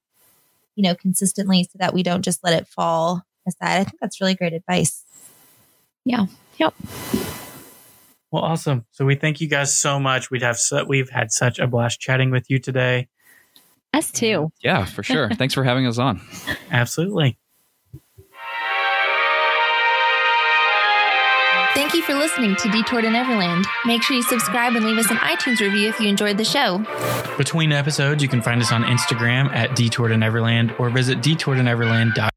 you 0.76 0.84
know, 0.84 0.96
consistently 0.96 1.64
so 1.64 1.78
that 1.80 1.94
we 1.94 2.04
don't 2.04 2.24
just 2.24 2.44
let 2.44 2.54
it 2.54 2.68
fall 2.68 3.22
aside. 3.48 3.80
I 3.80 3.84
think 3.84 4.00
that's 4.02 4.20
really 4.22 4.36
great 4.36 4.54
advice. 4.54 5.04
Yeah. 6.04 6.26
Yep. 6.58 6.74
Well, 8.32 8.44
awesome. 8.44 8.86
So 8.92 9.06
we 9.06 9.16
thank 9.16 9.40
you 9.40 9.48
guys 9.48 9.76
so 9.76 10.00
much. 10.00 10.30
We'd 10.30 10.42
have 10.42 10.58
su- 10.58 10.86
we've 10.88 11.10
had 11.10 11.32
such 11.32 11.60
a 11.60 11.68
blast 11.68 12.00
chatting 12.00 12.32
with 12.32 12.50
you 12.50 12.60
today. 12.60 13.08
Us 13.94 14.12
too. 14.12 14.52
yeah 14.62 14.84
for 14.84 15.04
sure 15.04 15.30
thanks 15.36 15.54
for 15.54 15.64
having 15.64 15.88
us 15.88 15.98
on 15.98 16.20
Absolutely. 16.70 17.38
You 21.96 22.04
for 22.04 22.14
listening 22.14 22.56
to 22.58 22.70
Detour 22.70 23.02
to 23.02 23.10
Neverland. 23.10 23.66
Make 23.86 24.04
sure 24.04 24.16
you 24.16 24.24
subscribe 24.24 24.76
and 24.76 24.86
leave 24.86 24.98
us 24.98 25.10
an 25.10 25.18
iTunes 25.18 25.60
review 25.60 25.88
if 25.88 26.00
you 26.00 26.08
enjoyed 26.08 26.38
the 26.38 26.46
show. 26.46 26.84
Between 27.38 27.72
episodes, 27.72 28.22
you 28.22 28.30
can 28.30 28.42
find 28.42 28.62
us 28.62 28.72
on 28.72 28.84
Instagram 28.84 29.54
at 29.54 29.76
Detour 29.76 30.10
to 30.10 30.18
Neverland 30.18 30.74
or 30.78 30.90
visit 30.90 31.20
detourtoneverland.com. 31.20 32.35